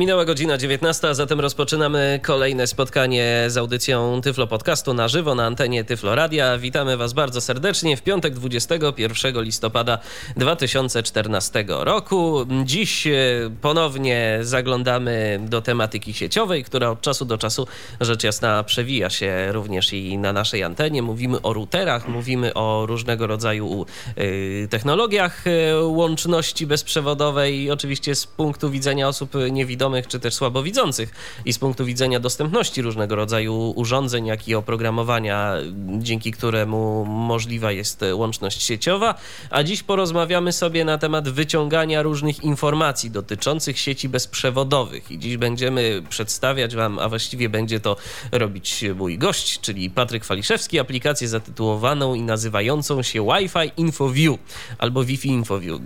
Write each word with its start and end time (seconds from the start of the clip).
Minęła 0.00 0.24
godzina 0.24 0.58
19, 0.58 1.08
a 1.08 1.14
zatem 1.14 1.40
rozpoczynamy 1.40 2.20
kolejne 2.22 2.66
spotkanie 2.66 3.44
z 3.48 3.56
audycją 3.56 4.20
Tyflo 4.20 4.46
Podcastu 4.46 4.94
na 4.94 5.08
żywo 5.08 5.34
na 5.34 5.46
antenie 5.46 5.84
Tyflo 5.84 6.14
Radia. 6.14 6.58
Witamy 6.58 6.96
Was 6.96 7.12
bardzo 7.12 7.40
serdecznie 7.40 7.96
w 7.96 8.02
piątek 8.02 8.34
21 8.34 9.42
listopada 9.42 9.98
2014 10.36 11.64
roku. 11.68 12.46
Dziś 12.64 13.06
e, 13.06 13.12
ponownie 13.60 14.38
zaglądamy 14.42 15.40
do 15.48 15.62
tematyki 15.62 16.14
sieciowej, 16.14 16.64
która 16.64 16.90
od 16.90 17.00
czasu 17.00 17.24
do 17.24 17.38
czasu 17.38 17.66
rzecz 18.00 18.24
jasna 18.24 18.64
przewija 18.64 19.10
się 19.10 19.52
również 19.52 19.92
i 19.92 20.18
na 20.18 20.32
naszej 20.32 20.62
antenie. 20.62 21.02
Mówimy 21.02 21.42
o 21.42 21.52
routerach, 21.52 22.08
mówimy 22.08 22.54
o 22.54 22.86
różnego 22.86 23.26
rodzaju 23.26 23.86
e, 24.16 24.68
technologiach 24.68 25.44
e, 25.46 25.84
łączności 25.84 26.66
bezprzewodowej, 26.66 27.70
oczywiście 27.70 28.14
z 28.14 28.26
punktu 28.26 28.70
widzenia 28.70 29.08
osób 29.08 29.34
niewidomych 29.50 29.89
niewidomych 29.90 30.06
czy 30.06 30.20
też 30.20 30.34
słabowidzących 30.34 31.12
i 31.44 31.52
z 31.52 31.58
punktu 31.58 31.84
widzenia 31.84 32.20
dostępności 32.20 32.82
różnego 32.82 33.16
rodzaju 33.16 33.72
urządzeń, 33.76 34.26
jak 34.26 34.48
i 34.48 34.54
oprogramowania, 34.54 35.54
dzięki 35.98 36.32
któremu 36.32 37.04
możliwa 37.04 37.72
jest 37.72 38.04
łączność 38.12 38.62
sieciowa. 38.62 39.14
A 39.50 39.62
dziś 39.62 39.82
porozmawiamy 39.82 40.52
sobie 40.52 40.84
na 40.84 40.98
temat 40.98 41.28
wyciągania 41.28 42.02
różnych 42.02 42.44
informacji 42.44 43.10
dotyczących 43.10 43.78
sieci 43.78 44.08
bezprzewodowych. 44.08 45.10
I 45.10 45.18
dziś 45.18 45.36
będziemy 45.36 46.02
przedstawiać 46.08 46.74
Wam, 46.74 46.98
a 46.98 47.08
właściwie 47.08 47.48
będzie 47.48 47.80
to 47.80 47.96
robić 48.32 48.84
mój 48.96 49.18
gość, 49.18 49.60
czyli 49.60 49.90
Patryk 49.90 50.24
Waliszewski, 50.24 50.78
aplikację 50.78 51.28
zatytułowaną 51.28 52.14
i 52.14 52.22
nazywającą 52.22 53.02
się 53.02 53.26
Wi-Fi 53.26 53.72
InfoView 53.76 54.38
albo 54.78 55.04
Wi-Fi 55.04 55.28
InfoView. 55.28 55.80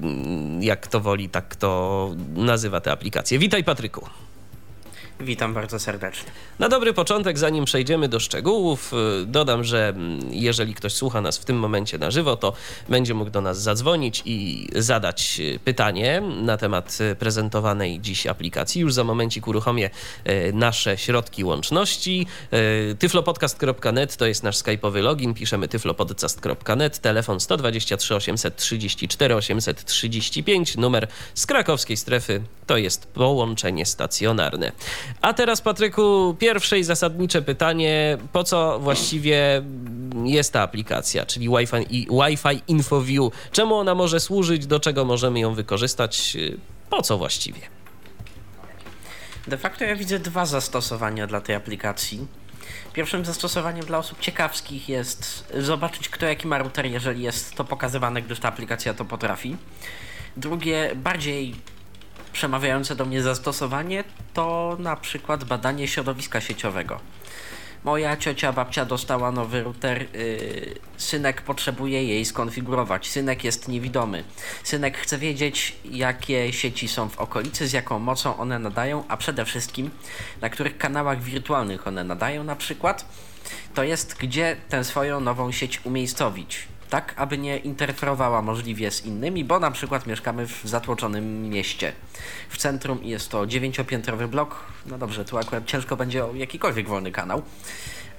Jak 0.60 0.86
to 0.86 1.00
woli, 1.00 1.28
tak 1.28 1.56
to 1.56 2.10
nazywa 2.36 2.80
tę 2.80 2.92
aplikację. 2.92 3.38
Witaj 3.38 3.64
Patryk. 3.64 3.93
Patryku. 3.94 4.23
Witam 5.20 5.54
bardzo 5.54 5.78
serdecznie. 5.78 6.30
Na 6.58 6.68
dobry 6.68 6.92
początek, 6.92 7.38
zanim 7.38 7.64
przejdziemy 7.64 8.08
do 8.08 8.20
szczegółów, 8.20 8.92
y, 9.22 9.26
dodam, 9.26 9.64
że 9.64 9.88
mm, 9.88 10.20
jeżeli 10.30 10.74
ktoś 10.74 10.92
słucha 10.92 11.20
nas 11.20 11.38
w 11.38 11.44
tym 11.44 11.58
momencie 11.58 11.98
na 11.98 12.10
żywo, 12.10 12.36
to 12.36 12.52
będzie 12.88 13.14
mógł 13.14 13.30
do 13.30 13.40
nas 13.40 13.62
zadzwonić 13.62 14.22
i 14.24 14.68
zadać 14.76 15.36
y, 15.40 15.58
pytanie 15.64 16.22
na 16.42 16.56
temat 16.56 16.98
y, 17.00 17.16
prezentowanej 17.16 18.00
dziś 18.00 18.26
aplikacji. 18.26 18.80
Już 18.80 18.94
za 18.94 19.04
momencik 19.04 19.48
uruchomię 19.48 19.90
nasze 20.52 20.98
środki 20.98 21.44
łączności. 21.44 22.26
tyflopodcast.net 22.98 24.16
to 24.16 24.26
jest 24.26 24.42
nasz 24.42 24.56
skype'owy 24.56 25.02
login. 25.02 25.34
Piszemy 25.34 25.68
tyflopodcast.net, 25.68 26.98
telefon 26.98 27.40
123 27.40 28.14
834 28.14 29.34
835, 29.34 30.76
numer 30.76 31.08
z 31.34 31.46
krakowskiej 31.46 31.96
strefy 31.96 32.42
to 32.66 32.76
jest 32.76 33.06
połączenie 33.06 33.86
stacjonarne. 33.86 34.72
A 35.20 35.34
teraz, 35.34 35.60
Patryku, 35.60 36.36
pierwsze 36.38 36.78
i 36.78 36.84
zasadnicze 36.84 37.42
pytanie: 37.42 38.18
po 38.32 38.44
co 38.44 38.78
właściwie 38.78 39.62
jest 40.24 40.52
ta 40.52 40.60
aplikacja, 40.62 41.26
czyli 41.26 41.48
Wi-Fi, 41.48 42.06
Wi-Fi 42.10 42.62
InfoView? 42.68 43.32
Czemu 43.52 43.74
ona 43.74 43.94
może 43.94 44.20
służyć? 44.20 44.66
Do 44.66 44.80
czego 44.80 45.04
możemy 45.04 45.40
ją 45.40 45.54
wykorzystać? 45.54 46.36
Po 46.90 47.02
co 47.02 47.18
właściwie? 47.18 47.60
De 49.48 49.58
facto 49.58 49.84
ja 49.84 49.96
widzę 49.96 50.18
dwa 50.18 50.46
zastosowania 50.46 51.26
dla 51.26 51.40
tej 51.40 51.54
aplikacji. 51.54 52.26
Pierwszym 52.92 53.24
zastosowaniem 53.24 53.86
dla 53.86 53.98
osób 53.98 54.20
ciekawskich 54.20 54.88
jest 54.88 55.52
zobaczyć, 55.58 56.08
kto 56.08 56.26
jaki 56.26 56.46
ma 56.46 56.58
router, 56.58 56.86
jeżeli 56.86 57.22
jest 57.22 57.54
to 57.54 57.64
pokazywane, 57.64 58.22
gdyż 58.22 58.40
ta 58.40 58.48
aplikacja 58.48 58.94
to 58.94 59.04
potrafi. 59.04 59.56
Drugie, 60.36 60.90
bardziej 60.96 61.54
przemawiające 62.34 62.96
do 62.96 63.04
mnie 63.04 63.22
zastosowanie 63.22 64.04
to 64.34 64.76
na 64.78 64.96
przykład 64.96 65.44
badanie 65.44 65.88
środowiska 65.88 66.40
sieciowego. 66.40 67.00
Moja 67.84 68.16
ciocia 68.16 68.52
babcia 68.52 68.84
dostała 68.84 69.32
nowy 69.32 69.62
router, 69.62 70.06
yy, 70.12 70.74
synek 70.96 71.42
potrzebuje 71.42 72.04
jej 72.04 72.24
skonfigurować. 72.24 73.10
Synek 73.10 73.44
jest 73.44 73.68
niewidomy. 73.68 74.24
Synek 74.62 74.98
chce 74.98 75.18
wiedzieć, 75.18 75.76
jakie 75.84 76.52
sieci 76.52 76.88
są 76.88 77.08
w 77.08 77.18
okolicy, 77.18 77.68
z 77.68 77.72
jaką 77.72 77.98
mocą 77.98 78.36
one 78.36 78.58
nadają, 78.58 79.04
a 79.08 79.16
przede 79.16 79.44
wszystkim 79.44 79.90
na 80.40 80.50
których 80.50 80.78
kanałach 80.78 81.22
wirtualnych 81.22 81.86
one 81.86 82.04
nadają 82.04 82.44
na 82.44 82.56
przykład. 82.56 83.04
To 83.74 83.82
jest, 83.82 84.16
gdzie 84.18 84.56
tę 84.68 84.84
swoją 84.84 85.20
nową 85.20 85.52
sieć 85.52 85.80
umiejscowić 85.84 86.68
tak 86.94 87.14
aby 87.16 87.38
nie 87.38 87.58
interferowała 87.58 88.42
możliwie 88.42 88.90
z 88.90 89.06
innymi, 89.06 89.44
bo 89.44 89.58
na 89.58 89.70
przykład 89.70 90.06
mieszkamy 90.06 90.46
w 90.46 90.60
zatłoczonym 90.64 91.48
mieście. 91.48 91.92
W 92.48 92.56
centrum 92.56 93.04
jest 93.04 93.30
to 93.30 93.46
dziewięciopiętrowy 93.46 94.28
blok. 94.28 94.64
No 94.86 94.98
dobrze, 94.98 95.24
tu 95.24 95.38
akurat 95.38 95.66
ciężko 95.66 95.96
będzie 95.96 96.24
o 96.24 96.34
jakikolwiek 96.34 96.88
wolny 96.88 97.12
kanał, 97.12 97.42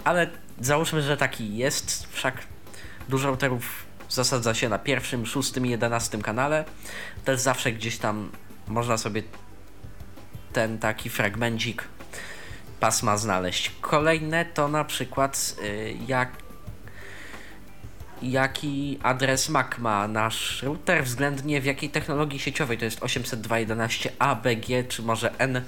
ale 0.03 0.29
załóżmy, 0.61 1.01
że 1.01 1.17
taki 1.17 1.57
jest, 1.57 2.07
wszak 2.11 2.37
dużo 3.09 3.27
routerów 3.27 3.85
zasadza 4.09 4.53
się 4.53 4.69
na 4.69 4.79
pierwszym, 4.79 5.25
szóstym 5.25 5.65
i 5.65 5.69
jedenastym 5.69 6.21
kanale. 6.21 6.65
Też 7.25 7.39
zawsze 7.39 7.71
gdzieś 7.71 7.97
tam 7.97 8.31
można 8.67 8.97
sobie 8.97 9.23
ten 10.53 10.79
taki 10.79 11.09
fragmencik 11.09 11.83
pasma 12.79 13.17
znaleźć. 13.17 13.71
Kolejne 13.81 14.45
to 14.45 14.67
na 14.67 14.83
przykład 14.83 15.55
y, 15.63 15.95
jak 16.07 16.44
jaki 18.21 18.99
adres 19.03 19.49
MAC 19.49 19.77
ma 19.77 20.07
nasz 20.07 20.63
router 20.63 21.03
względnie 21.03 21.61
w 21.61 21.65
jakiej 21.65 21.89
technologii 21.89 22.39
sieciowej, 22.39 22.77
to 22.77 22.85
jest 22.85 22.99
802.11 22.99 24.09
ABG, 24.19 24.87
czy 24.89 25.01
może 25.01 25.39
N 25.39 25.55
e, 25.57 25.61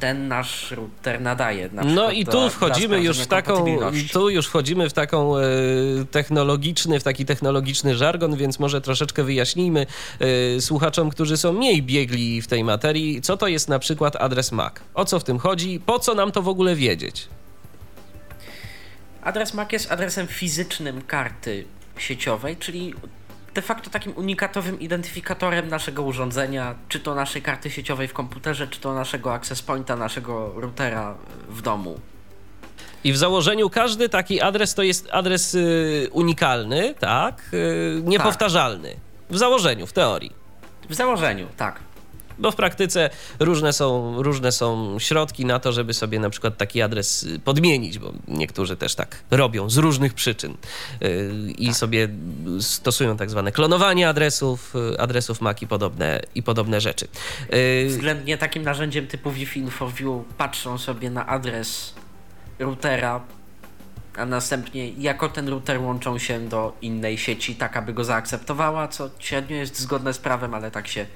ten 0.00 0.28
nasz 0.28 0.70
router 0.70 1.20
nadaje. 1.20 1.68
no 1.72 2.10
i 2.10 2.26
tu 2.26 2.50
wchodzimy 2.50 3.00
już 3.00 3.18
w 3.18 3.26
taką, 3.26 3.64
tu 4.12 4.30
już 4.30 4.46
wchodzimy 4.46 4.90
w 4.90 4.92
taką 4.92 5.36
e, 5.36 5.42
technologiczny, 6.10 7.00
w 7.00 7.02
taki 7.02 7.24
technologiczny 7.24 7.96
żargon, 7.96 8.36
więc 8.36 8.58
może 8.58 8.80
troszeczkę 8.80 9.24
wyjaśnijmy 9.24 9.86
e, 10.56 10.60
słuchaczom, 10.60 11.10
którzy 11.10 11.36
są 11.36 11.52
mniej 11.52 11.82
biegli 11.82 12.42
w 12.42 12.46
tej 12.46 12.64
materii, 12.64 13.20
co 13.22 13.36
to 13.36 13.48
jest 13.48 13.68
na 13.68 13.78
przykład 13.78 14.16
adres 14.16 14.52
MAC. 14.52 14.74
O 14.94 15.04
co 15.04 15.20
w 15.20 15.24
tym 15.24 15.38
chodzi? 15.38 15.80
Po 15.86 15.98
co 15.98 16.14
nam 16.14 16.32
to 16.32 16.42
w 16.42 16.48
ogóle 16.48 16.76
wiedzieć? 16.76 17.28
Adres 19.28 19.54
MAC 19.54 19.72
jest 19.72 19.92
adresem 19.92 20.26
fizycznym 20.26 21.02
karty 21.02 21.64
sieciowej, 21.98 22.56
czyli 22.56 22.94
de 23.54 23.62
facto 23.62 23.90
takim 23.90 24.12
unikatowym 24.16 24.80
identyfikatorem 24.80 25.68
naszego 25.68 26.02
urządzenia, 26.02 26.74
czy 26.88 27.00
to 27.00 27.14
naszej 27.14 27.42
karty 27.42 27.70
sieciowej 27.70 28.08
w 28.08 28.12
komputerze, 28.12 28.68
czy 28.68 28.80
to 28.80 28.94
naszego 28.94 29.34
access 29.34 29.62
pointa, 29.62 29.96
naszego 29.96 30.52
routera 30.56 31.14
w 31.48 31.62
domu. 31.62 32.00
I 33.04 33.12
w 33.12 33.16
założeniu 33.16 33.70
każdy 33.70 34.08
taki 34.08 34.40
adres 34.40 34.74
to 34.74 34.82
jest 34.82 35.08
adres 35.12 35.54
y, 35.54 36.08
unikalny, 36.12 36.94
tak? 36.98 37.42
Y, 37.52 38.02
niepowtarzalny. 38.04 38.90
Tak. 38.90 39.00
W 39.30 39.38
założeniu, 39.38 39.86
w 39.86 39.92
teorii. 39.92 40.32
W 40.90 40.94
założeniu, 40.94 41.46
tak 41.56 41.80
bo 42.38 42.50
w 42.50 42.56
praktyce 42.56 43.10
różne 43.38 43.72
są, 43.72 44.14
różne 44.22 44.52
są 44.52 44.98
środki 44.98 45.44
na 45.44 45.58
to, 45.58 45.72
żeby 45.72 45.94
sobie 45.94 46.20
na 46.20 46.30
przykład 46.30 46.56
taki 46.56 46.82
adres 46.82 47.26
podmienić, 47.44 47.98
bo 47.98 48.12
niektórzy 48.28 48.76
też 48.76 48.94
tak 48.94 49.22
robią 49.30 49.70
z 49.70 49.76
różnych 49.76 50.14
przyczyn 50.14 50.54
y, 51.02 51.52
i 51.58 51.66
tak. 51.66 51.76
sobie 51.76 52.08
stosują 52.60 53.16
tak 53.16 53.30
zwane 53.30 53.52
klonowanie 53.52 54.08
adresów, 54.08 54.74
y, 54.94 55.00
adresów 55.00 55.40
MAC 55.40 55.62
i 55.62 55.66
podobne, 55.66 56.20
i 56.34 56.42
podobne 56.42 56.80
rzeczy. 56.80 57.08
Y, 57.54 57.86
Względnie 57.88 58.38
takim 58.38 58.62
narzędziem 58.62 59.06
typu 59.06 59.30
Wi-Fi 59.30 59.60
InfoView 59.60 60.24
patrzą 60.38 60.78
sobie 60.78 61.10
na 61.10 61.26
adres 61.26 61.94
routera, 62.58 63.20
a 64.16 64.26
następnie 64.26 64.88
jako 64.88 65.28
ten 65.28 65.48
router 65.48 65.80
łączą 65.80 66.18
się 66.18 66.48
do 66.48 66.76
innej 66.82 67.18
sieci, 67.18 67.54
tak 67.54 67.76
aby 67.76 67.92
go 67.92 68.04
zaakceptowała, 68.04 68.88
co 68.88 69.10
średnio 69.18 69.56
jest 69.56 69.80
zgodne 69.80 70.12
z 70.12 70.18
prawem, 70.18 70.54
ale 70.54 70.70
tak 70.70 70.88
się 70.88 71.06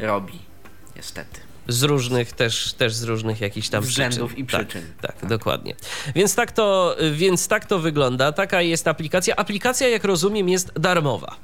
robi, 0.00 0.38
niestety. 0.96 1.40
Z 1.68 1.82
różnych 1.82 2.32
też, 2.32 2.72
też 2.72 2.94
z 2.94 3.02
różnych 3.02 3.40
jakichś 3.40 3.68
tam 3.68 3.82
względów 3.82 4.28
przyczyn. 4.28 4.44
i 4.44 4.46
przyczyn. 4.46 4.82
Tak, 4.82 5.12
tak, 5.12 5.20
tak, 5.20 5.30
dokładnie. 5.30 5.74
Więc 6.14 6.34
tak, 6.34 6.52
to, 6.52 6.96
więc 7.12 7.48
tak 7.48 7.66
to 7.66 7.78
wygląda. 7.78 8.32
Taka 8.32 8.62
jest 8.62 8.88
aplikacja. 8.88 9.36
Aplikacja, 9.36 9.88
jak 9.88 10.04
rozumiem, 10.04 10.48
jest 10.48 10.72
darmowa. 10.78 11.36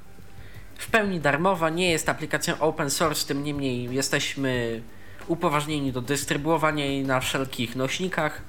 W 0.78 0.90
pełni 0.90 1.20
darmowa, 1.20 1.70
nie 1.70 1.90
jest 1.90 2.08
aplikacją 2.08 2.58
open 2.58 2.90
source, 2.90 3.26
tym 3.26 3.44
niemniej 3.44 3.94
jesteśmy 3.94 4.82
upoważnieni 5.26 5.92
do 5.92 6.00
dystrybuowania 6.00 6.84
jej 6.84 7.04
na 7.04 7.20
wszelkich 7.20 7.76
nośnikach. 7.76 8.42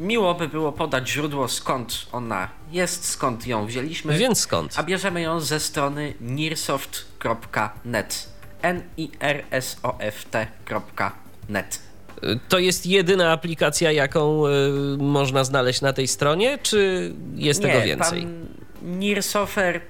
Miło 0.00 0.34
by 0.34 0.48
było 0.48 0.72
podać 0.72 1.08
źródło, 1.08 1.48
skąd 1.48 2.06
ona 2.12 2.48
jest, 2.72 3.08
skąd 3.08 3.46
ją 3.46 3.66
wzięliśmy. 3.66 4.18
Więc 4.18 4.40
skąd? 4.40 4.72
A 4.76 4.82
bierzemy 4.82 5.20
ją 5.20 5.40
ze 5.40 5.60
strony 5.60 6.14
nearsoft.net. 6.20 8.33
N-I-R-S-O-F-T.net. 8.64 9.94
To 12.48 12.58
jest 12.58 12.86
jedyna 12.86 13.32
aplikacja, 13.32 13.92
jaką 13.92 14.46
y, 14.46 14.50
można 14.98 15.44
znaleźć 15.44 15.80
na 15.80 15.92
tej 15.92 16.08
stronie, 16.08 16.58
czy 16.62 17.12
jest 17.34 17.60
Nie, 17.60 17.66
tego 17.66 17.84
więcej? 17.84 18.22
Pan 18.22 18.46
Nirsofer, 18.82 19.80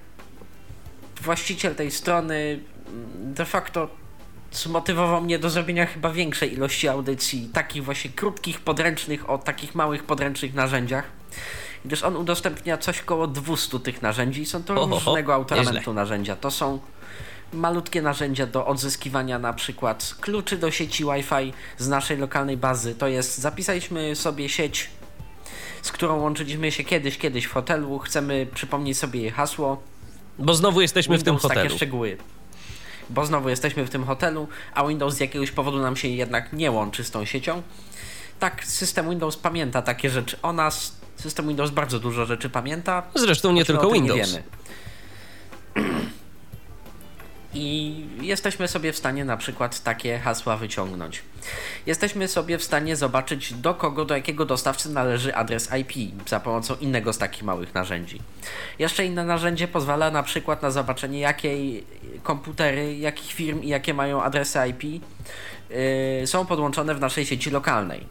właściciel 1.23 1.75
tej 1.75 1.91
strony, 1.91 2.61
de 3.19 3.44
facto 3.44 3.88
zmotywował 4.53 5.23
mnie 5.23 5.38
do 5.38 5.50
zrobienia 5.50 5.87
chyba 5.87 6.11
większej 6.11 6.53
ilości 6.53 6.88
audycji, 6.88 7.50
takich 7.53 7.85
właśnie 7.85 8.11
krótkich, 8.11 8.61
podręcznych, 8.61 9.31
o 9.31 9.38
takich 9.38 9.75
małych, 9.75 10.05
podręcznych 10.05 10.55
narzędziach. 10.55 11.05
Gdyż 11.85 12.03
on 12.03 12.17
udostępnia 12.17 12.79
coś 12.79 13.03
koło 13.03 13.26
200 13.26 13.81
tych 13.81 14.03
narzędzi 14.03 14.43
i 14.43 14.47
są 14.47 14.62
to 14.62 14.75
Oho, 14.75 14.94
różnego 14.94 15.35
autoramentu 15.35 15.93
narzędzia. 15.93 16.37
To 16.37 16.50
są 16.50 16.79
malutkie 17.52 18.02
narzędzia 18.02 18.46
do 18.46 18.67
odzyskiwania 18.67 19.38
na 19.38 19.52
przykład 19.52 20.14
kluczy 20.20 20.58
do 20.58 20.70
sieci 20.70 21.05
Wi-Fi 21.05 21.52
z 21.79 21.88
naszej 21.88 22.19
lokalnej 22.19 22.56
bazy. 22.56 22.94
To 22.94 23.08
jest, 23.08 23.38
zapisaliśmy 23.38 24.17
sobie 24.17 24.49
sieć, 24.49 24.91
z 25.82 25.93
którą 25.93 26.20
łączyliśmy 26.20 26.73
się 26.73 26.85
kiedyś, 26.85 27.19
kiedyś 27.19 27.44
w 27.44 27.52
hotelu. 27.52 27.99
Chcemy 27.99 28.46
przypomnieć 28.55 28.99
sobie 28.99 29.20
jej 29.20 29.31
hasło. 29.31 29.82
Bo 30.38 30.55
znowu 30.55 30.81
jesteśmy 30.81 31.19
w 31.19 31.23
tym 31.23 31.35
Windows, 31.35 31.43
hotelu. 31.43 31.62
Takie 31.62 31.76
szczegóły. 31.76 32.17
Bo 33.11 33.26
znowu 33.26 33.49
jesteśmy 33.49 33.85
w 33.85 33.90
tym 33.90 34.05
hotelu, 34.05 34.49
a 34.75 34.87
Windows 34.87 35.14
z 35.14 35.20
jakiegoś 35.20 35.50
powodu 35.50 35.79
nam 35.79 35.97
się 35.97 36.08
jednak 36.08 36.52
nie 36.52 36.70
łączy 36.70 37.05
z 37.05 37.11
tą 37.11 37.25
siecią. 37.25 37.62
Tak, 38.38 38.64
system 38.64 39.11
Windows 39.11 39.37
pamięta 39.37 39.82
takie 39.82 40.11
rzeczy 40.11 40.37
o 40.43 40.52
nas. 40.52 40.97
System 41.17 41.49
Windows 41.49 41.70
bardzo 41.70 42.00
dużo 42.00 42.26
rzeczy 42.26 42.50
pamięta. 42.50 43.02
Zresztą 43.14 43.52
nie 43.52 43.64
tylko 43.64 43.90
Windows. 43.90 44.19
Nie 44.19 44.43
wiemy. 45.85 46.13
I 47.54 47.94
jesteśmy 48.20 48.68
sobie 48.68 48.92
w 48.92 48.96
stanie 48.96 49.24
na 49.24 49.36
przykład 49.36 49.82
takie 49.82 50.18
hasła 50.18 50.56
wyciągnąć. 50.56 51.22
Jesteśmy 51.86 52.28
sobie 52.28 52.58
w 52.58 52.64
stanie 52.64 52.96
zobaczyć, 52.96 53.54
do 53.54 53.74
kogo, 53.74 54.04
do 54.04 54.14
jakiego 54.14 54.44
dostawcy 54.44 54.90
należy 54.90 55.34
adres 55.34 55.68
IP 55.80 56.14
za 56.28 56.40
pomocą 56.40 56.74
innego 56.76 57.12
z 57.12 57.18
takich 57.18 57.42
małych 57.42 57.74
narzędzi. 57.74 58.20
Jeszcze 58.78 59.06
inne 59.06 59.24
narzędzie 59.24 59.68
pozwala 59.68 60.10
na 60.10 60.22
przykład 60.22 60.62
na 60.62 60.70
zobaczenie, 60.70 61.20
jakiej 61.20 61.84
komputery, 62.22 62.96
jakich 62.96 63.32
firm 63.32 63.62
i 63.62 63.68
jakie 63.68 63.94
mają 63.94 64.22
adresy 64.22 64.58
IP 64.68 64.82
yy, 65.70 66.26
są 66.26 66.46
podłączone 66.46 66.94
w 66.94 67.00
naszej 67.00 67.26
sieci 67.26 67.50
lokalnej. 67.50 68.06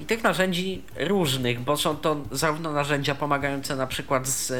I 0.00 0.04
tych 0.04 0.22
narzędzi 0.22 0.82
różnych, 0.96 1.60
bo 1.60 1.76
są 1.76 1.96
to 1.96 2.16
zarówno 2.32 2.72
narzędzia 2.72 3.14
pomagające 3.14 3.76
na 3.76 3.86
przykład 3.86 4.26
z, 4.26 4.50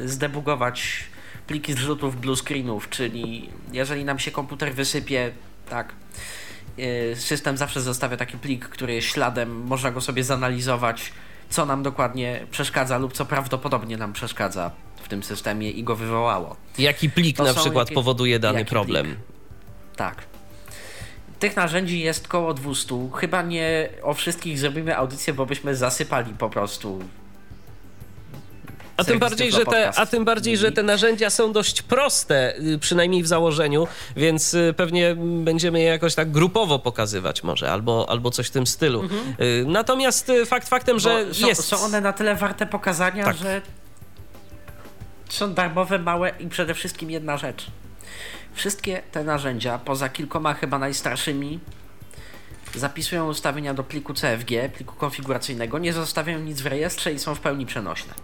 yy, 0.00 0.08
zdebugować 0.08 1.04
pliki 1.46 1.72
zrzutów 1.72 2.20
blue 2.20 2.36
screenów, 2.36 2.88
czyli 2.90 3.48
jeżeli 3.72 4.04
nam 4.04 4.18
się 4.18 4.30
komputer 4.30 4.74
wysypie, 4.74 5.30
tak, 5.68 5.92
yy, 6.76 7.16
system 7.16 7.56
zawsze 7.56 7.80
zostawia 7.80 8.16
taki 8.16 8.38
plik, 8.38 8.68
który 8.68 8.94
jest 8.94 9.08
śladem, 9.08 9.62
można 9.66 9.90
go 9.90 10.00
sobie 10.00 10.24
zanalizować, 10.24 11.12
co 11.50 11.66
nam 11.66 11.82
dokładnie 11.82 12.46
przeszkadza 12.50 12.98
lub 12.98 13.12
co 13.12 13.24
prawdopodobnie 13.26 13.96
nam 13.96 14.12
przeszkadza 14.12 14.70
w 15.02 15.08
tym 15.08 15.22
systemie 15.22 15.70
i 15.70 15.84
go 15.84 15.96
wywołało. 15.96 16.56
Jaki 16.78 17.10
plik 17.10 17.36
To 17.36 17.44
na 17.44 17.54
przykład 17.54 17.86
jakieś- 17.88 17.94
powoduje 17.94 18.38
dany 18.38 18.64
problem? 18.64 19.06
plik? 19.06 19.18
Tak. 19.96 20.24
Tych 21.38 21.56
narzędzi 21.56 22.00
jest 22.00 22.28
koło 22.28 22.54
200. 22.54 23.10
Chyba 23.14 23.42
nie 23.42 23.88
o 24.02 24.14
wszystkich 24.14 24.58
zrobimy 24.58 24.96
audycję, 24.96 25.34
bo 25.34 25.46
byśmy 25.46 25.76
zasypali 25.76 26.34
po 26.34 26.50
prostu. 26.50 27.02
A 29.02 29.04
tym, 29.04 29.18
bardziej, 29.18 29.52
że 29.52 29.64
te, 29.64 29.88
a 29.98 30.06
tym 30.06 30.24
bardziej, 30.24 30.56
że 30.56 30.72
te 30.72 30.82
narzędzia 30.82 31.30
są 31.30 31.52
dość 31.52 31.82
proste, 31.82 32.56
y, 32.58 32.78
przynajmniej 32.78 33.22
w 33.22 33.26
założeniu, 33.26 33.88
więc 34.16 34.54
y, 34.54 34.74
pewnie 34.76 35.16
będziemy 35.44 35.80
je 35.80 35.84
jakoś 35.86 36.14
tak 36.14 36.30
grupowo 36.30 36.78
pokazywać 36.78 37.42
może, 37.42 37.72
albo, 37.72 38.06
albo 38.08 38.30
coś 38.30 38.46
w 38.46 38.50
tym 38.50 38.66
stylu. 38.66 39.04
Y, 39.40 39.64
Natomiast 39.66 40.32
fakt 40.46 40.68
faktem, 40.68 40.98
że 40.98 41.10
Mhm. 41.10 41.28
Bo 41.28 41.34
są, 41.34 41.46
jest... 41.48 41.64
są 41.64 41.76
one 41.76 42.00
na 42.00 42.12
tyle 42.12 42.36
warte 42.36 42.66
pokazania, 42.66 43.24
Tak. 43.24 43.36
że 43.36 43.60
są 45.28 45.54
darmowe, 45.54 45.98
małe 45.98 46.32
i 46.40 46.46
przede 46.48 46.74
wszystkim 46.74 47.10
jedna 47.10 47.36
rzecz. 47.36 47.66
Wszystkie 48.54 49.02
te 49.12 49.24
narzędzia, 49.24 49.78
poza 49.78 50.08
kilkoma 50.08 50.54
chyba 50.54 50.78
najstarszymi, 50.78 51.60
zapisują 52.74 53.28
ustawienia 53.28 53.74
do 53.74 53.84
pliku 53.84 54.14
CFG, 54.14 54.68
pliku 54.76 54.94
konfiguracyjnego, 54.96 55.78
nie 55.78 55.92
zostawiają 55.92 56.38
nic 56.38 56.60
w 56.60 56.66
rejestrze 56.66 57.12
i 57.12 57.18
są 57.18 57.34
w 57.34 57.40
pełni 57.40 57.66
przenośne. 57.66 58.14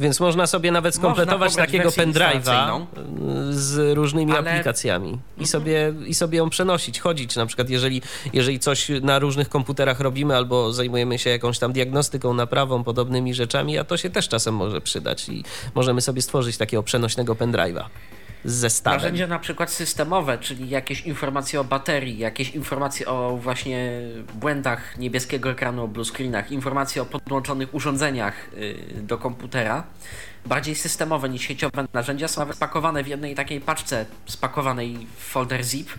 Więc 0.00 0.20
można 0.20 0.46
sobie 0.46 0.72
nawet 0.72 0.94
skompletować 0.94 1.56
takiego 1.56 1.88
pendrive'a 1.88 2.86
z 3.50 3.96
różnymi 3.96 4.32
Ale- 4.32 4.50
aplikacjami 4.50 5.18
i, 5.38 5.46
sobie, 5.46 5.94
i 6.06 6.14
sobie 6.14 6.38
ją 6.38 6.50
przenosić, 6.50 7.00
chodzić. 7.00 7.36
Na 7.36 7.46
przykład 7.46 7.70
jeżeli, 7.70 8.02
jeżeli 8.32 8.58
coś 8.58 8.88
na 9.02 9.18
różnych 9.18 9.48
komputerach 9.48 10.00
robimy 10.00 10.36
albo 10.36 10.72
zajmujemy 10.72 11.18
się 11.18 11.30
jakąś 11.30 11.58
tam 11.58 11.72
diagnostyką, 11.72 12.34
naprawą, 12.34 12.84
podobnymi 12.84 13.34
rzeczami, 13.34 13.78
a 13.78 13.84
to 13.84 13.96
się 13.96 14.10
też 14.10 14.28
czasem 14.28 14.54
może 14.54 14.80
przydać 14.80 15.28
i 15.28 15.44
możemy 15.74 16.00
sobie 16.00 16.22
stworzyć 16.22 16.56
takiego 16.56 16.82
przenośnego 16.82 17.34
pendrive'a 17.34 17.84
zestawem. 18.44 19.00
Narzędzia 19.00 19.26
na 19.26 19.38
przykład 19.38 19.70
systemowe, 19.70 20.38
czyli 20.38 20.68
jakieś 20.68 21.00
informacje 21.00 21.60
o 21.60 21.64
baterii, 21.64 22.18
jakieś 22.18 22.50
informacje 22.50 23.06
o 23.06 23.36
właśnie 23.36 24.00
błędach 24.34 24.98
niebieskiego 24.98 25.50
ekranu, 25.50 25.82
o 25.82 25.88
blue 25.88 26.04
screenach, 26.04 26.52
informacje 26.52 27.02
o 27.02 27.06
podłączonych 27.06 27.74
urządzeniach 27.74 28.34
yy, 28.56 29.02
do 29.02 29.18
komputera. 29.18 29.84
Bardziej 30.46 30.74
systemowe 30.74 31.28
niż 31.28 31.42
sieciowe 31.42 31.86
narzędzia 31.92 32.28
są 32.28 32.40
nawet 32.40 32.56
spakowane 32.56 33.04
w 33.04 33.08
jednej 33.08 33.34
takiej 33.34 33.60
paczce 33.60 34.06
spakowanej 34.26 35.06
w 35.16 35.22
folder 35.22 35.64
zip. 35.64 35.90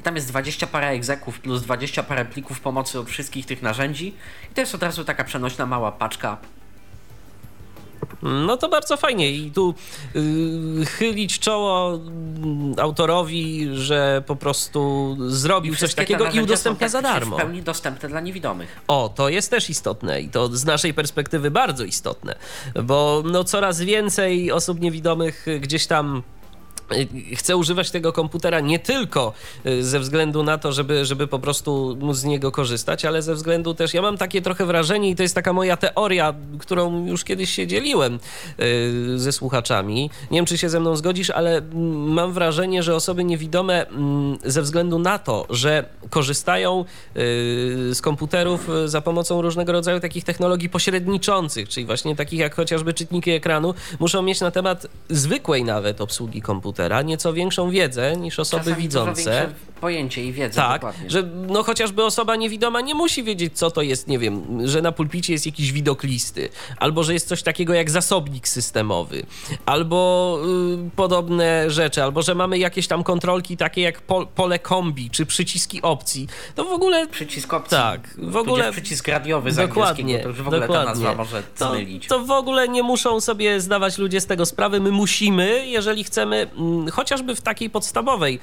I 0.00 0.02
tam 0.02 0.14
jest 0.14 0.28
20 0.28 0.66
parę 0.66 0.88
egzeków 0.88 1.40
plus 1.40 1.62
20 1.62 2.02
parę 2.02 2.24
plików 2.24 2.60
pomocy 2.60 3.00
od 3.00 3.10
wszystkich 3.10 3.46
tych 3.46 3.62
narzędzi. 3.62 4.14
I 4.50 4.54
to 4.54 4.60
jest 4.60 4.74
od 4.74 4.82
razu 4.82 5.04
taka 5.04 5.24
przenośna 5.24 5.66
mała 5.66 5.92
paczka. 5.92 6.38
No 8.22 8.56
to 8.56 8.68
bardzo 8.68 8.96
fajnie 8.96 9.30
i 9.30 9.50
tu 9.50 9.74
y, 10.16 10.86
chylić 10.86 11.38
czoło 11.38 11.94
mm, 11.94 12.74
autorowi, 12.78 13.68
że 13.72 14.22
po 14.26 14.36
prostu 14.36 15.16
zrobił 15.28 15.76
coś 15.76 15.94
takiego 15.94 16.30
i 16.30 16.40
udostępnia 16.40 16.88
za 16.88 17.02
darmo. 17.02 17.36
W 17.36 17.40
pełni 17.40 17.62
dostępne 17.62 18.08
dla 18.08 18.20
niewidomych. 18.20 18.80
O, 18.88 19.08
to 19.14 19.28
jest 19.28 19.50
też 19.50 19.70
istotne 19.70 20.20
i 20.20 20.28
to 20.28 20.48
z 20.48 20.64
naszej 20.64 20.94
perspektywy 20.94 21.50
bardzo 21.50 21.84
istotne, 21.84 22.34
bo 22.84 23.22
no 23.24 23.44
coraz 23.44 23.80
więcej 23.80 24.52
osób 24.52 24.80
niewidomych 24.80 25.46
gdzieś 25.60 25.86
tam 25.86 26.22
chce 27.36 27.56
używać 27.56 27.90
tego 27.90 28.12
komputera 28.12 28.60
nie 28.60 28.78
tylko 28.78 29.32
y, 29.66 29.84
ze 29.84 30.00
względu 30.00 30.42
na 30.42 30.58
to, 30.58 30.72
żeby, 30.72 31.04
żeby 31.04 31.26
po 31.26 31.38
prostu 31.38 31.96
móc 32.00 32.16
z 32.16 32.24
niego 32.24 32.52
korzystać, 32.52 33.04
ale 33.04 33.22
ze 33.22 33.34
względu 33.34 33.74
też, 33.74 33.94
ja 33.94 34.02
mam 34.02 34.18
takie 34.18 34.42
trochę 34.42 34.66
wrażenie 34.66 35.10
i 35.10 35.16
to 35.16 35.22
jest 35.22 35.34
taka 35.34 35.52
moja 35.52 35.76
teoria, 35.76 36.34
którą 36.58 37.06
już 37.06 37.24
kiedyś 37.24 37.50
się 37.50 37.66
dzieliłem 37.66 38.18
y, 38.60 39.18
ze 39.18 39.32
słuchaczami. 39.32 40.10
Nie 40.30 40.38
wiem, 40.38 40.46
czy 40.46 40.58
się 40.58 40.68
ze 40.68 40.80
mną 40.80 40.96
zgodzisz, 40.96 41.30
ale 41.30 41.56
mm, 41.56 42.12
mam 42.12 42.32
wrażenie, 42.32 42.82
że 42.82 42.94
osoby 42.94 43.24
niewidome 43.24 43.86
mm, 43.88 44.38
ze 44.44 44.62
względu 44.62 44.98
na 44.98 45.18
to, 45.18 45.46
że 45.50 45.84
korzystają 46.10 46.84
y, 47.16 47.94
z 47.94 48.00
komputerów 48.00 48.68
za 48.86 49.00
pomocą 49.00 49.42
różnego 49.42 49.72
rodzaju 49.72 50.00
takich 50.00 50.24
technologii 50.24 50.68
pośredniczących, 50.68 51.68
czyli 51.68 51.86
właśnie 51.86 52.16
takich 52.16 52.40
jak 52.40 52.54
chociażby 52.54 52.94
czytniki 52.94 53.30
ekranu, 53.30 53.74
muszą 53.98 54.22
mieć 54.22 54.40
na 54.40 54.50
temat 54.50 54.86
zwykłej 55.08 55.64
nawet 55.64 56.00
obsługi 56.00 56.42
komputera 56.42 56.77
nieco 57.02 57.32
większą 57.32 57.70
wiedzę 57.70 58.16
niż 58.16 58.38
osoby 58.38 58.64
Czasami 58.64 58.82
widzące. 58.82 59.48
Pojęcie 59.80 60.24
i 60.24 60.32
wiedzę 60.32 60.54
Tak, 60.60 60.72
dokładnie. 60.80 61.10
że 61.10 61.22
no 61.22 61.62
chociażby 61.62 62.04
osoba 62.04 62.36
niewidoma 62.36 62.80
nie 62.80 62.94
musi 62.94 63.22
wiedzieć, 63.22 63.58
co 63.58 63.70
to 63.70 63.82
jest, 63.82 64.08
nie 64.08 64.18
wiem, 64.18 64.42
że 64.68 64.82
na 64.82 64.92
pulpicie 64.92 65.32
jest 65.32 65.46
jakiś 65.46 65.72
widok 65.72 66.02
listy, 66.02 66.48
albo 66.78 67.04
że 67.04 67.12
jest 67.14 67.28
coś 67.28 67.42
takiego 67.42 67.74
jak 67.74 67.90
zasobnik 67.90 68.48
systemowy, 68.48 69.22
albo 69.66 70.38
y, 70.86 70.90
podobne 70.96 71.70
rzeczy, 71.70 72.02
albo 72.02 72.22
że 72.22 72.34
mamy 72.34 72.58
jakieś 72.58 72.86
tam 72.88 73.04
kontrolki 73.04 73.56
takie 73.56 73.80
jak 73.80 74.00
pol, 74.00 74.26
pole 74.26 74.58
kombi, 74.58 75.10
czy 75.10 75.26
przyciski 75.26 75.82
opcji. 75.82 76.26
To 76.54 76.64
w 76.64 76.72
ogóle 76.72 77.06
Przycisk 77.06 77.54
opcji. 77.54 77.70
Tak, 77.76 78.14
w 78.18 78.36
ogóle- 78.36 78.72
przycisk 78.72 79.08
radiowy 79.08 79.52
z 79.52 79.56
Dokładnie, 79.56 80.18
to 80.18 80.28
już 80.28 80.36
w 80.42 80.46
ogóle 80.46 80.60
dokładnie. 80.60 80.84
ta 80.84 80.90
nazwa 80.90 81.14
może 81.14 81.42
to, 81.58 81.68
zmylić. 81.68 82.06
to 82.06 82.20
w 82.24 82.30
ogóle 82.30 82.68
nie 82.68 82.82
muszą 82.82 83.20
sobie 83.20 83.60
zdawać 83.60 83.98
ludzie 83.98 84.20
z 84.20 84.26
tego 84.26 84.46
sprawy. 84.46 84.80
My 84.80 84.90
musimy, 84.90 85.66
jeżeli 85.66 86.04
chcemy, 86.04 86.46
mm, 86.58 86.88
chociażby 86.90 87.34
w 87.34 87.40
takiej 87.40 87.70
podstawowej 87.70 88.40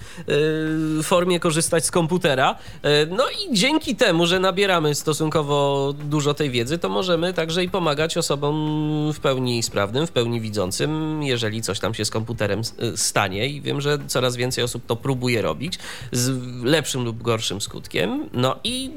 y, 1.00 1.04
formie 1.04 1.25
formie 1.26 1.40
korzystać 1.40 1.86
z 1.86 1.92
komputera. 1.92 2.56
E, 2.84 3.06
no 3.06 3.24
i 3.30 3.54
dzięki 3.54 3.96
temu, 3.96 4.26
że 4.26 4.40
nabieramy 4.40 4.96
stosunkowo 4.96 5.94
dużo 6.04 6.34
tej 6.34 6.50
wiedzy, 6.50 6.78
to 6.78 6.90
możemy 6.90 7.34
także 7.34 7.64
i 7.64 7.70
pomagać 7.70 8.18
osobom 8.18 8.56
w 9.14 9.20
pełni 9.20 9.64
sprawnym, 9.64 10.08
w 10.08 10.12
pełni 10.12 10.42
widzącym, 10.42 11.24
jeżeli 11.24 11.62
coś 11.62 11.80
tam 11.80 11.94
się 11.94 12.06
z 12.06 12.10
komputerem 12.10 12.60
e, 12.60 12.98
stanie. 12.98 13.48
I 13.48 13.62
wiem, 13.62 13.82
że 13.82 13.98
coraz 14.08 14.36
więcej 14.36 14.64
osób 14.64 14.86
to 14.86 14.96
próbuje 14.96 15.42
robić 15.42 15.80
z 16.12 16.32
lepszym 16.64 17.04
lub 17.04 17.22
gorszym 17.22 17.62
skutkiem. 17.62 18.30
No 18.34 18.56
i 18.64 18.92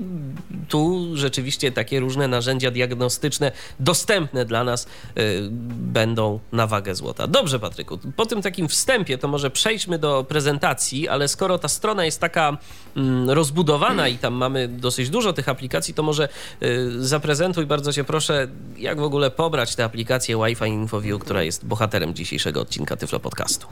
tu 0.68 1.10
rzeczywiście 1.14 1.72
takie 1.72 2.00
różne 2.00 2.28
narzędzia 2.28 2.70
diagnostyczne 2.70 3.52
dostępne 3.80 4.44
dla 4.44 4.64
nas 4.64 4.86
y, 5.18 5.48
będą 5.70 6.40
na 6.52 6.66
wagę 6.66 6.94
złota. 6.94 7.26
Dobrze, 7.26 7.58
Patryku, 7.58 7.98
po 8.16 8.26
tym 8.26 8.42
takim 8.42 8.68
wstępie 8.68 9.18
to 9.18 9.28
może 9.28 9.50
przejdźmy 9.50 9.98
do 9.98 10.24
prezentacji, 10.24 11.08
ale 11.08 11.28
skoro 11.28 11.58
ta 11.58 11.68
strona 11.68 12.04
jest 12.04 12.17
taka 12.18 12.58
mm, 12.96 13.30
rozbudowana 13.30 14.08
i 14.08 14.18
tam 14.18 14.34
mamy 14.34 14.68
dosyć 14.68 15.10
dużo 15.10 15.32
tych 15.32 15.48
aplikacji, 15.48 15.94
to 15.94 16.02
może 16.02 16.28
y, 16.62 17.06
zaprezentuj 17.06 17.66
bardzo 17.66 17.92
cię 17.92 18.04
proszę, 18.04 18.48
jak 18.76 19.00
w 19.00 19.02
ogóle 19.02 19.30
pobrać 19.30 19.76
tę 19.76 19.84
aplikację 19.84 20.36
Wi-Fi 20.36 20.64
InfoView, 20.64 21.20
która 21.20 21.42
jest 21.42 21.66
bohaterem 21.66 22.14
dzisiejszego 22.14 22.60
odcinka 22.60 22.96
Tyflo 22.96 23.20
Podcastu. 23.20 23.66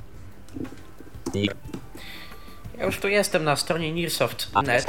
Ja 2.78 2.86
już 2.86 2.98
tu 2.98 3.08
jestem 3.08 3.44
na 3.44 3.56
stronie 3.56 3.92
Nearsoft.net. 3.92 4.86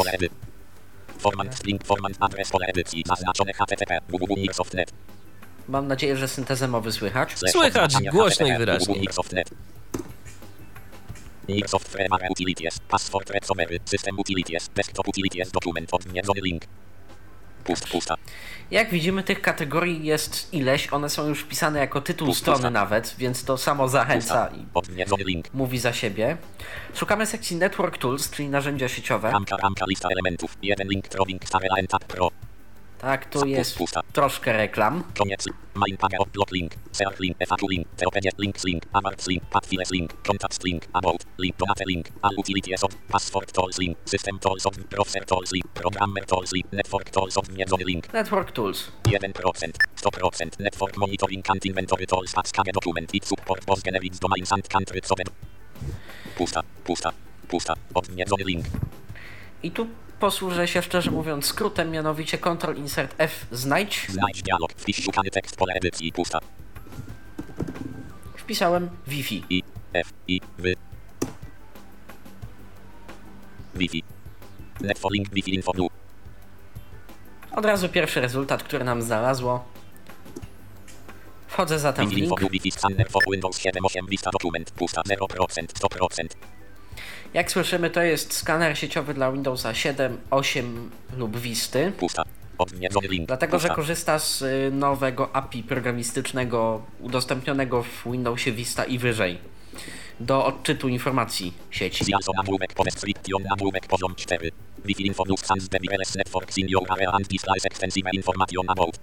Format 1.19 1.55
string, 1.55 1.85
format 1.85 2.11
adres 2.19 2.49
pole 2.49 2.65
edycji, 2.67 3.03
zaznaczone 3.07 3.53
http, 3.53 3.99
www.nearsoft.net. 4.09 4.91
Mam 5.67 5.87
nadzieję, 5.87 6.17
że 6.17 6.27
syntezę 6.27 6.67
mowy 6.67 6.91
słychać. 6.91 7.33
Słychać 7.51 7.95
głośno 8.11 8.47
i 8.47 8.57
wyraźnie. 8.57 8.95
Nearsoft 11.47 11.87
Fremare 11.87 12.27
Utilities, 12.31 12.79
Password 12.79 13.45
Summary, 13.45 13.79
System 13.85 14.19
Utilities, 14.19 14.69
Desktop 14.75 15.07
Utilities, 15.07 15.51
Dokument, 15.51 15.93
odniedzony 15.93 16.41
link. 16.41 16.63
Pust, 17.63 17.87
pusta. 17.89 18.15
Jak 18.71 18.89
widzimy, 18.89 19.23
tych 19.23 19.41
kategorii 19.41 20.05
jest 20.05 20.53
ileś. 20.53 20.93
One 20.93 21.09
są 21.09 21.27
już 21.27 21.39
wpisane 21.41 21.79
jako 21.79 22.01
tytuł 22.01 22.27
Pusta. 22.27 22.41
strony 22.55 22.71
nawet, 22.71 23.15
więc 23.17 23.43
to 23.43 23.57
samo 23.57 23.87
zachęca 23.89 24.47
i 24.47 24.65
Odniedzony 24.73 25.23
link. 25.23 25.53
mówi 25.53 25.79
za 25.79 25.93
siebie. 25.93 26.37
Szukamy 26.95 27.25
sekcji 27.25 27.55
Network 27.55 27.97
Tools, 27.97 28.29
czyli 28.29 28.49
narzędzia 28.49 28.87
sieciowe. 28.87 29.31
Ramka, 29.31 29.57
ramka, 29.57 29.85
lista 29.89 30.09
elementów. 30.09 30.57
Jeden 30.61 30.87
link, 30.89 31.07
Troving, 31.07 31.45
Starela, 31.45 31.75
Tab 31.89 32.03
Pro. 32.03 32.31
Tak, 32.97 33.25
tu 33.25 33.45
jest 33.45 33.77
pusta. 33.77 34.01
troszkę 34.13 34.53
reklam. 34.53 35.03
Koniec. 35.17 35.45
Main 35.75 35.97
page 35.97 36.17
upload 36.19 36.51
link. 36.51 36.71
Search 36.91 37.19
link. 37.19 37.37
FAQ 37.47 37.67
link. 37.69 37.87
TOPG 37.97 38.37
links 38.37 38.63
link. 38.63 38.83
Awards 38.93 39.27
link. 39.27 39.43
Pathfiles 39.49 39.91
link. 39.91 40.21
Contacts 40.27 40.63
link. 40.63 40.87
About. 40.93 41.25
Link. 41.37 41.57
Donate 41.57 41.85
link. 41.87 42.09
All 42.21 42.33
utilities 42.37 42.83
of. 42.83 42.91
Password 43.07 43.53
tools 43.53 43.77
link. 43.77 43.97
System 44.05 44.39
tools 44.39 44.65
of. 44.65 44.89
Browser 44.89 45.25
tools 45.25 45.51
link. 45.51 45.65
Programmer 45.73 46.25
tools 46.25 46.51
link. 46.51 46.65
Network 46.71 47.11
tools 47.11 47.37
of. 47.37 47.47
Niedzony 47.49 47.85
link. 47.85 48.13
Network 48.13 48.51
Tools. 48.51 48.91
1%. 49.03 49.77
100%. 50.01 50.59
Network 50.59 50.97
monitoring 50.97 51.43
and 51.49 51.65
inventory 51.65 52.05
tools. 52.05 52.33
Package 52.33 52.73
document. 52.73 53.09
It 53.13 53.25
support 53.25 53.65
both 53.65 53.83
generics 53.83 54.19
domains 54.19 54.51
and 54.51 54.69
country 54.69 55.01
sobie. 55.03 55.23
Pusta. 56.37 56.63
Pusta. 56.83 57.11
Pusta. 57.47 57.73
Odniedzony 57.93 58.43
link. 58.43 58.65
I 59.63 59.71
tu 59.71 59.87
posłużę 60.19 60.67
się 60.67 60.81
szczerze 60.81 61.11
mówiąc 61.11 61.45
skrótem, 61.45 61.91
mianowicie 61.91 62.37
Ctrl 62.37 62.75
Insert 62.77 63.15
F 63.17 63.45
znajdź. 63.51 64.05
Znajdź 64.09 64.41
dialog. 64.41 64.71
Wpisz 64.77 65.03
szukany 65.03 65.29
tekst 65.29 65.55
pole 65.55 65.73
edycji. 65.73 66.11
Pusta. 66.11 66.39
Wpisałem 68.35 68.89
Wi-Fi. 69.07 69.43
I. 69.49 69.63
F. 69.93 70.13
I. 70.27 70.41
Wy. 70.57 70.73
Wi-Fi. 73.75 74.03
Netfolink 74.81 75.29
Wi-Fi 75.29 75.53
info 75.55 75.71
nu. 75.77 75.87
Od 77.51 77.65
razu 77.65 77.89
pierwszy 77.89 78.21
rezultat, 78.21 78.63
który 78.63 78.83
nam 78.83 79.01
znalazło. 79.01 79.65
Wchodzę 81.47 81.79
zatem 81.79 82.07
w 82.07 82.09
Wi-Fi 82.09 82.23
info 82.23 82.35
link. 82.35 82.41
nu. 82.41 82.49
Wi-Fi 82.49 82.71
scanner 82.71 83.09
for 83.11 83.23
Windows 83.31 83.57
7 83.59 83.85
8 83.85 84.07
lista 84.09 84.29
dokument. 84.31 84.71
Pusta 84.71 85.01
0%. 85.01 85.67
100%. 85.73 86.27
Jak 87.33 87.51
słyszymy, 87.51 87.89
to 87.89 88.01
jest 88.01 88.33
skaner 88.33 88.77
sieciowy 88.77 89.13
dla 89.13 89.31
Windowsa 89.31 89.73
7, 89.73 90.17
8 90.31 90.89
lub 91.17 91.37
Visty. 91.37 91.91
Pusta. 91.91 92.23
Dlatego, 93.27 93.59
że 93.59 93.69
korzysta 93.69 94.19
z 94.19 94.41
y, 94.41 94.71
nowego 94.71 95.35
API 95.35 95.63
programistycznego 95.63 96.81
udostępnionego 96.99 97.83
w 97.83 98.11
Windowsie 98.11 98.51
Vista 98.51 98.85
i 98.85 98.97
wyżej 98.97 99.37
do 100.19 100.45
odczytu 100.45 100.87
informacji 100.89 101.53
sieci. 101.71 102.05
Ziaso 102.05 102.31
nagłówek 102.37 102.73
po 102.73 102.83
restriction 102.83 103.43
nagłówek 103.43 103.87
poziom 103.87 104.15
4. 104.15 104.51
Wi-Fi 104.85 105.07
info 105.07 105.23
nu. 105.27 105.37
Sans 105.37 105.69
the 105.69 105.79
networks 106.15 106.57
in 106.57 106.67
your 106.69 106.91
area 106.91 107.11
and 107.11 107.27
displays 107.27 107.65
extensive 107.65 108.13
information 108.13 108.65
about. 108.67 108.99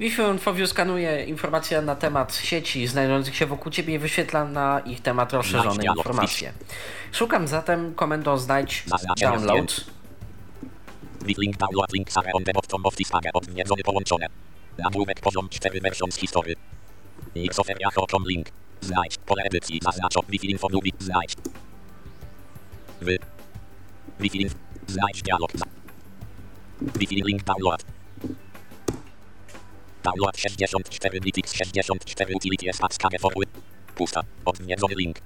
Wi-Fi 0.00 0.22
Infoview 0.22 0.68
skanuje 0.68 1.24
informacje 1.24 1.82
na 1.82 1.96
temat 1.96 2.34
sieci 2.34 2.86
znajdujących 2.86 3.36
się 3.36 3.46
wokół 3.46 3.72
Ciebie 3.72 3.94
i 3.94 3.98
wyświetla 3.98 4.44
na 4.44 4.80
ich 4.80 5.00
temat 5.00 5.32
rozszerzone 5.32 5.84
informacje. 5.84 6.52
Szukam 7.12 7.48
zatem 7.48 7.94
komendą 7.94 8.38
znajdź 8.38 8.84
download. 9.20 9.84
Link 11.38 11.56
download 11.56 11.92
link 11.92 12.12
sare 12.12 12.32
on 12.32 12.44
the 12.44 12.52
bottom 12.52 12.86
of 12.86 12.96
this 12.96 13.10
page. 13.10 13.30
Odniedzony 13.34 13.82
połączone. 13.82 14.26
Nagłówek 14.78 15.20
poziom 15.20 15.48
4 15.48 15.80
version 15.80 16.12
z 16.12 16.16
historii. 16.16 16.56
Xofer 17.50 17.76
jako 17.80 18.06
com 18.10 18.24
link. 18.28 18.46
Znajdź. 18.80 19.16
Pole 19.26 19.42
edycji. 19.42 19.80
Zaznacz. 19.82 20.14
Wi-Fi 20.28 20.50
info 20.50 20.68
nubi. 20.68 20.92
Znajdź. 20.98 21.34
Wy. 23.00 23.18
Wi-Fi 24.20 24.42
inf. 24.42 24.54
Znajdź 24.86 25.22
dialog. 25.22 25.52
Wi-Fi 26.82 27.22
link 27.24 27.42
download. 27.42 27.95
Download 30.06 30.36
64 30.36 31.20
Blitix 31.20 31.52
64 31.54 32.30
Utilities 32.36 32.78
Pascale 32.78 33.18
Forward. 33.18 33.48
Pusta. 33.94 34.20
Odniedzony 34.44 34.94
link. 34.94 35.20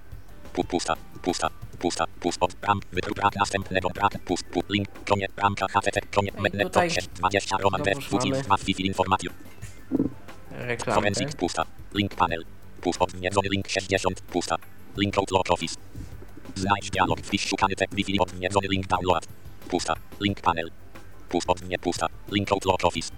Pu, 0.53 0.65
pusta. 0.65 0.95
Pusta. 1.23 1.49
Pusta. 1.79 2.05
Pust 2.21 2.39
od 2.43 2.53
ram. 2.63 2.81
Wytrup 2.93 3.19
rak 3.19 3.37
następnego 3.37 3.89
rak. 3.97 4.19
Pust. 4.25 4.45
Pu, 4.53 4.61
link. 4.69 4.89
Koniec. 5.09 5.31
Ramka 5.37 5.67
HTTP. 5.69 6.07
Koniec. 6.15 6.35
No 6.35 6.41
i 6.41 6.43
Mednet. 6.43 6.69
tutaj 6.69 6.89
20 7.15 7.57
Roman 7.61 7.83
Dev. 7.83 7.99
Putin. 8.11 8.33
mamy- 8.33 8.49
Ma 8.49 8.57
Wi-Fi 8.57 8.87
informacją. 8.87 9.31
Reklamę. 10.51 10.95
Forensic 10.95 11.37
pusta. 11.37 11.65
Link 11.95 12.15
panel. 12.15 12.45
Pust 12.81 13.03
odniedzony 13.03 13.49
link 13.49 13.69
60 13.69 14.21
pusta. 14.21 14.57
Link 14.97 15.19
Outlook 15.19 15.51
Office. 15.51 15.75
Znajdź 16.55 16.91
dialog. 16.91 17.21
Wpisz 17.21 17.49
szukany 17.49 17.75
tekst 17.77 17.95
Wi-Fi 17.95 18.21
odniedzony 18.21 18.69
link 18.69 18.87
download. 18.87 19.27
Pusta. 19.69 19.95
Link 20.21 20.41
panel. 20.41 20.71
Pust 21.29 21.51
odnie 21.51 21.79
pusta. 21.79 22.07
Link 22.31 22.53
Outlook 22.53 22.85
Office. 22.85 23.11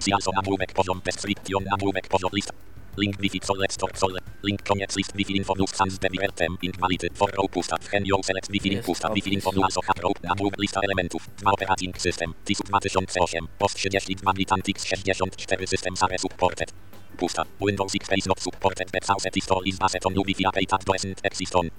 Ciaso 0.00 0.30
nagłówek 0.36 0.72
poziom 0.72 1.00
description 1.04 1.64
nagłówek 1.64 2.08
poziom 2.08 2.30
list. 2.32 2.52
Link 2.96 3.16
Wi-Fi 3.20 3.40
solec 3.44 3.72
store 3.72 3.96
sole. 3.96 4.18
Link 4.42 4.62
koniec 4.62 4.96
list 4.96 5.12
Wi-Fi 5.12 5.36
info 5.36 5.54
news 5.54 5.70
sans 5.70 5.98
debier 5.98 6.32
tem 6.32 6.58
invalid. 6.62 7.02
For 7.14 7.30
row 7.30 7.48
pusta. 7.50 7.76
W 7.80 7.88
henio 7.88 8.22
select 8.22 8.48
Wi-Fi 8.48 8.70
link 8.70 8.84
pusta. 8.84 9.08
Wi-Fi 9.08 9.34
info 9.34 9.52
news 9.52 9.74
hot 9.74 9.98
row. 9.98 10.12
Nagłówek 10.22 10.60
lista 10.60 10.80
elementów. 10.80 11.28
2 11.38 11.50
operating 11.50 12.00
system. 12.00 12.34
TISU 12.44 12.64
2008. 12.64 13.48
Post 13.58 13.76
32 13.76 14.32
Militantix 14.32 14.84
64 14.84 15.66
system 15.66 15.96
sare 15.96 16.18
supported. 16.18 16.72
Pusta. 17.16 17.44
Windows 17.60 17.94
XP 17.94 18.18
is 18.18 18.26
not 18.26 18.40
supported 18.40 18.88
but 18.92 19.04
South 19.04 19.26
install 19.36 19.62
is 19.66 19.78
based 19.78 20.06
on 20.06 20.14
Wi-Fi 20.14 20.46
API 20.46 20.66
that 20.66 20.84
doesn't 20.84 21.20
exist 21.24 21.54
on 21.54 21.70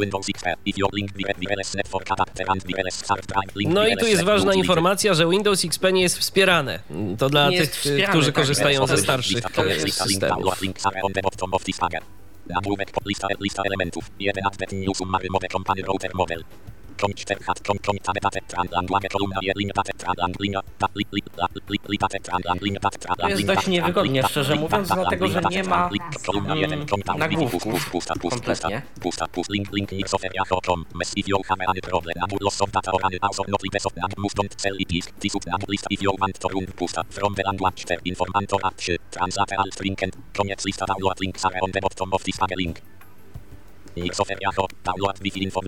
Windows 0.00 0.26
XP. 0.28 0.46
If 0.66 0.80
your 0.80 0.90
link 0.92 1.10
wireless 1.38 1.74
network 1.74 2.10
adapter 2.10 2.50
and 2.50 2.62
wireless 2.62 3.02
hard 3.08 3.26
drive 3.26 3.56
link 3.56 3.74
No 3.74 3.86
i 3.86 3.96
tu 3.96 4.06
jest 4.06 4.22
ważna 4.22 4.54
informacja, 4.54 5.14
że 5.14 5.28
Windows 5.28 5.64
XP 5.64 5.92
nie 5.92 6.02
jest 6.02 6.18
wspierane. 6.18 6.80
To 7.18 7.28
dla 7.28 7.50
Nie 7.50 7.58
tych, 7.58 7.70
którzy 8.08 8.26
tak, 8.26 8.34
korzystają 8.34 8.86
ze 8.86 8.98
starszych 8.98 9.38
e, 9.58 9.90
systemów. 9.90 10.60
Nagłówek, 12.46 12.92
lista, 13.06 13.28
lista 13.40 13.62
elementów. 13.62 14.10
Summary 14.96 15.28
company 15.52 15.82
router 15.82 16.10
model. 16.14 16.44
Koń 17.00 17.12
4 17.14 17.44
hat, 17.44 17.60
koń, 17.66 17.78
koń, 17.78 17.98
tabe, 18.02 18.20
tate, 18.20 18.40
tran, 18.46 18.66
lang, 18.70 18.90
lage, 18.90 19.08
kolumna, 19.08 19.38
je, 19.42 19.52
linia, 19.56 19.72
tate, 19.72 19.92
tran, 19.92 20.14
lang, 20.18 20.40
linia, 20.40 20.60
ta, 20.78 20.86
li, 20.94 21.04
li, 21.12 21.22
la, 21.36 21.46
li, 21.54 21.78
li, 21.88 21.98
tate, 21.98 22.20
tran, 22.20 22.40
lang, 22.44 22.62
linia, 22.62 22.80
tate, 22.80 22.98
tran, 22.98 23.16
To 23.16 23.22
lang, 23.22 23.30
jest 23.30 23.46
dość 23.46 23.66
niewygodnie, 23.66 24.22
szczerze 24.22 24.54
mówiąc, 24.56 24.88
dlatego, 24.88 25.28
że 25.28 25.40
nie 25.50 25.64
ma, 25.64 25.90
mm, 26.34 27.18
nagłówków 27.18 27.90
kompletnie. 28.18 28.82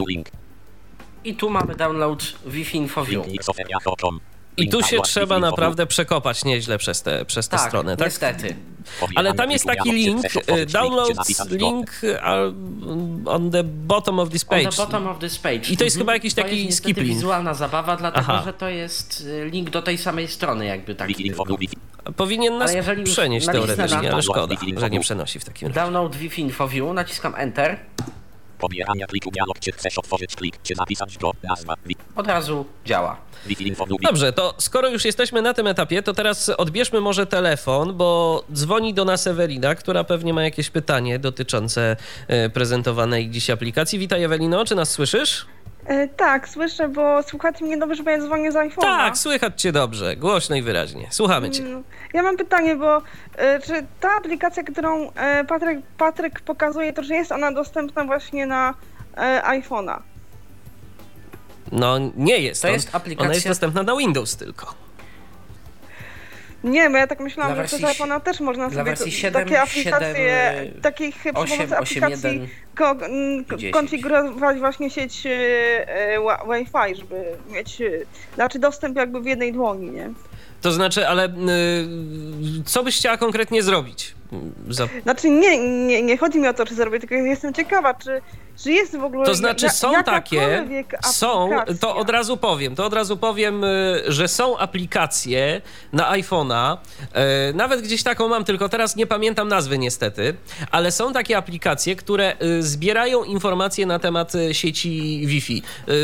link, 0.06 0.30
I 1.24 1.34
tu 1.34 1.50
mamy 1.50 1.74
download 1.74 2.22
Wi-Fi 2.46 2.76
InfoView. 2.78 3.24
I 4.56 4.68
tu 4.68 4.82
się 4.82 5.00
trzeba 5.00 5.38
naprawdę 5.38 5.86
przekopać 5.86 6.44
nieźle 6.44 6.78
przez 6.78 7.02
tę 7.02 7.24
przez 7.24 7.48
tę 7.48 7.56
Tak, 7.56 7.68
stronę, 7.68 7.96
tak? 7.96 8.06
niestety. 8.06 8.56
Ale 9.14 9.34
tam 9.34 9.50
jest 9.50 9.64
taki 9.64 9.92
link, 9.92 10.24
y, 10.48 10.66
download 10.66 11.10
link 11.50 11.90
on 13.26 13.50
the 13.50 13.64
bottom 13.64 14.18
of 14.18 14.28
this 14.30 14.42
On 14.42 14.48
page. 14.48 14.70
the 14.70 14.76
bottom 14.76 15.06
of 15.06 15.18
this 15.18 15.38
page. 15.38 15.60
I 15.70 15.76
to 15.76 15.84
jest 15.84 15.98
chyba 15.98 16.12
jakiś 16.14 16.34
To 16.34 16.42
taki 16.42 16.54
jest 16.56 16.66
niestety 16.66 16.88
skip 16.94 16.96
link. 16.96 17.08
wizualna 17.16 17.54
zabawa, 17.54 17.96
dlatego 17.96 18.26
Aha. 18.28 18.42
że 18.46 18.52
to 18.52 18.68
jest 18.68 19.20
y, 19.20 19.48
link 19.50 19.70
do 19.70 19.82
tej 19.82 19.98
samej 19.98 20.28
strony, 20.28 20.66
jakby 20.66 20.94
tak. 20.94 21.08
Powinien 22.16 22.58
nas 22.58 22.72
przenieść 23.04 23.46
teoretycznie, 23.46 24.02
na- 24.02 24.12
ale 24.12 24.22
szkoda, 24.22 24.56
że 24.76 24.90
nie 24.90 25.00
przenosi 25.00 25.38
w 25.40 25.44
takim 25.44 25.68
razie. 25.68 25.80
Download 25.80 26.16
Wi-Fi 26.16 26.40
Info 26.42 26.68
View, 26.68 26.94
naciskam 26.94 27.34
Enter. 27.36 27.78
Pobierania 28.58 29.06
pliku 29.06 29.30
dialog, 29.30 29.58
czy 29.58 29.72
chcesz 29.72 29.98
otworzyć 29.98 30.36
plik, 30.36 30.58
czy 30.62 30.74
zapisać 30.74 31.18
go, 31.18 31.32
nazwa, 31.42 31.74
wi- 31.86 31.96
Od 32.16 32.26
razu 32.26 32.66
działa. 32.86 33.16
Dobrze, 34.02 34.32
to 34.32 34.54
skoro 34.58 34.88
już 34.88 35.04
jesteśmy 35.04 35.42
na 35.42 35.54
tym 35.54 35.66
etapie, 35.66 36.02
to 36.02 36.12
teraz 36.14 36.48
odbierzmy 36.48 37.00
może 37.00 37.26
telefon, 37.26 37.96
bo 37.96 38.44
dzwoni 38.52 38.94
do 38.94 39.04
nas 39.04 39.26
Ewelina, 39.26 39.74
która 39.74 40.04
pewnie 40.04 40.34
ma 40.34 40.42
jakieś 40.42 40.70
pytanie 40.70 41.18
dotyczące 41.18 41.96
e, 42.28 42.50
prezentowanej 42.50 43.30
dziś 43.30 43.50
aplikacji. 43.50 43.98
Witaj 43.98 44.22
Ewelino, 44.22 44.64
czy 44.64 44.74
nas 44.74 44.90
słyszysz? 44.90 45.46
E, 45.86 46.08
tak, 46.08 46.48
słyszę, 46.48 46.88
bo 46.88 47.22
słuchacie 47.22 47.64
mnie 47.64 47.76
dobrze, 47.78 48.02
bo 48.02 48.10
ja 48.10 48.18
dzwonię 48.20 48.52
z 48.52 48.54
iPhone'a. 48.54 48.80
Tak, 48.80 49.18
słychać 49.18 49.62
cię 49.62 49.72
dobrze, 49.72 50.16
głośno 50.16 50.56
i 50.56 50.62
wyraźnie. 50.62 51.06
Słuchamy 51.10 51.50
cię. 51.50 51.62
Mm, 51.62 51.84
Ja 52.14 52.22
mam 52.22 52.36
pytanie, 52.36 52.76
bo 52.76 53.02
e, 53.36 53.60
czy 53.60 53.86
ta 54.00 54.08
aplikacja, 54.18 54.62
którą 54.62 55.10
e, 55.12 55.44
Patryk, 55.44 55.78
Patryk 55.98 56.40
pokazuje, 56.40 56.92
to 56.92 57.02
czy 57.02 57.14
jest 57.14 57.32
ona 57.32 57.52
dostępna 57.52 58.04
właśnie 58.04 58.46
na 58.46 58.74
iPhone'a? 59.42 59.98
No 61.72 61.98
nie 62.16 62.38
jest. 62.38 62.62
To 62.62 62.68
on- 62.68 62.74
jest 62.74 62.90
aplikacja- 62.94 63.24
Ona 63.24 63.34
jest 63.34 63.48
dostępna 63.48 63.82
na 63.82 63.96
Windows 63.96 64.36
tylko. 64.36 64.74
Nie, 66.64 66.90
bo 66.90 66.96
ja 66.96 67.06
tak 67.06 67.20
myślałam, 67.20 67.54
Dla 67.54 67.66
że 67.66 67.68
przez 67.68 67.80
iPhone'a 67.80 68.20
też 68.20 68.40
można 68.40 68.68
dla 68.68 68.78
sobie 68.78 68.90
wersji 68.90 69.12
to, 69.12 69.18
7, 69.18 69.44
takie 69.44 69.60
aplikacje, 69.62 70.54
7, 70.64 70.80
takich 70.82 71.16
przy 71.16 71.32
8, 71.32 71.58
pomocy 71.58 71.64
8, 71.64 72.04
aplikacji 72.04 72.30
1 72.30 72.48
ko, 72.76 72.90
m, 72.90 73.44
i 73.44 73.56
10. 73.56 73.72
konfigurować 73.72 74.58
właśnie 74.58 74.90
sieć 74.90 75.26
e, 75.26 75.30
e, 75.88 76.18
Wi-Fi, 76.20 76.96
żeby 76.96 77.24
mieć, 77.50 77.80
e, 77.80 77.90
znaczy 78.34 78.58
dostęp 78.58 78.96
jakby 78.96 79.20
w 79.20 79.26
jednej 79.26 79.52
dłoni, 79.52 79.90
nie? 79.90 80.10
To 80.60 80.72
znaczy, 80.72 81.08
ale 81.08 81.26
y, 81.26 81.30
co 82.64 82.82
byś 82.82 82.96
chciała 82.96 83.16
konkretnie 83.16 83.62
zrobić? 83.62 84.14
Za... 84.68 84.88
Znaczy 85.02 85.30
nie, 85.30 85.58
nie, 85.86 86.02
nie 86.02 86.18
chodzi 86.18 86.38
mi 86.38 86.48
o 86.48 86.54
to, 86.54 86.66
czy 86.66 86.74
zrobię, 86.74 87.00
tylko 87.00 87.14
jestem 87.14 87.54
ciekawa, 87.54 87.94
czy, 87.94 88.20
czy 88.62 88.72
jest 88.72 88.96
w 88.96 89.04
ogóle 89.04 89.26
To 89.26 89.34
znaczy 89.34 89.70
są 89.70 90.02
takie, 90.04 90.66
są, 91.02 91.50
to 91.80 91.96
od 91.96 92.10
razu 92.10 92.36
powiem, 92.36 92.74
to 92.74 92.84
od 92.84 92.92
razu 92.92 93.16
powiem, 93.16 93.64
y, 93.64 94.02
że 94.08 94.28
są 94.28 94.58
aplikacje 94.58 95.62
na 95.92 96.12
iPhone'a, 96.12 96.76
y, 97.50 97.54
nawet 97.54 97.80
gdzieś 97.80 98.02
taką 98.02 98.28
mam, 98.28 98.44
tylko 98.44 98.68
teraz 98.68 98.96
nie 98.96 99.06
pamiętam 99.06 99.48
nazwy 99.48 99.78
niestety, 99.78 100.34
ale 100.70 100.92
są 100.92 101.12
takie 101.12 101.36
aplikacje, 101.36 101.96
które 101.96 102.36
y, 102.42 102.62
zbierają 102.62 103.24
informacje 103.24 103.86
na 103.86 103.98
temat 103.98 104.32
sieci 104.52 105.22
Wi-Fi. 105.26 105.62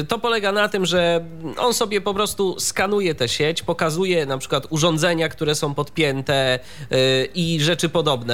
To 0.08 0.18
polega 0.18 0.52
na 0.52 0.68
tym, 0.68 0.86
że 0.86 1.24
on 1.56 1.74
sobie 1.74 2.00
po 2.00 2.14
prostu 2.14 2.60
skanuje 2.60 3.14
tę 3.14 3.28
sieć, 3.28 3.62
pokazuje 3.62 4.26
na 4.26 4.38
przykład 4.38 4.66
urządzenia, 4.70 5.28
które 5.28 5.54
są 5.54 5.74
podpięte 5.74 6.58
i 7.34 7.58
rzeczy 7.60 7.88
podobne 7.88 8.19
y, 8.22 8.26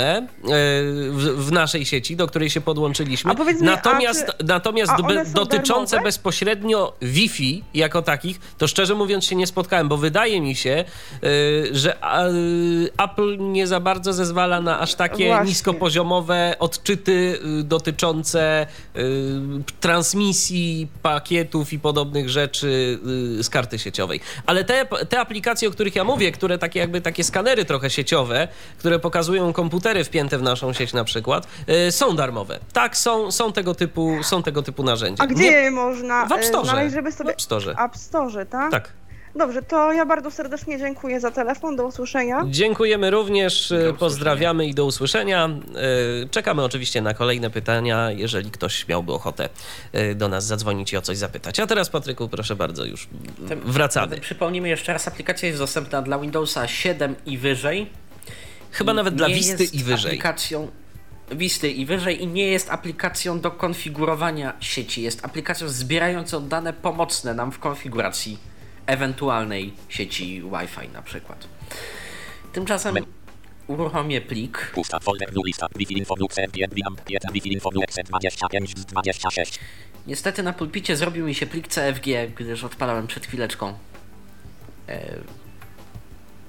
w, 1.10 1.46
w 1.46 1.52
naszej 1.52 1.84
sieci, 1.84 2.16
do 2.16 2.26
której 2.26 2.50
się 2.50 2.60
podłączyliśmy. 2.60 3.34
Mi, 3.34 3.40
natomiast 3.60 4.26
czy- 4.38 4.44
natomiast 4.44 4.92
be, 5.08 5.24
dotyczące 5.24 5.90
darmowe? 5.96 6.08
bezpośrednio 6.08 6.92
Wi-Fi 7.02 7.64
jako 7.74 8.02
takich, 8.02 8.40
to 8.58 8.66
szczerze 8.68 8.94
mówiąc 8.94 9.24
się 9.24 9.36
nie 9.36 9.46
spotkałem, 9.46 9.88
bo 9.88 9.96
wydaje 9.96 10.40
mi 10.40 10.54
się, 10.54 10.84
y, 11.24 11.68
że 11.72 11.96
Apple 12.98 13.36
nie 13.38 13.66
za 13.66 13.80
bardzo 13.80 14.12
zezwala 14.12 14.60
na 14.60 14.80
aż 14.80 14.94
takie 14.94 15.26
Właśnie. 15.26 15.48
niskopoziomowe 15.48 16.56
odczyty 16.58 17.38
y, 17.60 17.62
dotyczące 17.62 18.66
transmisji 19.80 20.88
pakietów 21.02 21.72
i 21.72 21.78
podobnych 21.78 22.28
rzeczy 22.30 22.98
z 23.40 23.48
karty 23.50 23.78
sieciowej. 23.78 24.20
Ale 24.46 24.64
te, 24.64 24.86
te 25.08 25.20
aplikacje, 25.20 25.68
o 25.68 25.70
których 25.70 25.96
ja 25.96 26.04
mówię, 26.04 26.32
które 26.32 26.58
takie 26.58 26.80
jakby 26.80 27.00
takie 27.00 27.24
skanery 27.24 27.64
trochę 27.64 27.90
sieciowe, 27.90 28.48
które 28.78 28.98
pokazują 28.98 29.52
komputery 29.76 30.04
wpięte 30.04 30.38
w 30.38 30.42
naszą 30.42 30.72
sieć 30.72 30.92
na 30.92 31.04
przykład, 31.04 31.46
y, 31.88 31.92
są 31.92 32.16
darmowe. 32.16 32.58
Tak, 32.72 32.96
są, 32.96 33.32
są, 33.32 33.52
tego, 33.52 33.74
typu, 33.74 34.16
są 34.22 34.42
tego 34.42 34.62
typu 34.62 34.82
narzędzia. 34.82 35.22
A 35.24 35.26
gdzie 35.26 35.42
Nie- 35.42 35.50
je 35.50 35.70
można 35.70 36.26
w 36.26 36.32
App 36.32 36.40
e, 36.40 36.44
Store. 36.44 36.64
znaleźć, 36.64 36.94
żeby 36.94 37.12
W 37.12 37.14
sobie... 37.14 37.30
App 37.30 37.42
Store. 37.42 37.74
App 37.84 37.96
Store, 37.96 38.46
tak? 38.46 38.70
Tak. 38.70 38.92
Dobrze, 39.34 39.62
to 39.62 39.92
ja 39.92 40.06
bardzo 40.06 40.30
serdecznie 40.30 40.78
dziękuję 40.78 41.20
za 41.20 41.30
telefon, 41.30 41.76
do 41.76 41.86
usłyszenia. 41.86 42.44
Dziękujemy 42.48 43.10
również, 43.10 43.72
e, 43.72 43.74
usłyszenia. 43.74 43.98
pozdrawiamy 43.98 44.66
i 44.66 44.74
do 44.74 44.84
usłyszenia. 44.84 45.48
Czekamy 46.30 46.64
oczywiście 46.64 47.02
na 47.02 47.14
kolejne 47.14 47.50
pytania, 47.50 48.10
jeżeli 48.10 48.50
ktoś 48.50 48.88
miałby 48.88 49.12
ochotę 49.12 49.48
do 50.14 50.28
nas 50.28 50.44
zadzwonić 50.46 50.92
i 50.92 50.96
o 50.96 51.02
coś 51.02 51.16
zapytać. 51.16 51.60
A 51.60 51.66
teraz, 51.66 51.88
Patryku, 51.90 52.28
proszę 52.28 52.56
bardzo, 52.56 52.84
już 52.84 53.08
Tym- 53.48 53.60
wracamy. 53.64 54.20
Przypomnijmy 54.20 54.68
jeszcze 54.68 54.92
raz, 54.92 55.08
aplikacja 55.08 55.48
jest 55.48 55.60
dostępna 55.60 56.02
dla 56.02 56.18
Windowsa 56.18 56.68
7 56.68 57.14
i 57.26 57.38
wyżej. 57.38 57.90
Chyba 58.76 58.94
nawet 58.94 59.14
dla 59.14 59.28
Wisty 59.28 59.64
i 59.64 59.82
wyżej. 59.82 60.10
aplikacją 60.10 60.70
Wisty 61.30 61.70
i 61.70 61.86
wyżej 61.86 62.22
i 62.22 62.26
nie 62.26 62.46
jest 62.46 62.70
aplikacją 62.70 63.40
do 63.40 63.50
konfigurowania 63.50 64.52
sieci. 64.60 65.02
Jest 65.02 65.24
aplikacją 65.24 65.68
zbierającą 65.68 66.48
dane 66.48 66.72
pomocne 66.72 67.34
nam 67.34 67.52
w 67.52 67.58
konfiguracji 67.58 68.38
ewentualnej 68.86 69.72
sieci 69.88 70.42
Wi-Fi 70.42 70.88
na 70.92 71.02
przykład. 71.02 71.48
Tymczasem 72.52 72.96
uruchomię 73.66 74.20
plik. 74.20 74.70
Pusta 74.74 75.00
folder 75.00 75.30
lista. 75.46 75.66
Wi-Fi 75.76 75.98
info 75.98 76.14
new 76.20 76.32
CMP 76.34 76.58
Biam 76.74 76.96
5 77.04 77.22
Wi-Fi 77.32 77.52
info 77.52 77.70
new 77.74 77.82
exe 77.82 78.02
25 78.02 78.78
z 78.78 78.84
26. 78.84 79.60
Niestety 80.06 80.42
na 80.42 80.52
pulpicie 80.52 80.96
zrobił 80.96 81.26
mi 81.26 81.34
się 81.34 81.46
plik 81.46 81.68
CFG, 81.68 82.06
gdyż 82.36 82.64
odpalałem 82.64 83.06
przed 83.06 83.26
chwileczką. 83.26 83.78
E, 84.88 85.18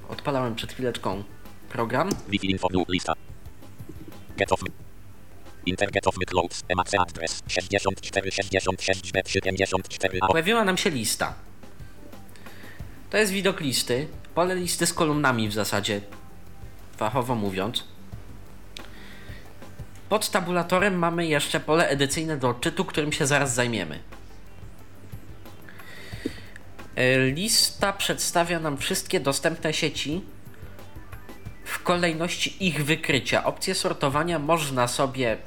odpalałem 0.09 0.55
przed 0.55 0.73
chwileczką 0.73 1.23
program. 1.69 2.09
Info 2.31 2.67
new 2.73 2.89
lista. 2.89 3.13
Get 4.37 4.51
off. 4.51 4.61
Inter 5.65 5.91
get 5.91 6.07
off 6.07 6.15
close. 6.27 6.63
EMAC 6.69 6.93
address 6.99 7.43
64 7.47 8.31
66 8.31 9.11
B 9.11 9.21
74 9.25 10.19
A. 10.21 10.27
Pojawiła 10.27 10.63
nam 10.63 10.77
się 10.77 10.89
lista. 10.89 11.33
To 13.09 13.17
jest 13.17 13.31
widok 13.31 13.59
listy. 13.59 14.07
Pole 14.35 14.55
listy 14.55 14.85
z 14.85 14.93
kolumnami 14.93 15.49
w 15.49 15.53
zasadzie, 15.53 16.01
fachowo 16.97 17.35
mówiąc. 17.35 17.83
Pod 20.09 20.29
tabulatorem 20.29 20.99
mamy 20.99 21.27
jeszcze 21.27 21.59
pole 21.59 21.89
edycyjne 21.89 22.37
do 22.37 22.49
odczytu, 22.49 22.85
którym 22.85 23.11
się 23.11 23.27
zaraz 23.27 23.53
zajmiemy. 23.53 23.99
E, 26.95 27.17
Lista 27.31 27.93
przedstawia 27.93 28.59
nam 28.59 28.77
wszystkie 28.77 29.19
dostępne 29.19 29.73
sieci 29.73 30.21
w 31.67 31.83
kolejności 31.83 32.67
ich 32.67 32.85
wykrycia. 32.85 33.45
Opcję 33.45 33.75
sortowania 33.75 34.39
można 34.39 34.87
sobie 34.87 35.37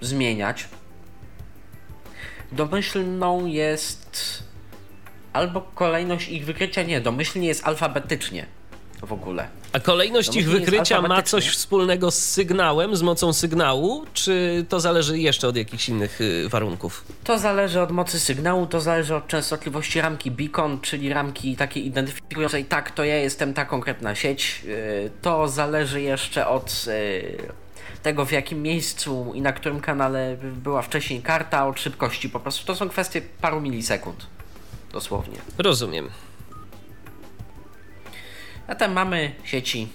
zmieniać. 0.00 0.68
Domyślną 2.52 3.46
jest 3.46 4.42
albo 5.32 5.60
kolejność 5.60 6.28
ich 6.28 6.44
wykrycia, 6.44 6.82
nie, 6.82 7.00
domyślnie 7.00 7.48
jest 7.48 7.66
alfabetycznie 7.66 8.46
w 9.06 9.12
ogóle. 9.12 9.48
A 9.72 9.80
kolejność 9.80 10.28
No 10.28 10.40
ich 10.40 10.48
jest 10.48 10.58
wykrycia 10.58 11.02
ma 11.02 11.22
coś 11.22 11.48
wspólnego 11.48 12.10
z 12.10 12.18
sygnałem, 12.18 12.96
z 12.96 13.02
mocą 13.02 13.32
sygnału, 13.32 14.04
czy 14.14 14.64
to 14.68 14.80
zależy 14.80 15.18
jeszcze 15.18 15.48
od 15.48 15.56
jakichś 15.56 15.88
innych 15.88 16.20
y, 16.20 16.48
warunków? 16.48 17.04
To 17.24 17.38
zależy 17.38 17.80
od 17.80 17.90
mocy 17.90 18.20
sygnału, 18.20 18.66
to 18.66 18.80
zależy 18.80 19.14
od 19.14 19.28
częstotliwości 19.28 20.00
ramki 20.00 20.30
beacon, 20.30 20.80
czyli 20.80 21.12
ramki 21.12 21.56
takiej 21.56 21.86
identyfikującej, 21.86 22.64
tak, 22.64 22.90
to 22.90 23.04
ja 23.04 23.16
jestem 23.16 23.54
ta 23.54 23.64
konkretna 23.64 24.14
sieć. 24.14 24.62
Yy, 24.64 25.10
To 25.22 25.48
zależy 25.48 26.00
jeszcze 26.00 26.46
od 26.46 26.86
yy, 26.86 27.38
tego, 28.02 28.24
w 28.26 28.32
jakim 28.32 28.62
miejscu 28.62 29.32
i 29.34 29.40
na 29.40 29.52
którym 29.52 29.80
kanale 29.80 30.36
była 30.42 30.82
wcześniej 30.82 31.22
karta, 31.22 31.66
od 31.66 31.80
szybkości 31.80 32.30
po 32.30 32.40
prostu. 32.40 32.66
To 32.66 32.74
są 32.74 32.88
kwestie 32.88 33.22
paru 33.40 33.60
milisekund. 33.60 34.26
Dosłownie. 34.92 35.36
Rozumiem. 35.58 36.10
A 38.68 38.74
tam 38.74 38.92
mamy 38.92 39.34
sieci 39.44 39.88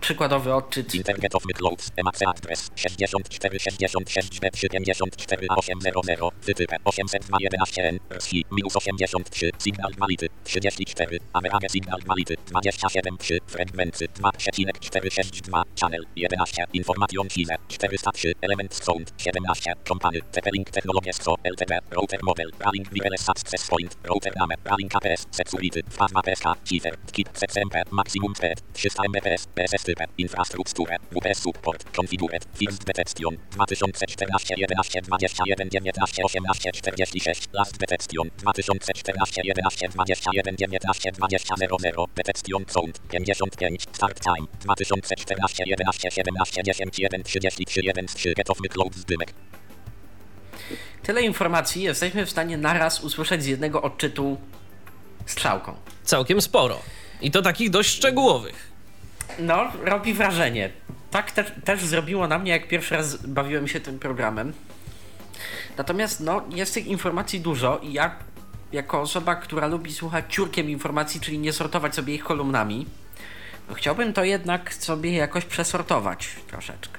przykładowy 0.00 0.54
odczyt. 0.54 0.94
Internet 0.94 1.34
of 1.34 1.42
Clouds, 1.42 1.90
EMAC 1.96 2.22
adres 2.26 2.70
6466 2.74 4.40
b 4.40 4.50
74 4.54 5.46
a 5.50 5.54
800 5.56 5.94
wytypę 6.42 6.76
802.11n 6.84 7.98
RSI 8.10 8.44
minus 8.50 8.76
83 8.76 9.50
signal 9.58 9.94
quality 9.94 10.28
34 10.44 11.18
average 11.32 11.68
signal 11.68 12.00
quality 12.02 12.34
27.3 12.34 13.38
fragmenty 13.46 14.08
2,462 14.08 15.64
channel 15.80 16.04
11 16.16 16.64
information 16.72 17.28
fize 17.28 17.56
403 17.68 18.34
element 18.42 18.74
sound 18.74 19.12
17 19.18 19.74
company 19.88 20.20
TP-Link 20.32 20.70
Technologies 20.70 21.18
Co 21.18 21.36
LTD 21.44 21.80
router 21.90 22.18
model 22.22 22.50
running 22.64 22.86
wireless 22.92 23.28
access 23.28 23.68
point 23.70 23.96
router 24.08 24.32
name 24.36 24.56
running 24.70 24.88
APS 24.88 25.26
security 25.30 25.82
2 25.82 26.22
PSK 26.26 26.46
Cifer 26.64 26.94
kit 27.12 27.28
CCMP 27.34 27.92
maximum 27.92 28.34
speed 28.34 28.58
300 28.74 29.08
Mbps 29.08 29.46
Type 29.68 30.04
infrastrukturę 30.18 30.96
WPS 31.12 31.38
support 31.38 31.96
configured 31.96 32.46
first 32.54 32.84
detection 32.84 33.36
2014 33.50 34.54
11 34.58 35.00
21 35.02 35.68
19 35.68 36.24
18 36.24 36.72
46 36.72 37.48
last 37.52 37.78
detection 37.78 38.30
2014 38.38 39.42
11 39.44 39.88
21 39.88 40.56
19 40.56 41.12
20 41.12 41.54
00 41.56 42.06
detection 42.14 42.64
sound 42.68 43.00
55 43.10 43.82
start 43.92 44.20
time 44.20 44.46
2014 44.60 45.64
11 45.66 46.10
17 46.10 46.62
10 46.62 46.98
1 46.98 47.22
33 47.22 47.80
1 47.84 48.06
3 48.06 48.34
get 48.34 48.50
off 48.50 48.58
cloud 48.58 48.94
zdymek 48.94 49.34
Tyle 51.02 51.22
informacji 51.22 51.82
jesteśmy 51.82 52.26
w 52.26 52.30
stanie 52.30 52.56
naraz 52.56 53.00
usłyszeć 53.00 53.42
z 53.42 53.46
jednego 53.46 53.82
odczytu 53.82 54.38
strzałką. 55.26 55.74
Całkiem 56.04 56.42
sporo. 56.42 56.80
I 57.20 57.30
to 57.30 57.42
takich 57.42 57.70
dość 57.70 57.90
szczegółowych. 57.90 58.77
No, 59.38 59.72
robi 59.84 60.14
wrażenie. 60.14 60.70
Tak 61.10 61.32
też, 61.32 61.52
też 61.64 61.84
zrobiło 61.84 62.28
na 62.28 62.38
mnie, 62.38 62.52
jak 62.52 62.68
pierwszy 62.68 62.94
raz 62.94 63.26
bawiłem 63.26 63.68
się 63.68 63.80
tym 63.80 63.98
programem. 63.98 64.52
Natomiast, 65.76 66.20
no, 66.20 66.42
jest 66.50 66.74
tych 66.74 66.86
informacji 66.86 67.40
dużo 67.40 67.78
i 67.78 67.92
ja, 67.92 68.16
jako 68.72 69.00
osoba, 69.00 69.36
która 69.36 69.66
lubi 69.66 69.92
słuchać 69.92 70.24
ciurkiem 70.28 70.70
informacji, 70.70 71.20
czyli 71.20 71.38
nie 71.38 71.52
sortować 71.52 71.94
sobie 71.94 72.14
ich 72.14 72.24
kolumnami, 72.24 72.86
no, 73.68 73.74
chciałbym 73.74 74.12
to 74.12 74.24
jednak 74.24 74.74
sobie 74.74 75.12
jakoś 75.12 75.44
przesortować 75.44 76.28
troszeczkę. 76.46 76.98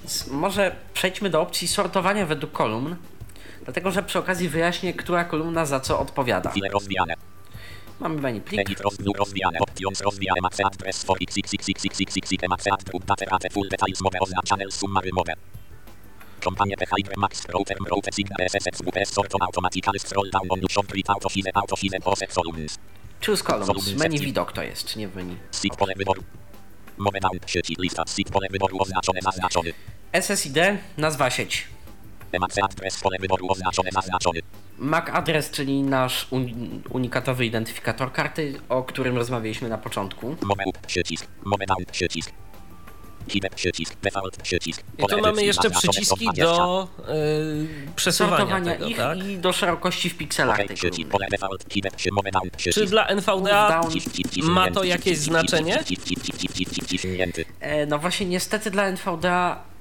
Więc 0.00 0.26
może 0.26 0.76
przejdźmy 0.94 1.30
do 1.30 1.40
opcji 1.40 1.68
sortowania 1.68 2.26
według 2.26 2.52
kolumn, 2.52 2.96
dlatego 3.64 3.90
że 3.90 4.02
przy 4.02 4.18
okazji 4.18 4.48
wyjaśnię, 4.48 4.94
która 4.94 5.24
kolumna 5.24 5.66
za 5.66 5.80
co 5.80 6.00
odpowiada. 6.00 6.50
File 6.50 6.68
rozwijane 6.68 7.31
Mamy 8.02 8.20
menu 8.20 8.40
plik. 8.40 8.60
Edit 8.60 8.80
rozwój 8.80 9.14
rozwijane 9.18 9.58
options 9.58 10.00
rozwijane 10.00 10.40
max 10.40 10.60
address 10.60 11.04
for 11.04 11.18
xxxxxxx 11.18 12.48
max 12.48 12.66
address 12.66 13.04
date 13.06 13.24
rate 13.30 13.50
full 13.50 13.68
details 13.68 14.00
mode 14.00 14.18
oznaczane 14.20 14.64
summary 14.70 15.10
mode 15.12 15.34
Kompanie 16.44 16.76
PHIDRE 16.76 17.14
Max 17.16 17.46
Router 17.48 17.76
Router 17.90 18.14
Signal 18.14 18.48
SSX 18.48 18.82
WPS 18.82 19.12
Sorton 19.14 19.42
Automatically 19.42 19.98
Scroll 19.98 20.30
Down 20.30 20.46
on 20.48 20.60
Nushon 20.60 20.86
Grid 20.86 21.06
Autofize 21.06 21.50
Autofize 21.54 22.00
Poset 22.00 22.34
Columns 22.34 22.78
Choose 23.26 23.42
columns. 23.44 23.94
Menu 23.94 24.18
widok 24.18 24.52
to 24.52 24.62
jest, 24.62 24.96
nie 24.96 25.08
w 25.08 25.16
menu. 25.16 25.36
Seed 25.50 25.76
pole 25.76 25.94
wyboru 25.96 26.22
Move 26.98 27.20
down 27.20 27.38
sieci 27.46 27.76
lista 27.78 28.02
seed 28.06 28.30
pole 28.30 28.48
wyboru 28.50 28.78
oznaczone 28.80 29.20
zaznaczony 29.22 29.72
SSID, 30.20 30.56
nazwa 30.96 31.30
sieci. 31.30 31.62
Max 32.40 32.58
address 32.58 33.00
pole 33.00 33.18
wyboru 33.20 33.46
oznaczone 33.48 33.90
zaznaczony 33.92 34.40
MAC 34.78 35.04
adres, 35.12 35.50
czyli 35.50 35.82
nasz 35.82 36.26
un- 36.30 36.82
unikatowy 36.90 37.46
identyfikator 37.46 38.12
karty, 38.12 38.54
o 38.68 38.82
którym 38.82 39.16
rozmawialiśmy 39.16 39.68
na 39.68 39.78
początku. 39.78 40.36
Move 40.42 40.66
up 40.66 40.78
przycisk 40.86 41.26
down 41.44 41.84
przycisk 41.92 42.32
Hidden 43.28 43.50
przycisk 43.54 43.96
Default 44.02 44.36
przycisk 44.36 44.82
I 44.98 45.06
tu 45.06 45.20
mamy 45.20 45.44
jeszcze 45.44 45.70
przyciski 45.70 46.06
120. 46.06 46.44
do 46.44 46.88
yy, 47.08 47.68
przesuwania 47.96 48.60
tego, 48.60 48.86
ich 48.86 48.96
tak? 48.96 49.18
i 49.18 49.38
do 49.38 49.52
szerokości 49.52 50.10
w 50.10 50.16
pikselach 50.16 50.60
OK 50.60 50.66
tej 50.66 50.76
przycisk 50.76 50.92
kolumny. 50.92 51.10
pole 51.12 51.26
default 51.30 51.72
hidden 51.72 51.92
przy 51.96 52.10
move 52.12 52.30
down 52.32 52.50
Czy 52.72 52.86
dla 52.86 53.06
NVDA 53.06 53.80
ma 54.42 54.70
to 54.70 54.84
jakieś 54.84 55.18
znaczenie? 55.18 55.78
E, 57.60 57.86
no 57.86 57.98
właśnie, 57.98 58.26
niestety 58.26 58.70
dla 58.70 58.82
NVDA 58.84 59.71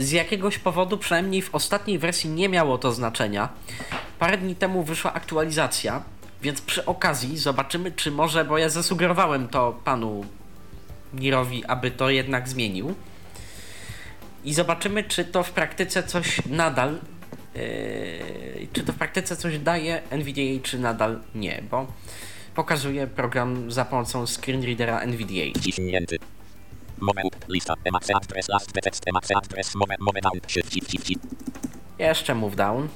z 0.00 0.10
jakiegoś 0.10 0.58
powodu, 0.58 0.98
przynajmniej 0.98 1.42
w 1.42 1.54
ostatniej 1.54 1.98
wersji, 1.98 2.30
nie 2.30 2.48
miało 2.48 2.78
to 2.78 2.92
znaczenia. 2.92 3.48
Parę 4.18 4.38
dni 4.38 4.56
temu 4.56 4.82
wyszła 4.82 5.12
aktualizacja, 5.12 6.02
więc 6.42 6.60
przy 6.60 6.84
okazji 6.84 7.38
zobaczymy, 7.38 7.92
czy 7.92 8.10
może, 8.10 8.44
bo 8.44 8.58
ja 8.58 8.68
zasugerowałem 8.68 9.48
to 9.48 9.80
panu 9.84 10.24
Nirowi, 11.14 11.64
aby 11.64 11.90
to 11.90 12.10
jednak 12.10 12.48
zmienił. 12.48 12.94
I 14.44 14.54
zobaczymy, 14.54 15.04
czy 15.04 15.24
to 15.24 15.42
w 15.42 15.50
praktyce 15.50 16.02
coś 16.02 16.46
nadal. 16.46 16.98
Yy, 17.54 18.66
czy 18.72 18.84
to 18.84 18.92
w 18.92 18.96
praktyce 18.96 19.36
coś 19.36 19.58
daje 19.58 20.02
NVDA, 20.10 20.62
czy 20.62 20.78
nadal 20.78 21.20
nie, 21.34 21.62
bo 21.70 21.86
pokazuje 22.54 23.06
program 23.06 23.72
za 23.72 23.84
pomocą 23.84 24.26
screenreadera 24.26 25.00
NVDA. 25.00 25.60
Up, 27.02 27.48
lista, 27.48 27.74
emax 27.84 28.10
address, 28.10 28.48
last 28.48 28.72
text, 28.72 29.04
emax 29.06 29.30
address, 29.36 29.74
move, 29.74 29.96
move 30.00 30.20
down, 30.20 30.40
shift, 30.46 30.72
shift, 30.72 30.90
shift. 30.90 31.22
Jeszcze 31.98 32.34
move 32.34 32.56
down. 32.56 32.88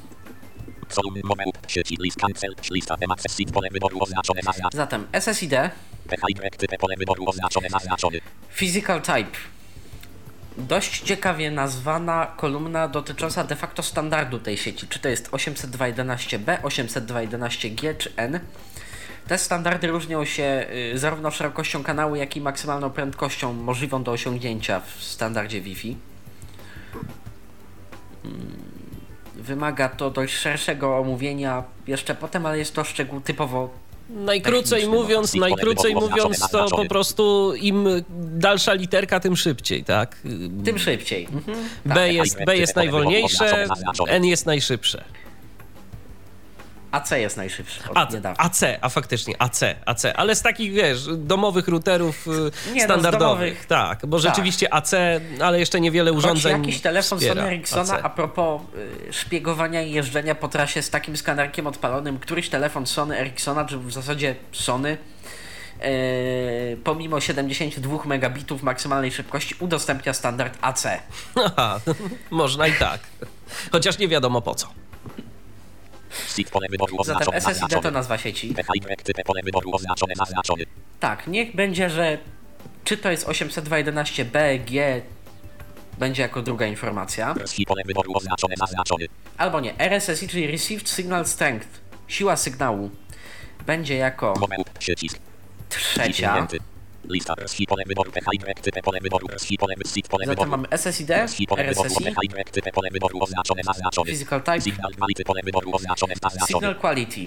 Move 1.24 1.40
up, 1.46 1.58
shift, 1.68 1.90
list, 2.00 2.18
cancel, 2.20 2.54
lista, 2.70 2.96
emax, 3.00 3.22
seed, 3.30 3.52
pole 3.52 3.68
wyboru 3.72 4.02
oznaczone, 4.02 4.40
zaznaczone. 4.42 4.76
Zatem 4.76 5.06
SSID, 5.12 5.54
PHY, 6.08 6.50
typ, 6.58 6.78
pole 6.78 6.96
wyboru 6.96 7.28
oznaczone, 7.28 7.68
zaznaczony. 7.70 8.20
Physical 8.56 9.02
Type. 9.02 9.38
Dość 10.58 11.00
ciekawie 11.00 11.50
nazwana 11.50 12.26
kolumna 12.36 12.88
dotycząca 12.88 13.44
de 13.44 13.56
facto 13.56 13.82
standardu 13.82 14.38
tej 14.38 14.56
sieci. 14.56 14.88
Czy 14.88 14.98
to 14.98 15.08
jest 15.08 15.30
802.11b, 15.30 16.60
802.11g 16.62 17.96
czy 17.98 18.12
n. 18.16 18.40
Te 19.28 19.38
standardy 19.38 19.86
różnią 19.86 20.24
się 20.24 20.66
y, 20.94 20.98
zarówno 20.98 21.30
szerokością 21.30 21.82
kanału, 21.82 22.16
jak 22.16 22.36
i 22.36 22.40
maksymalną 22.40 22.90
prędkością 22.90 23.52
możliwą 23.52 24.02
do 24.02 24.12
osiągnięcia 24.12 24.80
w 24.80 25.02
standardzie 25.02 25.60
Wi-Fi. 25.60 25.96
Mm, 28.24 28.64
Wymaga 29.34 29.88
to 29.88 30.10
dość 30.10 30.34
szerszego 30.34 30.98
omówienia 30.98 31.64
jeszcze 31.86 32.14
potem, 32.14 32.46
ale 32.46 32.58
jest 32.58 32.74
to 32.74 32.84
szczegół 32.84 33.20
typowo 33.20 33.70
Najkrócej 34.10 34.80
Techniczny, 34.80 35.02
mówiąc, 35.02 35.34
no. 35.34 35.40
najkrócej 35.40 35.94
mówiąc, 35.94 36.50
to 36.50 36.68
po 36.68 36.84
prostu 36.84 37.54
im 37.54 37.86
dalsza 38.16 38.74
literka, 38.74 39.20
tym 39.20 39.36
szybciej, 39.36 39.84
tak? 39.84 40.16
tym 40.64 40.78
szybciej. 40.78 41.28
Mhm. 41.34 41.68
B 41.84 42.12
jest, 42.12 42.44
B 42.44 42.56
jest 42.56 42.76
najwolniejsze, 42.76 43.66
N 44.08 44.24
jest 44.24 44.46
najszybsze. 44.46 45.04
AC 46.94 47.10
jest 47.10 47.36
najszybszy 47.36 47.80
od 47.94 48.12
niedawna. 48.12 48.44
AC, 48.44 48.60
a 48.80 48.88
faktycznie 48.88 49.34
AC, 49.42 49.60
AC, 49.86 50.02
ale 50.14 50.34
z 50.36 50.42
takich, 50.42 50.72
wiesz, 50.72 51.06
domowych 51.16 51.68
routerów 51.68 52.26
y, 52.26 52.30
Nie, 52.72 52.80
no, 52.80 52.84
standardowych, 52.84 53.18
domowych. 53.18 53.66
tak, 53.66 54.06
bo 54.06 54.16
Tak. 54.20 54.22
rzeczywiście 54.26 54.74
AC, 54.74 54.90
ale 55.42 55.58
jeszcze 55.60 55.80
niewiele 55.80 56.10
Choć 56.10 56.18
urządzeń 56.18 56.52
jakiś 56.58 56.80
telefon 56.80 57.20
Sony 57.20 57.42
Ericssona 57.42 57.94
AC. 57.94 58.00
a 58.04 58.10
propos 58.10 58.62
y, 59.08 59.12
szpiegowania 59.12 59.82
i 59.82 59.90
jeżdżenia 59.92 60.34
po 60.34 60.48
trasie 60.48 60.82
z 60.82 60.90
takim 60.90 61.16
skanerkiem 61.16 61.66
odpalonym, 61.66 62.18
któryś 62.18 62.48
telefon 62.48 62.86
Sony 62.86 63.18
Ericssona, 63.18 63.64
czy 63.64 63.78
w 63.78 63.92
zasadzie 63.92 64.34
Sony, 64.52 64.96
y, 65.84 66.76
pomimo 66.84 67.20
72 67.20 67.98
megabitów 68.04 68.62
maksymalnej 68.62 69.12
szybkości 69.12 69.54
udostępnia 69.60 70.12
standard 70.12 70.58
AC. 70.60 70.84
Aha, 71.44 71.80
można 72.30 72.66
i 72.66 72.72
tak. 72.72 73.00
Chociaż 73.72 73.98
nie 73.98 74.08
wiadomo 74.08 74.40
po 74.42 74.54
co. 74.54 74.66
Zatem 77.04 77.40
SSID 77.54 77.82
to 77.82 77.90
nazwa 77.90 78.18
sieci. 78.18 78.54
Tak, 81.00 81.26
niech 81.26 81.56
będzie, 81.56 81.90
że 81.90 82.18
czy 82.84 82.96
to 82.96 83.10
jest 83.10 83.26
802.11b, 83.26 84.64
G, 84.64 85.02
będzie 85.98 86.22
jako 86.22 86.42
druga 86.42 86.66
informacja. 86.66 87.34
Albo 89.36 89.60
nie, 89.60 89.74
RSSI, 89.78 90.28
czyli 90.28 90.46
Received 90.46 90.88
Signal 90.88 91.26
Strength, 91.26 91.68
siła 92.08 92.36
sygnału, 92.36 92.90
będzie 93.66 93.96
jako 93.96 94.34
trzecia. 95.68 96.46
Lista 97.08 97.34
RSI, 97.34 97.66
pole 97.66 97.84
wyboru 97.86 98.10
PHY, 98.12 98.54
typ, 98.62 98.82
pole 98.82 99.00
wyboru 99.00 99.26
RSI, 99.28 99.58
pole, 99.58 99.74
seed, 99.84 100.08
pole 100.08 100.26
Zatem 100.26 100.30
wyboru. 100.30 100.50
mamy 100.50 100.68
SSID, 100.70 101.10
RSI, 101.10 101.46
pole 101.46 101.64
wyboru 101.64 101.98
pole 103.00 103.20
oznaczone, 103.20 103.62
zaznaczony. 103.64 104.10
Physical 104.10 104.42
Type, 104.42 104.60
Signal 104.60 104.92
quality, 104.94 105.24
pole 105.24 105.40
wyboru 105.44 105.70
oznaczone, 105.74 106.14
zaznaczony. 106.22 106.46
Signal 106.46 106.74
Quality. 106.74 107.26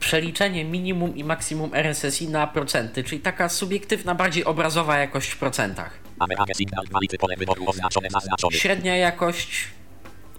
Przeliczenie 0.00 0.64
minimum 0.64 1.16
i 1.16 1.24
maksimum 1.24 1.74
RSSI 1.74 2.28
na 2.28 2.46
procenty, 2.46 3.04
czyli 3.04 3.20
taka 3.20 3.48
subiektywna, 3.48 4.14
bardziej 4.14 4.44
obrazowa 4.44 4.98
jakość 4.98 5.30
w 5.30 5.38
procentach. 5.38 5.98
Signal 6.56 6.86
quality, 6.88 7.18
pole 7.18 7.36
wyboru 7.36 7.70
oznaczone, 7.70 8.10
zaznaczony. 8.10 8.56
Średnia 8.56 8.96
jakość, 8.96 9.68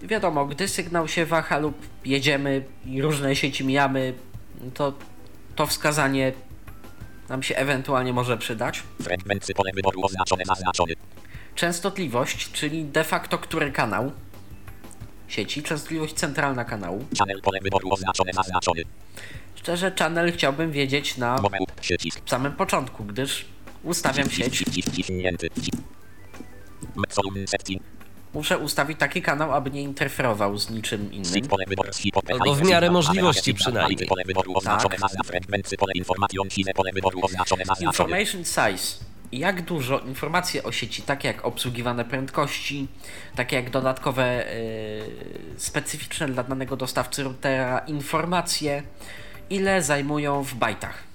wiadomo, 0.02 0.46
gdy 0.46 0.68
sygnał 0.68 1.08
się 1.08 1.26
waha 1.26 1.58
lub 1.58 1.74
jedziemy 2.04 2.64
i 2.86 3.02
różne 3.02 3.36
sieci 3.36 3.64
mijamy, 3.64 4.14
to 4.74 4.92
to 5.56 5.66
wskazanie 5.66 6.32
nam 7.32 7.42
się 7.42 7.56
ewentualnie 7.56 8.12
może 8.12 8.38
przydać. 8.38 8.82
Fragmenty 9.02 9.54
pole 9.54 9.70
wyboru 9.74 10.04
oznaczone, 10.04 10.44
zaznaczony. 10.44 10.92
Częstotliwość, 11.54 12.52
czyli 12.52 12.84
de 12.84 13.04
facto 13.04 13.38
który 13.38 13.72
kanał 13.72 14.12
sieci, 15.28 15.62
częstotliwość 15.62 16.14
centralna 16.14 16.64
kanału. 16.64 17.04
Channel 17.18 17.40
pole 17.42 17.58
wyboru 17.62 17.92
oznaczone, 17.92 18.32
zaznaczony. 18.32 18.82
Szczerze, 19.54 19.92
channel 19.98 20.32
chciałbym 20.32 20.72
wiedzieć 20.72 21.16
na 21.16 21.38
samym 22.26 22.52
początku, 22.52 23.04
gdyż 23.04 23.44
ustawiam 23.82 24.30
sieć. 24.30 24.64
Muszę 28.34 28.58
ustawić 28.58 28.98
taki 28.98 29.22
kanał, 29.22 29.52
aby 29.52 29.70
nie 29.70 29.82
interferował 29.82 30.58
z 30.58 30.70
niczym 30.70 31.12
innym. 31.12 31.24
Albo 32.40 32.54
w 32.54 32.58
miarę 32.70 32.86
możliwości 32.90 33.54
przynajmniej. 33.54 33.96
Tak. 34.64 34.82
Information 37.86 38.44
size. 38.44 39.04
Jak 39.32 39.62
dużo 39.62 39.98
informacji 39.98 40.62
o 40.62 40.72
sieci, 40.72 41.02
takie 41.02 41.28
jak 41.28 41.44
obsługiwane 41.44 42.04
prędkości, 42.04 42.88
takie 43.36 43.56
jak 43.56 43.70
dodatkowe, 43.70 44.44
yy, 45.52 45.60
specyficzne 45.60 46.28
dla 46.28 46.42
danego 46.44 46.76
dostawcy 46.76 47.22
routera 47.22 47.78
informacje, 47.78 48.82
ile 49.50 49.82
zajmują 49.82 50.42
w 50.42 50.54
bajtach. 50.54 51.11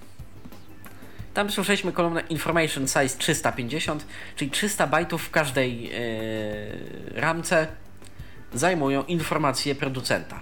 Tam 1.38 1.52
słyszeliśmy 1.52 1.92
kolumnę 1.92 2.22
Information 2.22 2.88
Size 2.88 3.18
350, 3.18 4.06
czyli 4.36 4.52
300 4.52 4.88
bajtów 4.88 5.24
w 5.24 5.30
każdej 5.30 5.84
yy, 5.84 5.92
ramce 7.16 7.68
zajmują 8.54 9.04
informacje 9.04 9.76
producenta. 9.76 10.40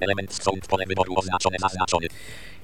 Element 0.00 0.38
pole 0.68 0.86
wyboru 0.86 1.14
oznaczone, 1.16 1.56
zaznaczony. 1.60 2.06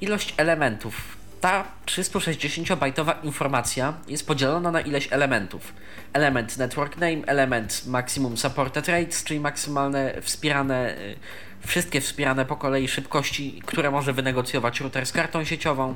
ilość 0.00 0.34
elementów. 0.36 0.94
Ta 1.40 1.64
360-bajtowa 1.86 3.14
informacja 3.22 3.94
jest 4.08 4.26
podzielona 4.26 4.70
na 4.70 4.80
ileś 4.80 5.08
elementów. 5.12 5.72
Element 6.12 6.58
network 6.58 6.96
name, 6.96 7.26
element 7.26 7.86
maximum 7.86 8.36
supported 8.36 8.88
rates, 8.88 9.24
czyli 9.24 9.40
maksymalne 9.40 10.14
wspierane, 10.20 10.98
y, 10.98 11.16
wszystkie 11.66 12.00
wspierane 12.00 12.44
po 12.44 12.56
kolei 12.56 12.88
szybkości, 12.88 13.62
które 13.66 13.90
może 13.90 14.12
wynegocjować 14.12 14.80
router 14.80 15.06
z 15.06 15.12
kartą 15.12 15.44
sieciową. 15.44 15.94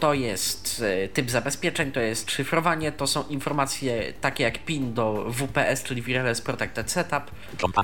To 0.00 0.14
jest 0.14 0.82
y, 1.04 1.08
typ 1.08 1.30
zabezpieczeń, 1.30 1.92
to 1.92 2.00
jest 2.00 2.30
szyfrowanie, 2.30 2.92
to 2.92 3.06
są 3.06 3.24
informacje 3.28 4.12
takie 4.20 4.44
jak 4.44 4.64
PIN 4.64 4.94
do 4.94 5.24
WPS, 5.28 5.82
czyli 5.82 6.02
Wireless 6.02 6.40
Protected 6.40 6.90
Setup. 6.90 7.22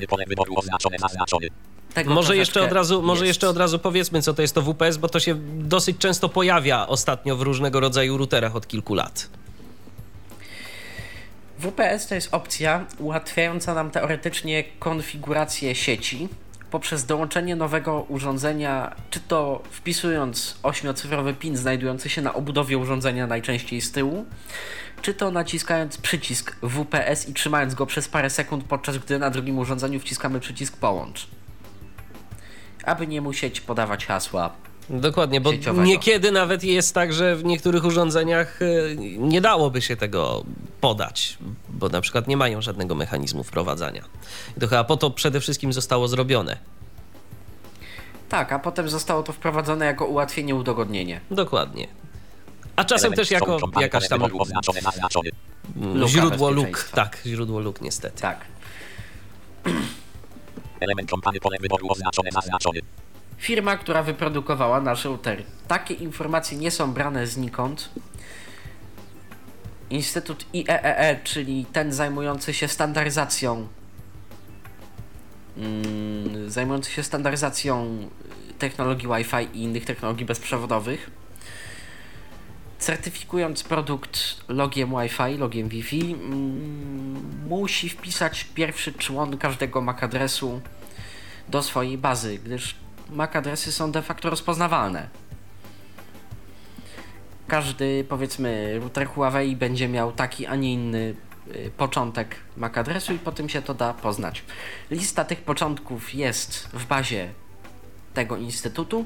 Pole 0.08 0.24
wyboru 0.26 0.54
oznaczone, 0.56 0.98
zaznaczony. 0.98 1.48
Tego 1.94 2.14
Może 2.14 2.36
jeszcze, 2.36 2.62
od 2.62 2.72
razu, 2.72 3.02
może 3.02 3.24
jest. 3.24 3.28
jeszcze 3.28 3.48
od 3.48 3.56
razu 3.56 3.78
powiedzmy, 3.78 4.22
co 4.22 4.34
to 4.34 4.42
jest 4.42 4.54
to 4.54 4.62
WPS, 4.62 4.96
bo 4.96 5.08
to 5.08 5.20
się 5.20 5.34
dosyć 5.58 5.98
często 5.98 6.28
pojawia 6.28 6.86
ostatnio 6.86 7.36
w 7.36 7.42
różnego 7.42 7.80
rodzaju 7.80 8.16
routerach 8.16 8.56
od 8.56 8.68
kilku 8.68 8.94
lat. 8.94 9.28
WPS 11.58 12.06
to 12.06 12.14
jest 12.14 12.34
opcja 12.34 12.84
ułatwiająca 12.98 13.74
nam 13.74 13.90
teoretycznie 13.90 14.64
konfigurację 14.78 15.74
sieci 15.74 16.28
poprzez 16.70 17.06
dołączenie 17.06 17.56
nowego 17.56 18.00
urządzenia, 18.08 18.96
czy 19.10 19.20
to 19.20 19.62
wpisując 19.70 20.58
ośmiocyfrowy 20.62 21.34
PIN 21.34 21.56
znajdujący 21.56 22.08
się 22.08 22.22
na 22.22 22.34
obudowie 22.34 22.78
urządzenia 22.78 23.26
najczęściej 23.26 23.80
z 23.80 23.92
tyłu, 23.92 24.26
czy 25.02 25.14
to 25.14 25.30
naciskając 25.30 25.96
przycisk 25.96 26.56
WPS 26.62 27.28
i 27.28 27.34
trzymając 27.34 27.74
go 27.74 27.86
przez 27.86 28.08
parę 28.08 28.30
sekund, 28.30 28.64
podczas 28.64 28.98
gdy 28.98 29.18
na 29.18 29.30
drugim 29.30 29.58
urządzeniu 29.58 30.00
wciskamy 30.00 30.40
przycisk 30.40 30.76
połącz. 30.76 31.28
Aby 32.84 33.06
nie 33.06 33.20
musieć 33.20 33.60
podawać 33.60 34.06
hasła 34.06 34.50
Dokładnie, 34.90 35.40
bo 35.40 35.52
Sieciowego. 35.52 35.86
niekiedy 35.86 36.32
nawet 36.32 36.64
jest 36.64 36.94
tak, 36.94 37.12
że 37.12 37.36
w 37.36 37.44
niektórych 37.44 37.84
urządzeniach 37.84 38.62
y, 38.62 38.96
nie 39.18 39.40
dałoby 39.40 39.82
się 39.82 39.96
tego 39.96 40.44
podać, 40.80 41.38
bo 41.68 41.88
na 41.88 42.00
przykład 42.00 42.28
nie 42.28 42.36
mają 42.36 42.62
żadnego 42.62 42.94
mechanizmu 42.94 43.44
wprowadzania. 43.44 44.04
I 44.56 44.60
to 44.60 44.66
chyba 44.66 44.84
po 44.84 44.96
to 44.96 45.10
przede 45.10 45.40
wszystkim 45.40 45.72
zostało 45.72 46.08
zrobione. 46.08 46.56
Tak, 48.28 48.52
a 48.52 48.58
potem 48.58 48.88
zostało 48.88 49.22
to 49.22 49.32
wprowadzone 49.32 49.86
jako 49.86 50.06
ułatwienie, 50.06 50.54
udogodnienie. 50.54 51.20
Dokładnie. 51.30 51.88
A 52.76 52.84
czasem 52.84 53.12
Element 53.12 53.16
też 53.16 53.30
jako 53.30 53.58
jakaś 53.80 54.08
tam 54.08 54.22
mm, 54.22 55.98
luka 55.98 56.08
źródło 56.08 56.50
luk. 56.50 56.90
Tak, 56.94 57.18
źródło 57.26 57.60
luk 57.60 57.80
niestety. 57.80 58.22
Tak. 58.22 58.40
Element 60.80 61.10
kompany 61.10 61.40
pole 61.40 61.56
wyboru 61.60 61.86
oznaczone, 61.90 62.30
zaznaczony. 62.32 62.80
Firma, 63.38 63.76
która 63.76 64.02
wyprodukowała 64.02 64.80
nasz 64.80 65.04
router. 65.04 65.42
Takie 65.68 65.94
informacje 65.94 66.58
nie 66.58 66.70
są 66.70 66.92
brane 66.92 67.26
znikąd. 67.26 67.90
Instytut 69.90 70.46
IEEE, 70.54 71.20
czyli 71.24 71.66
ten 71.72 71.92
zajmujący 71.92 72.54
się 72.54 72.68
standaryzacją 72.68 73.68
mm, 75.56 76.50
zajmujący 76.50 76.90
się 76.90 77.02
standaryzacją 77.02 77.98
technologii 78.58 79.08
Wi-Fi 79.08 79.58
i 79.58 79.62
innych 79.62 79.84
technologii 79.84 80.26
bezprzewodowych. 80.26 81.10
Certyfikując 82.78 83.62
produkt 83.62 84.18
logiem 84.48 84.90
Wi-Fi, 84.90 85.38
logiem 85.38 85.68
Wi-Fi, 85.68 86.12
mm, 86.12 87.46
musi 87.48 87.88
wpisać 87.88 88.44
pierwszy 88.44 88.92
człon 88.92 89.38
każdego 89.38 89.80
MAC 89.80 90.02
adresu 90.02 90.60
do 91.48 91.62
swojej 91.62 91.98
bazy, 91.98 92.38
gdyż 92.38 92.74
MAC 93.10 93.36
adresy 93.36 93.72
są 93.72 93.92
de 93.92 94.02
facto 94.02 94.30
rozpoznawalne. 94.30 95.08
Każdy, 97.48 98.04
powiedzmy, 98.08 98.78
router 98.80 99.06
Huawei 99.08 99.56
będzie 99.56 99.88
miał 99.88 100.12
taki, 100.12 100.46
a 100.46 100.56
nie 100.56 100.72
inny 100.72 101.14
y, 101.54 101.70
początek 101.76 102.36
MAC 102.56 102.78
adresu 102.78 103.14
i 103.14 103.18
po 103.18 103.32
tym 103.32 103.48
się 103.48 103.62
to 103.62 103.74
da 103.74 103.94
poznać. 103.94 104.44
Lista 104.90 105.24
tych 105.24 105.40
początków 105.40 106.14
jest 106.14 106.68
w 106.72 106.86
bazie 106.86 107.28
tego 108.14 108.36
instytutu 108.36 109.04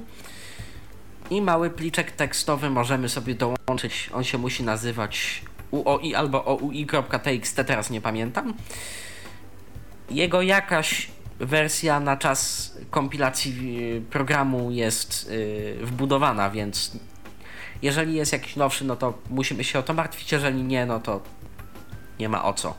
i 1.30 1.42
mały 1.42 1.70
pliczek 1.70 2.10
tekstowy 2.10 2.70
możemy 2.70 3.08
sobie 3.08 3.34
dołączyć. 3.34 4.10
On 4.12 4.24
się 4.24 4.38
musi 4.38 4.62
nazywać 4.62 5.42
UOI 5.70 6.14
albo 6.14 6.44
OUI.txt, 6.44 7.56
teraz 7.66 7.90
nie 7.90 8.00
pamiętam. 8.00 8.54
Jego 10.10 10.42
jakaś 10.42 11.08
wersja 11.40 12.00
na 12.00 12.16
czas 12.16 12.70
kompilacji 12.90 13.79
y, 13.96 14.00
programu 14.11 14.70
jest 14.70 15.29
y, 15.31 15.76
wbudowana, 15.83 16.50
więc 16.50 16.92
jeżeli 17.83 18.14
jest 18.14 18.33
jakiś 18.33 18.57
nowszy, 18.57 18.85
no 18.85 18.96
to 18.96 19.14
musimy 19.31 19.64
się 19.64 19.79
o 19.79 19.83
to 19.83 19.94
martwić, 19.94 20.33
jeżeli 20.33 20.62
nie, 20.62 20.87
no 20.87 21.00
to 21.00 21.20
nie 22.18 22.29
ma 22.29 22.44
o 22.44 22.53
co. 22.53 22.74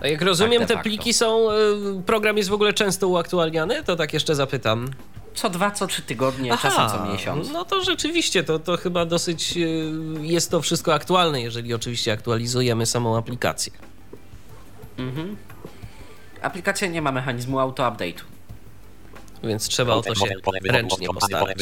A 0.00 0.06
jak 0.06 0.22
rozumiem, 0.22 0.66
Tak, 0.66 0.68
te 0.68 0.82
pliki 0.82 1.12
są. 1.14 1.50
y, 1.50 2.02
Program 2.06 2.36
jest 2.36 2.48
w 2.48 2.52
ogóle 2.52 2.72
często 2.72 3.08
uaktualniany? 3.08 3.84
To 3.84 3.96
tak 3.96 4.12
jeszcze 4.12 4.34
zapytam. 4.34 4.90
Co 5.34 5.50
dwa, 5.50 5.70
co 5.70 5.86
trzy 5.86 6.02
tygodnie, 6.02 6.50
czasem 6.62 6.88
co 6.90 7.12
miesiąc. 7.12 7.50
No 7.50 7.64
to 7.64 7.84
rzeczywiście, 7.84 8.44
to, 8.44 8.58
to 8.58 8.76
chyba 8.76 9.04
dosyć 9.06 9.58
jest 10.20 10.50
to 10.50 10.60
wszystko 10.62 10.94
aktualne, 10.94 11.42
jeżeli 11.42 11.74
oczywiście 11.74 12.12
aktualizujemy 12.12 12.86
samą 12.86 13.16
aplikację. 13.16 13.72
Mhm. 14.98 15.36
Aplikacja 16.44 16.88
nie 16.88 17.02
ma 17.02 17.12
mechanizmu 17.12 17.58
auto-update'u. 17.58 18.24
Więc 19.44 19.68
trzeba 19.68 19.94
o 19.94 20.02
to 20.02 20.08
Router 20.08 20.16
się 20.16 20.26
model 20.26 20.42
pole 20.42 20.58
wyboru 20.62 20.82
ręcznie 20.82 21.08
postarać. 21.08 21.58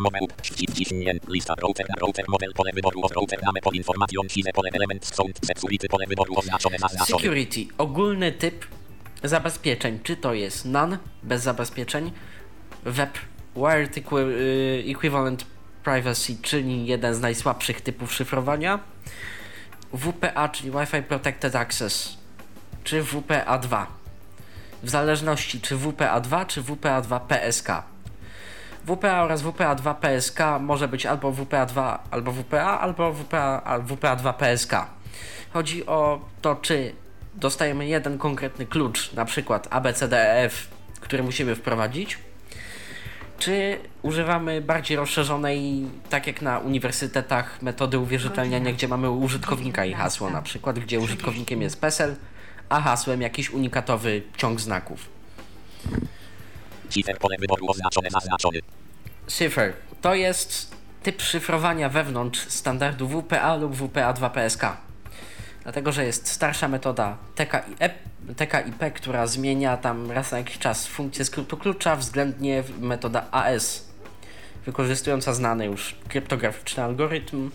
Moment 0.00 0.32
wciśnięty 0.42 1.26
lista 1.28 1.54
router 1.54 1.86
router 2.00 2.24
model 2.28 2.52
pole 2.54 2.72
wyboru 2.74 3.00
router 3.14 3.40
ramy 3.42 3.60
pole 3.60 3.76
wyboru 3.76 3.94
oznaczone 3.96 3.98
zaznaczony 3.98 4.00
Moment, 4.00 4.02
przycisk 4.02 4.02
wciśnięty, 4.02 4.02
lista 4.02 4.04
router, 4.04 4.06
router 4.06 4.08
model 4.08 4.12
pole 4.12 4.12
wyboru 4.12 4.20
od 4.20 4.20
router 4.20 4.20
ramy 4.20 4.20
po 4.20 4.20
informacją 4.20 4.22
size 4.28 4.52
pole 4.52 4.70
element 4.72 5.06
sound 5.06 5.40
security 5.46 5.88
pole 5.88 6.06
wyboru 6.06 6.38
oznaczone 6.38 6.78
zaznaczony 6.78 7.22
Security. 7.22 7.66
Ogólny 7.78 8.32
typ 8.32 8.66
zabezpieczeń. 9.24 10.00
Czy 10.02 10.16
to 10.16 10.34
jest 10.34 10.64
none, 10.64 10.98
bez 11.22 11.42
zabezpieczeń, 11.42 12.12
web 12.84 13.18
wired 13.56 13.96
y, 13.98 14.84
equivalent 14.88 15.46
privacy, 15.84 16.36
czyli 16.42 16.86
jeden 16.86 17.14
z 17.14 17.20
najsłabszych 17.20 17.80
typów 17.80 18.12
szyfrowania, 18.12 18.78
WPA, 19.92 20.48
czyli 20.48 20.70
Wi-Fi 20.70 21.02
Protected 21.02 21.56
Access, 21.56 22.16
czy 22.84 23.02
WPA2. 23.02 23.86
W 24.82 24.90
zależności 24.90 25.60
czy 25.60 25.76
WPA2, 25.76 26.46
czy 26.46 26.62
WPA2 26.62 27.20
PSK. 27.20 27.68
WPA 28.84 29.22
oraz 29.22 29.42
WPA2 29.42 29.94
PSK 29.94 30.38
może 30.60 30.88
być 30.88 31.06
albo 31.06 31.32
WPA2, 31.32 31.98
albo 32.10 32.32
WPA, 32.32 32.80
albo 32.80 33.12
WPA, 33.12 33.62
a 33.64 33.78
WPA2 33.78 34.34
PSK. 34.34 34.72
Chodzi 35.52 35.86
o 35.86 36.20
to, 36.42 36.54
czy 36.54 36.92
dostajemy 37.34 37.86
jeden 37.86 38.18
konkretny 38.18 38.66
klucz, 38.66 39.12
na 39.12 39.24
przykład 39.24 39.68
ABCDEF, 39.70 40.68
który 41.00 41.22
musimy 41.22 41.54
wprowadzić, 41.54 42.18
Czy 43.40 43.78
używamy 44.02 44.60
bardziej 44.60 44.96
rozszerzonej, 44.96 45.86
tak 46.10 46.26
jak 46.26 46.42
na 46.42 46.58
uniwersytetach, 46.58 47.62
metody 47.62 47.98
uwierzytelniania, 47.98 48.72
gdzie 48.72 48.88
mamy 48.88 49.10
użytkownika 49.10 49.84
i 49.84 49.92
hasło 49.92 50.30
na 50.30 50.42
przykład, 50.42 50.78
gdzie 50.78 51.00
użytkownikiem 51.00 51.62
jest 51.62 51.80
PESEL, 51.80 52.16
a 52.68 52.80
hasłem 52.80 53.22
jakiś 53.22 53.50
unikatowy 53.50 54.22
ciąg 54.36 54.60
znaków. 54.60 55.08
Cyfer 56.90 57.18
pole 57.18 57.36
wyboru 57.38 57.66
oznaczone 57.70 58.10
zaznaczony. 58.10 58.58
Cypher 59.26 59.72
to 60.00 60.14
jest 60.14 60.74
typ 61.02 61.22
szyfrowania 61.22 61.88
wewnątrz 61.88 62.40
standardu 62.48 63.08
WPA 63.08 63.56
lub 63.56 63.74
WPA2PSK. 63.76 64.72
Dlatego, 65.62 65.92
że 65.92 66.04
jest 66.04 66.28
starsza 66.28 66.68
metoda 66.68 67.16
TKIP, 67.34 67.92
TKIP, 68.36 68.94
która 68.94 69.26
zmienia 69.26 69.76
tam 69.76 70.10
raz 70.10 70.32
na 70.32 70.38
jakiś 70.38 70.58
czas 70.58 70.86
funkcję 70.86 71.24
skrótu 71.24 71.56
klucza, 71.56 71.96
względnie 71.96 72.62
metoda 72.80 73.26
AS, 73.30 73.84
wykorzystująca 74.66 75.34
znany 75.34 75.66
już 75.66 75.96
kryptograficzny 76.08 76.82
algorytm. 76.82 77.50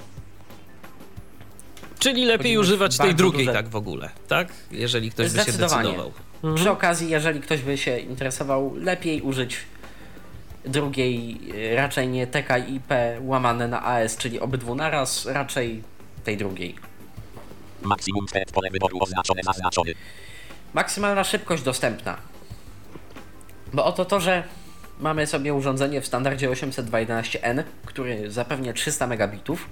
Czyli 2.00 2.26
lepiej 2.26 2.58
używać 2.58 2.98
tej 2.98 3.15
drugiej 3.15 3.45
duże- 3.45 3.54
tak 3.58 3.69
w 3.69 3.76
ogóle, 3.76 4.10
tak? 4.28 4.48
Jeżeli 4.71 5.12
ktoś 5.12 5.26
by 5.32 5.38
się 5.38 5.43
Zdecydowanie. 5.43 5.98
Decydował. 6.45 6.55
Przy 6.55 6.71
okazji, 6.71 7.10
jeżeli 7.10 7.41
ktoś 7.41 7.62
by 7.62 7.77
się 7.77 7.97
interesował, 7.97 8.75
lepiej 8.75 9.21
użyć 9.21 9.58
drugiej, 10.65 11.39
e, 11.71 11.75
raczej 11.75 12.08
nie 12.08 12.27
TKIP 12.27 12.93
łamane 13.21 13.67
na 13.67 13.86
AS, 13.86 14.17
czyli 14.17 14.39
obydwu 14.39 14.75
naraz, 14.75 15.25
raczej 15.25 15.84
tej 16.23 16.38
drugiej. 16.38 16.75
Maksimum 17.81 18.27
speed 18.27 18.53
pole 18.53 18.69
wyboru 18.71 18.97
oznaczone 19.01 19.41
zaznaczony. 19.43 19.93
Maksymalna 20.73 21.23
szybkość 21.23 21.63
dostępna. 21.63 22.17
Bo 23.73 23.86
oto 23.86 24.05
to, 24.05 24.19
że 24.19 24.43
mamy 24.99 25.27
sobie 25.27 25.53
urządzenie 25.53 26.01
w 26.01 26.08
standardzie 26.08 26.49
802.11n, 26.49 27.63
który 27.86 28.31
zapewnia 28.31 28.73
300 28.73 29.08
megabitów, 29.08 29.69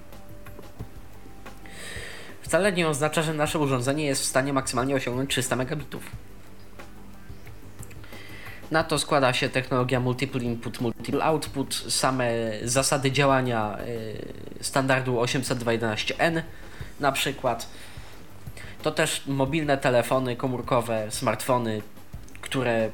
wcale 2.42 2.72
nie 2.72 2.88
oznacza, 2.88 3.22
że 3.22 3.34
nasze 3.34 3.58
urządzenie 3.58 4.04
jest 4.06 4.22
w 4.22 4.24
stanie 4.24 4.52
maksymalnie 4.52 4.94
osiągnąć 4.94 5.30
300 5.30 5.56
megabitów. 5.56 6.10
Na 8.74 8.84
to 8.84 8.98
składa 8.98 9.32
się 9.32 9.48
technologia 9.48 10.00
Multiple 10.00 10.40
Input, 10.40 10.80
Multiple 10.80 11.24
Output, 11.24 11.74
same 11.74 12.30
zasady 12.62 13.12
działania 13.12 13.78
y, 13.86 14.64
standardu 14.64 15.16
802.11n 15.16 16.42
na 17.00 17.12
przykład. 17.12 17.68
To 18.82 18.90
też 18.90 19.26
mobilne 19.26 19.78
telefony 19.78 20.36
komórkowe, 20.36 21.06
smartfony, 21.10 21.82
które 22.40 22.90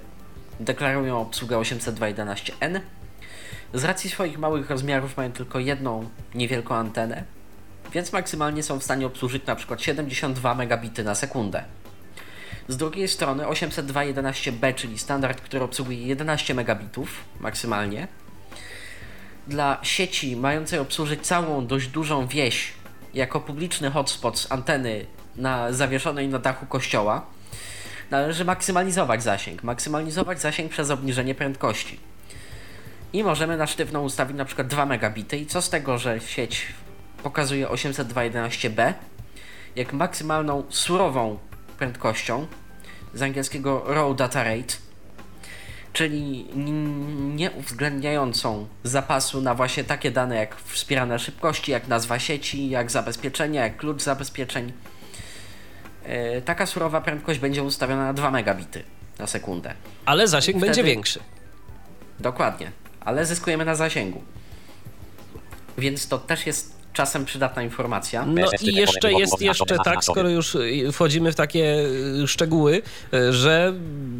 deklarują 0.61 1.21
obsługę 1.21 1.57
802.11n. 1.57 2.81
Z 3.75 3.85
racji 3.85 4.11
swoich 4.11 4.39
małych 4.39 4.71
rozmiarów 4.71 5.17
mają 5.17 5.33
tylko 5.33 5.59
jedną 5.59 6.09
niewielką 6.35 6.75
antenę, 6.75 7.25
więc 7.93 8.13
maksymalnie 8.13 8.63
są 8.63 8.79
w 8.79 8.85
stanie 8.85 9.07
obsłużyć 9.07 9.43
przykład 9.57 9.83
72 9.83 10.55
megabity 10.55 11.05
na 11.05 11.15
sekundę. 11.15 11.65
Z 12.71 12.77
drugiej 12.77 13.09
strony 13.09 13.45
802.11b, 13.45 14.75
czyli 14.75 14.99
standard, 14.99 15.41
który 15.41 15.65
obsługuje 15.65 16.07
11 16.07 16.55
megabitów 16.55 17.25
maksymalnie, 17.41 18.09
dla 19.47 19.79
sieci 19.83 20.37
mającej 20.37 20.79
obsłużyć 20.79 21.27
całą 21.27 21.67
dość 21.67 21.89
dużą 21.89 22.27
wieś 22.27 22.73
jako 23.15 23.41
publiczny 23.41 23.91
hotspot 23.91 24.39
z 24.39 24.53
anteny 24.53 25.07
na 25.37 25.73
zawieszonej 25.73 26.29
na 26.29 26.39
dachu 26.39 26.67
kościoła, 26.67 27.27
należy 28.11 28.45
maksymalizować 28.45 29.23
zasięg. 29.23 29.63
Maksymalizować 29.63 30.41
zasięg 30.41 30.71
przez 30.71 30.91
obniżenie 30.91 31.35
prędkości. 31.35 32.01
I 33.13 33.25
możemy 33.25 33.57
na 33.57 33.67
sztywno 33.67 34.03
ustawić 34.03 34.37
na 34.37 34.45
przykład 34.45 34.67
2 34.67 34.87
megabity 34.87 35.37
i 35.37 35.47
co 35.47 35.63
z 35.63 35.71
tego, 35.71 35.99
że 35.99 36.21
sieć 36.21 36.67
pokazuje 37.23 37.67
802.11b 37.67 38.93
jak 39.77 39.93
maksymalną 39.93 40.65
surową 40.69 41.39
prędkością 41.79 42.47
z 43.15 43.23
angielskiego 43.23 43.85
raw 43.87 44.17
data 44.17 44.45
rate, 44.45 44.75
czyli 45.93 46.47
nie 47.35 47.51
uwzględniającą 47.51 48.67
zapasu 48.85 49.41
na 49.43 49.55
właśnie 49.55 49.85
takie 49.85 50.11
dane 50.11 50.37
jak 50.37 50.57
wspierane 50.57 51.19
szybkości, 51.19 51.73
jak 51.73 51.89
nazwa 51.89 52.19
sieci, 52.19 52.71
jak 52.71 52.91
zabezpieczenia, 52.91 53.63
jak 53.63 53.77
klucz 53.77 54.03
zabezpieczeń. 54.03 54.73
E, 56.05 56.43
Taka 56.43 56.67
surowa 56.67 57.01
prędkość 57.01 57.41
będzie 57.41 57.63
ustawiona 57.63 58.05
na 58.05 58.13
2 58.13 58.31
megabity 58.31 58.83
na 59.19 59.27
sekundę. 59.27 59.75
Ale 60.07 60.29
zasięg 60.29 60.57
Wtedy- 60.57 60.67
będzie 60.67 60.85
większy. 60.85 61.21
Dokładnie, 62.21 62.71
ale 63.01 63.27
zyskujemy 63.27 63.65
na 63.65 63.75
zasięgu. 63.75 64.23
Więc 65.79 66.09
to 66.09 66.19
też 66.19 66.47
jest 66.47 66.80
czasem 66.93 67.25
przydatna 67.25 67.63
informacja. 67.63 68.27
No 68.27 68.47
i 68.61 68.75
jeszcze 68.75 69.13
jest 69.13 69.41
jeszcze 69.41 69.77
tak, 69.85 70.05
skoro 70.05 70.29
już 70.29 70.57
wchodzimy 70.93 71.33
w 71.33 71.35
takie 71.35 71.77
y, 72.23 72.29
szczegóły, 72.29 72.83
y, 73.15 73.33
że 73.33 73.75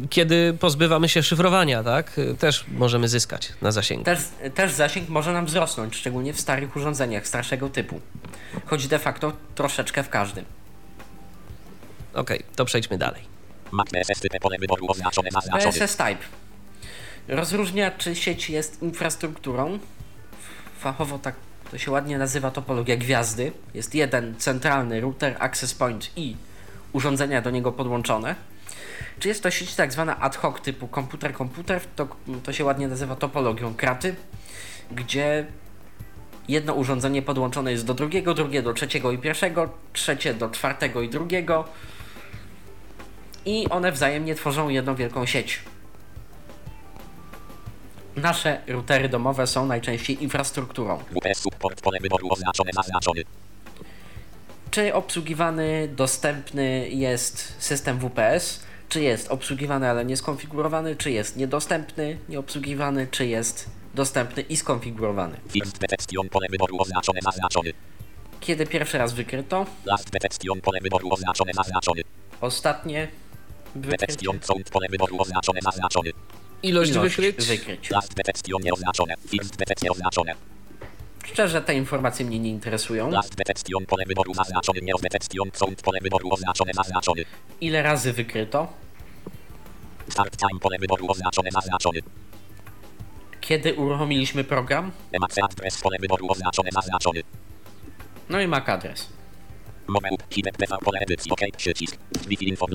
kiedy 0.09 0.57
pozbywamy 0.59 1.09
się 1.09 1.23
szyfrowania, 1.23 1.83
tak, 1.83 2.17
y, 2.17 2.35
też 2.35 2.65
możemy 2.67 3.07
zyskać 3.07 3.53
na 3.61 3.71
zasięgu. 3.71 4.05
Też, 4.05 4.19
też 4.55 4.71
zasięg 4.71 5.09
może 5.09 5.33
nam 5.33 5.45
wzrosnąć, 5.45 5.95
szczególnie 5.95 6.33
w 6.33 6.39
starych 6.39 6.75
urządzeniach 6.75 7.27
starszego 7.27 7.69
typu. 7.69 7.99
Choć 8.65 8.87
de 8.87 8.99
facto 8.99 9.33
troszeczkę 9.55 10.03
w 10.03 10.09
każdym. 10.09 10.45
Okej, 12.13 12.43
to 12.55 12.65
przejdźmy 12.65 12.97
dalej. 12.97 13.21
PSS 15.51 15.97
Type 15.97 16.15
rozróżnia, 17.27 17.91
czy 17.91 18.15
sieć 18.15 18.49
jest 18.49 18.81
infrastrukturą. 18.81 19.79
Fachowo 20.79 21.19
tak 21.19 21.35
to 21.71 21.77
się 21.77 21.91
ładnie 21.91 22.17
nazywa 22.17 22.51
topologia 22.51 22.97
gwiazdy. 22.97 23.51
Jest 23.73 23.95
jeden 23.95 24.35
centralny 24.37 25.01
router, 25.01 25.35
access 25.39 25.73
point 25.73 26.11
i 26.15 26.35
urządzenia 26.93 27.41
do 27.41 27.51
niego 27.51 27.71
podłączone. 27.71 28.35
Czy 29.19 29.27
jest 29.27 29.43
to 29.43 29.51
sieć 29.51 29.75
tak 29.75 29.93
zwana 29.93 30.19
ad 30.19 30.35
hoc 30.35 30.61
typu 30.61 30.87
komputer-komputer, 30.87 31.79
to, 31.95 32.07
to 32.43 32.53
się 32.53 32.65
ładnie 32.65 32.87
nazywa 32.87 33.15
topologią 33.15 33.73
kraty, 33.73 34.15
gdzie 34.91 35.45
jedno 36.47 36.73
urządzenie 36.73 37.21
podłączone 37.21 37.71
jest 37.71 37.85
do 37.85 37.93
drugiego, 37.93 38.33
drugie 38.33 38.61
do 38.61 38.73
trzeciego 38.73 39.11
i 39.11 39.17
pierwszego, 39.17 39.69
trzecie 39.93 40.33
do 40.33 40.49
czwartego 40.49 41.01
i 41.01 41.09
drugiego 41.09 41.65
i 43.45 43.69
one 43.69 43.91
wzajemnie 43.91 44.35
tworzą 44.35 44.69
jedną 44.69 44.95
wielką 44.95 45.25
sieć. 45.25 45.61
Nasze 48.15 48.61
routery 48.67 49.09
domowe 49.09 49.47
są 49.47 49.65
najczęściej 49.65 50.23
infrastrukturą. 50.23 50.97
WPS 50.97 51.37
support 51.37 51.81
pole 51.81 51.99
wyboru 51.99 52.27
oznaczone 52.31 52.71
zaznaczony. 52.73 53.23
Czy 54.71 54.93
obsługiwany, 54.93 55.87
dostępny 55.95 56.89
jest 56.89 57.55
system 57.59 57.99
WPS? 57.99 58.63
Czy 58.89 59.01
jest 59.01 59.31
obsługiwany, 59.31 59.89
ale 59.89 60.05
nieskonfigurowany? 60.05 60.95
Czy 60.95 61.11
jest 61.11 61.37
niedostępny, 61.37 62.17
nieobsługiwany? 62.29 63.07
Czy 63.11 63.25
jest 63.25 63.69
dostępny 63.93 64.41
i 64.41 64.57
skonfigurowany? 64.57 65.37
First 65.49 65.79
detection 65.79 66.29
pole 66.29 66.47
wyboru 66.49 66.81
oznaczone 66.81 67.19
zaznaczony. 67.23 67.73
Kiedy 68.39 68.65
pierwszy 68.65 68.97
raz 68.97 69.13
wykryto? 69.13 69.65
Last 69.85 70.09
detection 70.09 70.61
pole 70.61 70.79
wyboru 70.81 71.13
oznaczone 71.13 71.51
zaznaczony. 71.53 72.01
Ostatnie 72.41 73.07
wykrycie? 73.75 73.97
Detection 73.97 74.39
sound 74.41 74.69
pole 74.69 74.87
wyboru 74.89 75.21
oznaczone 75.21 75.59
zaznaczony. 75.63 76.11
Ilość, 76.63 76.91
Ilość 76.91 77.15
wykryć. 77.15 77.47
wykryć. 77.47 77.87
First 77.87 78.13
detection 78.13 78.61
nieoznaczone. 79.81 80.35
Szczerze 81.25 81.61
te 81.61 81.75
informacje 81.75 82.25
mnie 82.25 82.39
nie 82.39 82.49
interesują. 82.49 83.09
Last 83.09 83.35
detection 83.35 83.85
pole 83.85 84.03
wyboru 84.07 84.33
zaznaczony. 84.33 84.79
Nie 84.81 84.93
detection 85.01 85.49
sound 85.53 85.81
pole 85.81 85.99
wyboru 86.01 86.33
oznaczone 86.33 86.71
zaznaczony. 86.73 87.25
Ile 87.61 87.83
razy 87.83 88.13
wykryto? 88.13 88.73
Start 90.09 90.37
time 90.37 90.59
pole 90.59 90.77
wyboru 90.79 91.11
oznaczone 91.11 91.51
zaznaczony. 91.51 91.99
Kiedy 93.41 93.73
uruchomiliśmy 93.73 94.43
program? 94.43 94.91
Emacs 95.11 95.37
address 95.43 95.81
pole 95.81 95.97
wyboru 95.99 96.31
oznaczone 96.31 96.69
zaznaczony. 96.73 97.21
No 98.29 98.41
i 98.41 98.47
MAC 98.47 98.69
adres. 98.69 99.09
Moment. 99.87 100.23
PV 100.57 100.77
pole 100.83 100.99
edycji. 100.99 101.31
OK. 101.31 101.41
Przycisk. 101.57 101.97
Info. 102.39 102.65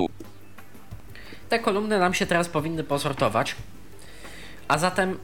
Te 1.49 1.59
kolumny 1.59 1.99
nam 1.99 2.15
się 2.15 2.27
teraz 2.27 2.49
powinny 2.49 2.85
posortować. 2.85 3.55
A 4.69 4.79
zatem 4.79 5.19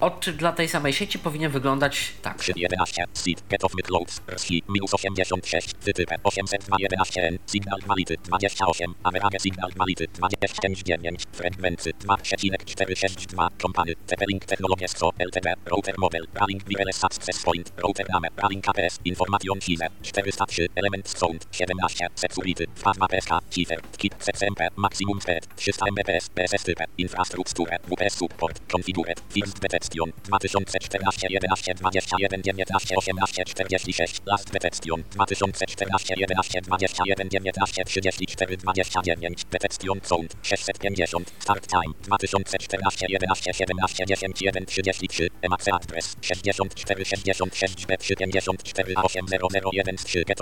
Odczyt 0.00 0.36
dla 0.36 0.52
tej 0.52 0.68
samej 0.68 0.92
sieci 0.92 1.18
powinien 1.18 1.50
wyglądać 1.50 2.12
tak. 2.22 2.42
11, 2.56 3.04
seed, 3.12 3.42
get 3.48 3.64
off 3.64 3.72
close, 3.72 4.20
rsi, 4.36 4.62
minus 4.68 4.94
86, 4.94 5.74
wytypę, 5.82 6.16
811 6.24 7.22
n, 7.22 7.38
signal 7.46 7.80
quality, 7.80 8.16
28, 8.16 8.94
average 9.04 9.40
signal 9.40 9.72
quality, 9.72 10.06
29, 10.08 11.24
fragmenty, 11.32 11.92
2,462, 11.92 13.48
kompany, 13.62 13.92
TP-Link 14.06 14.44
Technologies 14.44 14.94
Co, 14.94 15.10
LTD, 15.18 15.54
router 15.66 15.94
model, 15.98 16.22
running 16.40 16.62
wireless 16.68 16.96
success 16.96 17.42
point, 17.42 17.72
router 17.82 18.06
name, 18.08 18.30
running 18.42 18.64
KPS, 18.64 18.98
information 19.04 19.60
fizer, 19.60 19.90
403, 20.02 20.68
element 20.76 21.08
sound, 21.08 21.46
17, 21.50 22.08
security, 22.14 22.66
fazma 22.74 23.06
PSK, 23.08 23.32
cipher, 23.50 23.80
kit, 23.98 24.14
CCMP, 24.18 24.60
maximum 24.76 25.20
speed, 25.20 25.46
300 25.56 25.90
Mbps, 25.90 26.28
PSS 26.28 26.64
type, 26.64 26.86
infrastrukturę, 26.98 27.78
WPS 27.88 28.14
support, 28.14 28.60
configured, 28.72 29.20
fixed 29.30 29.58
detection, 29.88 30.12
2014 30.24 31.26
11 31.30 31.74
21 31.74 32.42
19 32.42 32.96
18 32.96 33.44
46, 33.46 34.20
last 34.26 34.52
detection, 34.52 35.04
2014 35.12 36.14
11 36.16 36.60
21 36.62 37.28
19 37.28 37.84
34 37.84 38.56
29, 38.56 39.44
detection 39.50 40.00
sound, 40.02 40.34
650, 40.42 41.24
start 41.38 41.66
time, 41.66 41.94
2014 42.02 43.06
11 43.08 43.52
17 43.52 44.04
10 44.06 44.32
1 44.40 44.66
33, 44.66 45.28
emax 45.42 45.68
address, 45.68 46.16
64 46.20 47.04
66 47.04 47.86
B 47.86 47.96
354 47.96 48.94
8001 49.04 49.96
3, 49.96 50.24
get. 50.24 50.38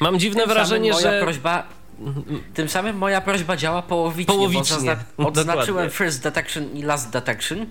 Mam 0.00 0.18
dziwne 0.18 0.40
Tym 0.40 0.50
wrażenie, 0.50 0.90
moja 0.92 1.10
że... 1.10 1.20
prośba. 1.20 1.81
Tym 2.54 2.68
samym 2.68 2.96
moja 2.98 3.20
prośba 3.20 3.56
działa 3.56 3.82
połowicznie, 3.82 4.34
Połowicznie, 4.34 4.76
zazna- 4.76 4.96
odznaczyłem 5.26 5.66
dokładnie. 5.66 5.90
first 5.90 6.22
detection 6.22 6.72
i 6.76 6.82
last 6.82 7.10
detection. 7.10 7.66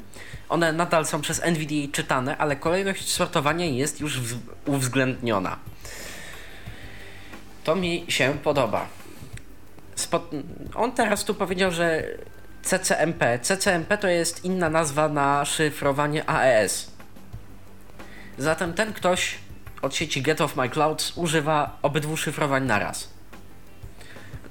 One 0.49 0.73
nadal 0.73 1.05
są 1.05 1.21
przez 1.21 1.43
NVDA 1.43 1.91
czytane, 1.91 2.37
ale 2.37 2.55
kolejność 2.55 3.11
sortowania 3.11 3.65
jest 3.65 3.99
już 4.01 4.19
wz- 4.21 4.37
uwzględniona. 4.65 5.57
To 7.63 7.75
mi 7.75 8.05
się 8.07 8.33
podoba. 8.43 8.85
On 10.75 10.91
teraz 10.91 11.23
tu 11.25 11.33
powiedział, 11.35 11.71
że 11.71 12.03
CCMP. 12.63 13.39
CCMP 13.41 13.97
to 13.97 14.07
jest 14.07 14.45
inna 14.45 14.69
nazwa 14.69 15.09
na 15.09 15.45
szyfrowanie 15.45 16.29
AES. 16.29 16.91
Zatem 18.37 18.73
ten 18.73 18.93
ktoś 18.93 19.37
od 19.81 19.95
sieci 19.95 20.21
Get 20.21 20.41
Off 20.41 20.55
My 20.55 20.69
Clouds 20.69 21.13
używa 21.17 21.77
obydwu 21.81 22.17
szyfrowań 22.17 22.65
naraz. 22.65 23.09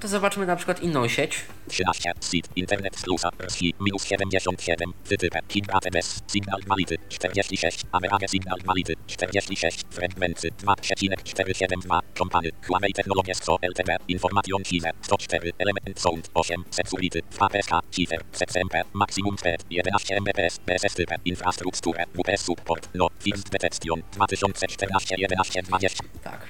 To 0.01 0.07
zobaczmy 0.07 0.45
na 0.45 0.55
przykład 0.55 0.83
inną 0.83 1.07
sieć. 1.07 1.39
13, 1.67 2.11
seed, 2.19 2.49
internet 2.55 2.99
slusa, 2.99 3.29
rsi, 3.47 3.73
minus 3.79 4.05
77, 4.05 4.93
wytypę, 5.05 5.39
King 5.47 5.75
ATMS, 5.75 6.21
signal 6.27 6.61
quality, 6.63 6.97
46, 7.09 7.83
average 7.91 8.27
signal 8.27 8.59
quality, 8.59 8.93
46, 9.07 9.83
fragmenty, 9.89 10.51
2,472, 10.51 12.01
kompany, 12.17 12.49
Huawei 12.67 12.93
Technologies 12.93 13.39
Co, 13.39 13.57
LTD, 13.61 13.97
information 14.07 14.63
fizer, 14.63 14.91
104, 15.01 15.51
element 15.57 15.99
sound, 15.99 16.29
8, 16.33 16.63
security, 16.71 17.21
FAPSK, 17.31 17.71
cipher, 17.91 18.23
CCMP, 18.31 18.83
maximum 18.93 19.37
speed, 19.37 19.65
11 19.69 20.15
Mbps, 20.21 20.59
PSS 20.59 20.95
type, 20.95 21.15
infrastrukturę, 21.25 22.05
WPS 22.13 22.41
support, 22.41 22.89
no, 22.93 23.07
fixed 23.19 23.49
detection, 23.49 24.01
2014, 24.11 25.15
11, 25.17 25.61
20. 25.63 26.03
Tak. 26.23 26.47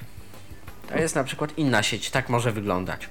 To 0.88 0.98
jest 0.98 1.14
na 1.14 1.24
przykład 1.24 1.58
inna 1.58 1.82
sieć, 1.82 2.10
tak 2.10 2.28
może 2.28 2.52
wyglądać. 2.52 3.08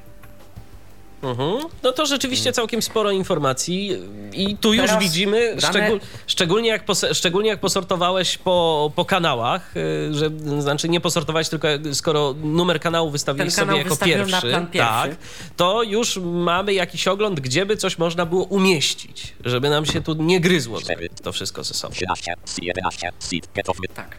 Mhm. 1.24 1.58
No 1.84 1.92
to 1.92 2.06
rzeczywiście 2.06 2.52
całkiem 2.54 2.82
sporo 2.82 3.12
informacji 3.12 3.92
i 4.34 4.58
tu 4.58 4.74
już 4.74 4.86
Teraz 4.86 5.04
widzimy, 5.04 5.56
dane- 5.56 5.62
szczegól, 5.62 6.00
szczególnie, 6.28 6.70
jak 6.70 6.84
szczególnie 7.14 7.50
jak 7.50 7.60
posortowałeś 7.60 8.38
po, 8.38 8.92
po 8.96 9.06
kanałach, 9.06 9.78
y, 9.78 10.14
że 10.14 10.30
znaczy 10.60 10.90
nie 10.90 11.02
posortowałeś 11.02 11.50
tylko 11.50 11.68
skoro 11.94 12.36
numer 12.44 12.80
kanału 12.80 13.12
wystawiłeś 13.12 13.56
kanał 13.56 13.76
sobie 13.76 13.84
jako 13.84 14.06
pierwszy, 14.06 14.42
pierwszy. 14.72 14.78
tak, 14.78 15.16
to 15.58 15.84
już 15.84 16.18
mamy 16.24 16.74
jakiś 16.74 17.08
ogląd, 17.08 17.40
gdzie 17.40 17.66
by 17.66 17.78
coś 17.78 17.98
można 17.98 18.26
było 18.26 18.44
umieścić, 18.44 19.34
żeby 19.46 19.70
nam 19.70 19.86
się 19.86 20.02
tu 20.02 20.14
nie 20.14 20.40
gryzło 20.40 20.80
to, 21.24 21.32
wszystko 21.32 21.64
ze 21.64 21.74
sobą. 21.74 21.94
13, 21.94 22.36
11, 22.62 23.12
seed, 23.20 23.48
get 23.56 23.70
off 23.70 23.78
Tak. 23.96 24.18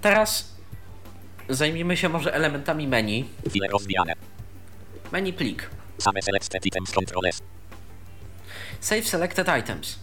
Teraz 0.00 0.48
zajmijmy 1.48 1.96
się 1.96 2.08
może 2.08 2.34
elementami 2.34 2.88
menu. 2.88 3.24
Menu 5.12 5.32
plik. 5.32 5.70
Same 5.98 6.22
selected 6.22 6.66
items 6.66 6.92
controles. 6.92 7.42
Save 8.80 9.02
Selected 9.02 9.46
Items. 9.58 9.98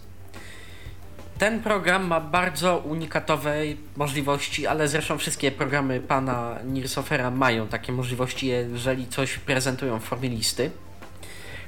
Ten 1.37 1.61
program 1.61 2.07
ma 2.07 2.19
bardzo 2.19 2.77
unikatowe 2.77 3.55
możliwości, 3.95 4.67
ale 4.67 4.87
zresztą 4.87 5.17
wszystkie 5.17 5.51
programy 5.51 5.99
pana 5.99 6.59
Nirsofera 6.65 7.31
mają 7.31 7.67
takie 7.67 7.91
możliwości, 7.91 8.47
jeżeli 8.47 9.07
coś 9.07 9.37
prezentują 9.37 9.99
w 9.99 10.03
formie 10.03 10.29
listy. 10.29 10.71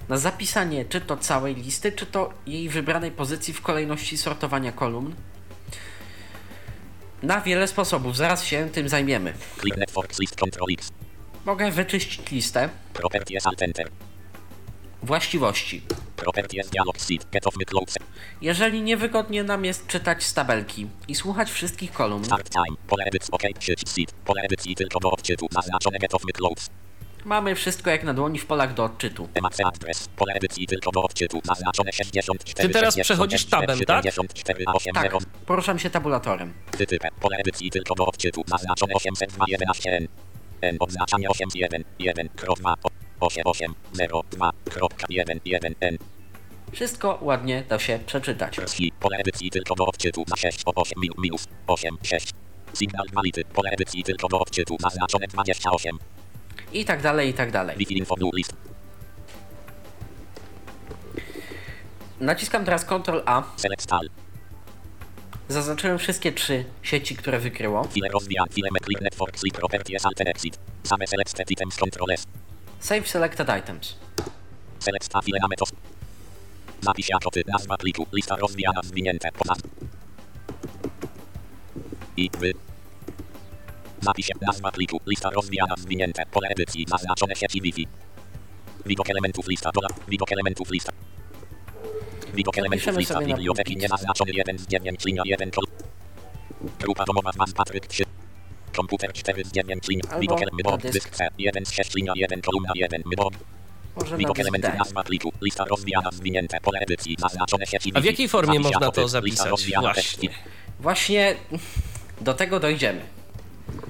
Na 0.10 0.18
zapisanie 0.18 0.86
czy 0.86 1.02
to 1.02 1.18
całej 1.18 1.56
listy, 1.56 1.92
czy 1.92 2.06
to 2.06 2.34
jej 2.48 2.70
wybranej 2.70 3.12
pozycji 3.12 3.54
w 3.54 3.62
kolejności 3.62 4.18
sortowania 4.18 4.72
kolumn. 4.72 5.16
Na 7.24 7.42
wiele 7.42 7.68
sposobów, 7.68 8.16
zaraz 8.18 8.44
się 8.44 8.70
tym 8.74 8.90
zajmiemy. 8.90 9.34
Click 9.62 9.78
networks 9.78 10.20
list 10.20 10.36
control 10.36 10.68
X. 10.74 10.92
Mogę 11.50 11.72
wyczyścić 11.72 12.32
listę 12.32 12.70
Properties 12.94 13.48
alt 13.48 13.62
enter. 13.62 13.90
właściwości. 15.04 15.82
Properties 16.16 16.70
dialog 16.70 17.02
seed. 17.02 17.26
Get 17.32 17.48
off 17.48 17.54
the 17.60 17.66
close. 17.66 18.00
Jeżeli 18.42 18.82
niewygodnie 18.82 19.44
nam 19.44 19.66
jest 19.66 19.88
czytać 19.88 20.24
z 20.24 20.34
tabelki 20.34 20.88
i 21.08 21.16
słuchać 21.16 21.52
wszystkich 21.52 21.92
kolumn, 21.92 22.26
Start 22.26 22.50
time. 22.50 22.78
Pole 22.88 23.04
edycji 23.06 23.32
OK. 23.32 23.42
Przycisk 23.60 23.94
seed. 23.96 24.12
Pole 24.12 24.42
edycji 24.42 24.76
tylko 24.76 25.00
do 25.00 25.12
odczytu. 25.12 25.48
Zaznaczone 25.52 26.00
get 26.00 26.14
off 26.14 26.22
the 26.26 26.32
close. 26.34 26.70
mamy 27.26 27.56
wszystko 27.56 27.90
jak 27.90 28.04
na 28.04 28.14
dłoni 28.14 28.40
w 28.40 28.46
polach 28.46 28.74
do 28.74 28.84
odczytu. 28.84 29.30
Emacs 29.34 29.60
address. 29.66 30.08
Pole 30.16 30.34
edycji 30.34 30.68
tylko 30.68 30.92
do 30.92 31.04
odczytu. 31.04 31.42
Zaznaczone 31.44 31.92
64. 31.92 32.68
Ty 32.68 32.74
teraz 32.74 32.94
60, 32.94 33.06
przechodzisz 33.06 33.46
tabem, 33.46 33.80
tak? 33.80 34.04
74, 34.06 34.64
8, 34.74 34.94
Tak, 34.94 35.04
0. 35.04 35.20
poruszam 35.46 35.80
się 35.80 35.90
tabulatorem. 35.90 36.54
Wytypę. 36.78 37.08
Pole 37.20 37.38
edycji 37.38 37.72
tylko 37.72 37.96
do 37.96 38.06
odczytu. 38.06 38.44
Zaznaczone 38.48 38.94
802 38.94 39.46
11 39.48 40.08
N. 40.62 40.78
Odznaczanie 40.80 41.30
8 41.30 41.50
1 41.56 41.84
1 42.00 42.30
2 42.58 42.76
8 43.20 43.44
8 43.46 43.74
0 43.94 44.24
2 44.32 44.52
1 45.10 45.40
1 45.46 45.76
N. 45.80 45.98
Wszystko 46.72 47.20
ładnie 47.22 47.64
da 47.70 47.80
się 47.80 48.00
przeczytać. 48.06 48.58
Wsi, 48.58 48.92
pole 49.00 49.18
edycji 49.18 49.50
tylko 49.50 49.76
do 49.76 49.86
odczytu 49.86 50.26
na 50.30 50.36
6 50.36 50.62
o 50.66 50.74
8 50.76 51.02
min, 51.02 51.12
minus 51.18 51.48
8 51.68 51.98
6. 52.04 52.34
Signal 52.74 53.08
quality, 53.14 53.46
pole 53.46 53.70
edycji 53.70 54.04
tylko 54.04 54.28
do 54.28 54.40
odczytu 54.40 54.78
zaznaczone 54.80 55.28
28. 55.28 55.98
I 56.74 56.86
tak 56.86 57.02
dalej, 57.02 57.30
i 57.30 57.34
tak 57.34 57.52
dalej. 57.52 57.78
Info 57.90 58.16
list. 58.34 58.54
Naciskam 62.20 62.66
teraz 62.66 62.86
Ctrl 62.86 63.22
A. 63.26 63.44
Select 63.56 63.94
all. 63.94 64.10
Zaznaczyłem 65.50 66.00
wszystkie 66.00 66.32
trzy 66.32 66.66
sieci, 66.82 67.16
które 67.16 67.40
wykryło. 67.40 67.88
Save 72.80 73.08
Selected 73.08 73.48
Items. 73.60 73.96
Select 74.80 75.16
a 75.16 75.22
file 75.22 75.40
ametos. 75.44 75.70
Zapis 76.82 77.10
jako 77.10 77.32
ty, 77.32 77.44
nazwa 77.48 77.78
pliku, 77.78 78.08
lista 78.14 78.36
rozwijana, 78.36 78.82
zwinięte, 78.84 79.30
ponad. 79.32 79.60
I 82.18 82.30
wy. 82.40 82.54
Zapis 84.02 84.28
nazwa 84.42 84.72
pliku, 84.72 85.02
lista 85.08 85.30
rozwijana, 85.30 85.76
zwinięte, 85.78 86.26
pole 86.32 86.48
edycji, 86.48 86.86
zaznaczone 86.90 87.36
sieci 87.36 87.62
Wi-Fi. 87.62 87.88
Widok 88.86 89.10
elementów 89.10 89.48
lista, 89.48 89.72
dola, 89.72 89.88
widok 90.08 90.32
elementów 90.32 90.72
lista. 90.72 90.92
Widok 92.34 92.58
elementów 92.58 92.98
lista 92.98 93.22
biblioteki 93.22 93.78
niezaznaczony 93.78 94.32
1 94.34 94.60
z 94.60 94.68
9 94.68 95.06
linia 95.06 95.22
1 95.26 95.52
kol. 95.52 95.64
Grupa 96.80 97.06
domowa 97.06 97.32
Zmas 97.32 97.54
Patryk 97.54 97.88
3. 97.88 98.04
Komputer 98.76 99.14
4 99.14 99.44
z 99.46 99.52
9 99.52 99.88
lin. 99.88 100.02
Albo 100.10 100.20
Widok 100.20 100.40
na 100.40 100.46
elementów 100.48 100.92
dysk. 100.92 101.10
C 101.10 101.28
1 101.38 101.66
z 101.66 101.72
6 101.72 101.96
linia 101.96 102.14
1 102.16 102.42
kolumna 102.42 102.72
1 102.76 103.02
mybob. 103.06 103.34
Może 103.96 104.12
na 104.12 104.18
Widok 104.18 104.38
D. 104.38 104.74
nazwa 104.78 105.04
pliku, 105.04 105.34
lista 105.42 105.66
rozwijana, 105.66 106.10
zwinięte, 106.12 106.58
pole 106.62 106.80
edycji, 106.80 107.16
zaznaczone 107.20 107.66
sieci 107.66 107.92
A 107.96 108.00
w 108.02 108.06
jakiej 108.06 108.30
formie 108.30 108.60
można 108.60 108.92
to 108.92 109.08
zapisać? 109.08 109.48
rozwijana, 109.50 109.94
Właśnie. 109.94 110.30
Właśnie 110.80 111.36
do 112.22 112.34
tego 112.34 112.60
dojdziemy. 112.60 113.02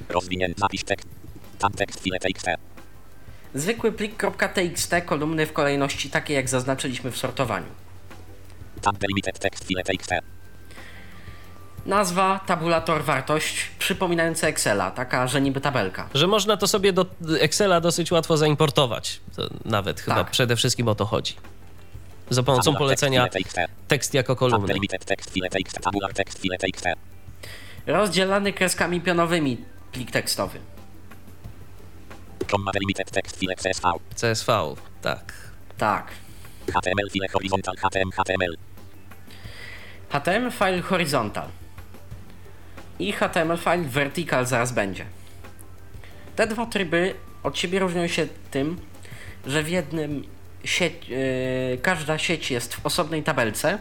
Rozwinięty 0.09 0.59
zapis 0.59 0.83
tekst. 0.83 1.07
Tam 1.59 1.71
tekst 1.71 1.99
file 1.99 2.19
TXT. 2.19 2.47
Zwykły 3.53 3.91
plik 3.91 4.23
.txt, 4.53 4.93
kolumny 5.05 5.45
w 5.45 5.53
kolejności 5.53 6.09
takie 6.09 6.33
jak 6.33 6.49
zaznaczyliśmy 6.49 7.11
w 7.11 7.17
sortowaniu. 7.17 7.67
Nazwa, 11.85 12.39
tabulator, 12.45 13.03
wartość, 13.03 13.69
przypominająca 13.79 14.47
Excela, 14.47 14.91
taka, 14.91 15.27
że 15.27 15.41
niby 15.41 15.61
tabelka. 15.61 16.09
Że 16.13 16.27
można 16.27 16.57
to 16.57 16.67
sobie 16.67 16.93
do 16.93 17.05
Excela 17.39 17.81
dosyć 17.81 18.11
łatwo 18.11 18.37
zaimportować. 18.37 19.21
To 19.35 19.49
nawet 19.65 20.01
chyba 20.01 20.15
Tak. 20.23 20.31
przede 20.31 20.55
wszystkim 20.55 20.87
o 20.87 20.95
to 20.95 21.05
chodzi. 21.05 21.35
za 22.29 22.43
pomocą 22.43 22.75
polecenia 22.75 23.27
tekst 23.87 24.13
jako 24.13 24.35
kolumny. 24.35 24.73
Rozdzielany 27.87 28.53
kreskami 28.53 29.01
pionowymi 29.01 29.57
plik 29.91 30.11
tekstowy. 30.11 30.59
Comma 32.51 32.71
delimited 32.71 33.11
text, 33.11 33.37
file 33.39 33.55
CSV. 33.55 33.83
CSV, 34.15 34.75
tak. 35.01 35.33
Tak. 35.77 36.07
HTML, 36.67 37.09
file 37.11 37.27
horizontal, 37.33 37.75
HTML, 37.77 38.11
HTML. 38.11 38.57
HTML 40.09 40.51
file 40.51 40.81
horizontal 40.81 41.47
i 42.99 43.11
HTML 43.11 43.57
file 43.57 43.83
vertical 43.83 44.45
zaraz 44.45 44.71
będzie. 44.71 45.05
Te 46.35 46.47
dwa 46.47 46.65
tryby 46.65 47.15
od 47.43 47.57
siebie 47.57 47.79
różnią 47.79 48.07
się 48.07 48.27
tym, 48.51 48.77
że 49.47 49.63
w 49.63 49.69
jednym 49.69 50.23
sieć, 50.63 51.09
yy, 51.09 51.77
każda 51.81 52.17
sieć 52.17 52.51
jest 52.51 52.75
w 52.75 52.85
osobnej 52.85 53.23
tabelce, 53.23 53.77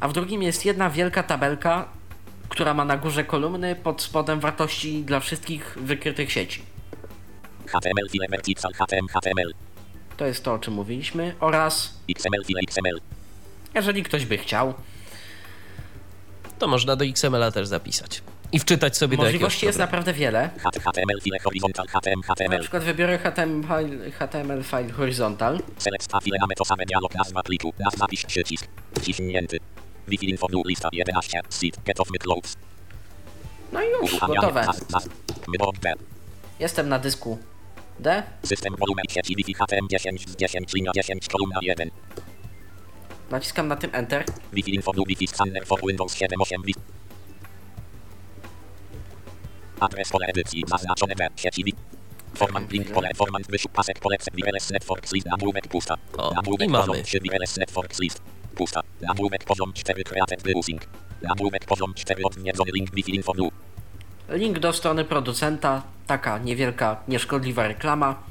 a 0.00 0.08
w 0.08 0.12
drugim 0.12 0.42
jest 0.42 0.64
jedna 0.64 0.90
wielka 0.90 1.22
tabelka, 1.22 1.88
która 2.48 2.74
ma 2.74 2.84
na 2.84 2.96
górze 2.96 3.24
kolumny, 3.24 3.76
pod 3.76 4.02
spodem 4.02 4.40
wartości 4.40 5.04
dla 5.04 5.20
wszystkich 5.20 5.76
wykrytych 5.80 6.32
sieci. 6.32 6.62
HTML, 7.66 8.08
file 8.10 8.26
vertical, 8.30 8.72
HTML, 8.72 9.08
HTML. 9.08 9.54
To 10.16 10.26
jest 10.26 10.44
to, 10.44 10.52
o 10.52 10.58
czym 10.58 10.74
mówiliśmy, 10.74 11.34
oraz 11.40 12.00
XML, 12.08 12.44
file 12.44 12.60
XML. 12.68 13.21
Jeżeli 13.74 14.02
ktoś 14.02 14.26
by 14.26 14.38
chciał, 14.38 14.74
To 16.58 16.68
można 16.68 16.96
do 16.96 17.04
XML-a 17.04 17.50
też 17.50 17.66
zapisać. 17.68 18.22
I 18.52 18.58
wczytać 18.58 18.96
sobie 18.96 19.16
do 19.16 19.22
jakiegoś 19.24 19.32
możliwości 19.42 19.66
jest 19.66 19.78
programu. 19.78 19.92
naprawdę 19.92 20.12
wiele. 20.12 20.50
HTML, 20.84 21.20
file 21.24 21.38
horizontal, 21.38 21.86
HTML, 21.86 22.18
Na 22.28 22.34
HTML. 22.34 22.60
przykład 22.60 22.82
wybiorę 22.82 23.18
HTML 23.18 23.62
file, 23.62 24.10
HTML 24.10 24.62
file 24.64 24.92
horizontal. 24.92 25.58
Select 25.78 26.08
a 26.14 26.20
file, 26.20 26.36
mamy 26.40 26.54
to 26.54 26.64
same 26.64 26.84
dialog, 26.86 27.14
nazwa 27.14 27.42
pliku, 27.42 27.72
nazwa 27.78 28.06
pisz 28.08 28.24
przycisk. 28.26 28.66
Wciśnięty. 29.00 29.58
Wi-Fi 30.08 30.30
info, 30.30 30.46
new 30.52 30.66
lista 30.66 30.88
11, 30.92 31.40
seed, 31.48 31.76
get 31.84 32.00
off 32.00 32.10
my 32.10 32.18
clothes. 32.18 32.56
No 33.72 33.82
i 33.82 33.86
już, 34.02 34.20
gotowe. 34.20 34.66
Jestem 36.60 36.88
na 36.88 36.98
dysku 36.98 37.38
D. 38.00 38.22
System 38.42 38.76
wolumen 38.76 39.04
sieci 39.10 39.36
Wi-Fi 39.36 39.54
HTM 39.54 39.88
10 39.90 40.28
z 40.30 40.36
10, 40.36 40.72
linia 40.74 40.90
10, 40.94 41.28
kolumna 41.28 41.58
1. 41.62 41.90
Naciskam 43.32 43.68
na 43.68 43.76
tym 43.76 43.90
Enter. 43.94 44.24
Wi-Fi 44.52 44.74
info, 44.74 44.92
new 44.92 45.06
Wi-Fi 45.08 45.26
scanner 45.26 45.64
for 45.66 45.80
Windows 45.86 46.14
7, 46.14 46.40
8, 46.40 46.62
Wi- 46.62 46.74
Adres 49.80 50.08
pole 50.10 50.26
edycji, 50.26 50.64
zaznaczone 50.68 51.14
B, 51.14 51.28
sieci 51.36 51.64
Wi- 51.64 51.74
Format 52.34 52.72
link 52.72 52.90
pole, 52.92 53.08
format 53.16 53.42
wyszuk 53.48 53.72
pasek 53.72 53.98
pole, 53.98 54.16
wireless 54.34 54.70
networks 54.70 55.12
list, 55.12 55.26
nagłówek 55.26 55.68
pusta. 55.68 55.94
O, 56.16 56.34
Nagłówek 56.34 56.70
poziom 56.70 56.86
mamy. 56.88 57.02
3, 57.02 57.20
wireless 57.20 57.56
networks 57.56 58.00
list, 58.00 58.22
pusta. 58.54 58.80
Nagłówek 59.00 59.44
poziom 59.44 59.72
4, 59.72 60.04
created 60.04 60.42
browsing. 60.42 60.82
Nagłówek 61.22 61.64
poziom 61.64 61.94
4, 61.94 62.24
odwiedzony 62.24 62.70
link 62.74 62.90
Wi-Fi 62.94 63.14
info. 63.14 63.32
Link 64.28 64.58
do 64.58 64.72
strony 64.72 65.04
producenta. 65.04 65.82
Taka 66.06 66.38
niewielka, 66.38 67.02
nieszkodliwa 67.08 67.68
reklama, 67.68 68.22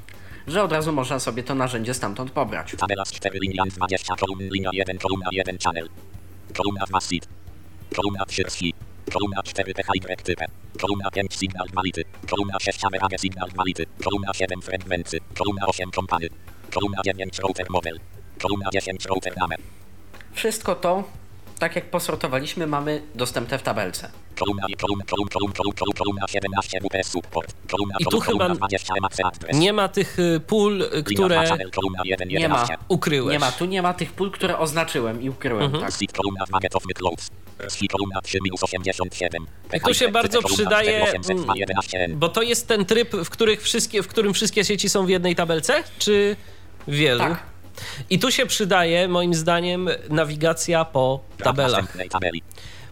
że 0.46 0.62
od 0.62 0.72
razu 0.72 0.92
można 0.92 1.18
sobie 1.18 1.42
to 1.42 1.54
narzędzie 1.54 1.94
stamtąd 1.94 2.30
pobrać. 2.30 2.74
Tabela 2.78 3.04
z 3.04 3.12
4 3.12 3.38
linian 3.42 3.68
20 3.68 4.14
kolumn 4.16 4.48
linia 4.52 4.70
1 4.72 4.98
kolumna 4.98 5.28
1 5.32 5.58
channel. 5.58 5.88
Kolumna 6.56 6.84
2 6.86 7.00
seed. 7.00 7.28
Kolumna 7.96 8.24
3 8.24 8.44
wsi. 8.44 8.74
Kolumna 9.12 9.42
4 9.42 9.74
PHY 9.74 10.16
type. 10.24 10.46
Kolumna 10.80 11.10
5 11.10 11.34
signal 11.36 11.66
2 11.72 11.82
lity. 11.84 12.04
Kolumna 12.30 12.58
6 12.60 12.84
average 12.84 13.18
signal 13.18 13.48
2 13.48 13.62
lity. 13.64 13.84
Kolumna 14.04 14.32
7 14.34 14.62
fragmenty. 14.62 15.18
Kolumna 15.38 15.66
8 15.66 15.90
kompany. 15.90 16.28
Kolumna 16.74 17.00
9 17.04 17.38
router 17.38 17.66
model. 17.70 17.98
Kolumna 18.42 18.70
10 18.72 19.06
router 19.06 19.32
name. 19.36 19.56
Wszystko 20.32 20.74
to, 20.74 21.04
tak 21.62 21.76
jak 21.76 21.90
posortowaliśmy, 21.90 22.66
mamy 22.66 23.02
dostępne 23.14 23.58
w 23.58 23.62
tabelce. 23.62 24.10
I 24.32 24.34
kolumna 24.38 24.66
kolumna 24.80 25.04
kolumna 25.04 25.30
kolumna 25.32 25.54
kolumna 25.54 25.94
kolumna 25.98 26.26
17 26.28 26.78
WPS 26.80 27.08
support. 27.10 27.54
Kolumna 27.70 27.94
I 28.00 28.04
tu 28.04 28.20
chyba 28.20 28.48
20 28.48 28.94
MAC 29.02 29.20
adres. 29.24 29.56
Nie 29.56 29.72
ma 29.72 29.88
tych 29.88 30.18
y, 30.18 30.40
pól, 30.40 30.82
y, 30.82 31.02
które 31.02 31.34
2 31.36 31.46
channel 31.46 31.70
kolumna 31.70 32.02
1 32.04 32.28
Nie 32.28 32.48
ma. 32.48 32.56
11. 32.56 32.76
ukryłeś. 32.88 33.32
Nie 33.32 33.38
ma, 33.38 33.52
tu 33.52 33.64
nie 33.64 33.82
ma 33.82 33.94
tych 33.94 34.12
pól, 34.12 34.30
które 34.30 34.58
oznaczyłem 34.58 35.22
i 35.22 35.28
ukryłem, 35.30 35.64
Mhm. 35.64 35.82
tak. 35.84 35.92
Seed 35.92 36.12
kolumna 36.12 36.44
2 36.46 36.60
get 36.60 36.76
off 36.76 36.84
my 36.86 36.94
clothes. 36.94 37.28
Wsi 37.70 37.88
kolumna 37.88 38.20
3 38.20 38.38
minus 38.44 38.62
87. 38.62 39.46
I 39.74 39.80
tu 39.80 39.94
się 39.94 40.08
bardzo 40.08 40.42
przydaje, 40.42 41.06
mm, 41.30 41.44
11 41.54 42.08
Bo 42.16 42.28
to 42.28 42.42
jest 42.42 42.68
ten 42.68 42.84
tryb, 42.84 43.14
w, 43.16 43.30
których 43.30 43.62
wszystkie, 43.62 44.02
w 44.02 44.08
którym 44.08 44.34
wszystkie 44.34 44.64
sieci 44.64 44.88
są 44.88 45.06
w 45.06 45.08
jednej 45.08 45.36
tabelce, 45.36 45.84
czy 45.98 46.36
wielu? 46.88 47.18
Tak. 47.18 47.51
I 48.10 48.18
tu 48.18 48.30
się 48.30 48.46
przydaje, 48.46 49.08
moim 49.08 49.34
zdaniem, 49.34 49.88
nawigacja 50.08 50.84
po 50.84 51.20
tabelach. 51.44 51.96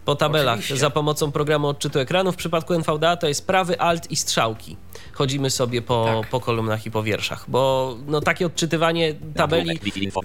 Po 0.05 0.16
tabelach 0.16 0.55
Oczywiście. 0.59 0.76
za 0.81 0.91
pomocą 0.91 1.33
programu 1.33 1.68
odczytu 1.68 1.99
ekranu. 1.99 2.33
W 2.33 2.37
przypadku 2.37 2.74
NVDA 2.74 3.16
to 3.16 3.28
jest 3.28 3.47
prawy 3.47 3.81
alt 3.81 4.11
i 4.11 4.16
strzałki. 4.16 4.76
Chodzimy 5.12 5.51
sobie 5.51 5.83
po, 5.83 6.20
Tak. 6.20 6.31
po 6.31 6.41
kolumnach 6.41 6.87
i 6.87 6.91
po 6.91 7.03
wierszach, 7.03 7.45
bo 7.49 7.97
no, 8.07 8.20
takie 8.20 8.47
odczytywanie 8.47 9.14
tabeli, 9.37 9.81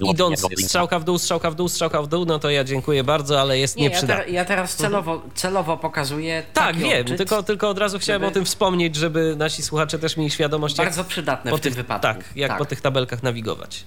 idąc 0.10 0.46
strzałka 0.66 1.00
w 1.00 1.04
dół, 1.04 1.18
strzałka 1.18 1.52
w 1.52 1.56
dół, 1.56 1.70
strzałka 1.70 2.02
w 2.02 2.08
dół, 2.08 2.26
no 2.26 2.40
to 2.40 2.50
ja 2.50 2.64
dziękuję 2.64 3.04
bardzo, 3.04 3.42
ale 3.42 3.60
jest 3.60 3.78
Nie, 3.78 3.84
ja, 3.84 3.90
nieprzydatne. 3.90 4.24
ter, 4.24 4.34
ja 4.34 4.46
teraz 4.46 4.76
celowo, 4.76 5.22
celowo 5.36 5.78
pokazuję. 5.78 6.44
Tak, 6.54 6.68
taki 6.68 6.80
wiem, 6.80 7.02
odczyt. 7.02 7.18
tylko, 7.18 7.44
tylko 7.44 7.70
od 7.70 7.78
razu 7.78 8.00
chciałem 8.00 8.22
żeby- 8.22 8.32
o 8.32 8.34
tym 8.34 8.46
wspomnieć, 8.46 8.96
żeby 8.96 9.36
nasi 9.38 9.64
słuchacze 9.64 10.00
też 10.00 10.18
mieli 10.18 10.32
świadomość, 10.32 10.78
jak, 10.78 10.88
Bardzo 10.88 11.04
przydatne 11.04 11.52
po 11.52 11.58
w 11.58 11.60
tym 11.62 11.72
tych, 11.74 11.78
wypadku. 11.78 12.02
tak, 12.02 12.24
jak 12.36 12.58
po 12.58 12.66
tych 12.66 12.82
tabelkach 12.82 13.24
nawigować. 13.24 13.84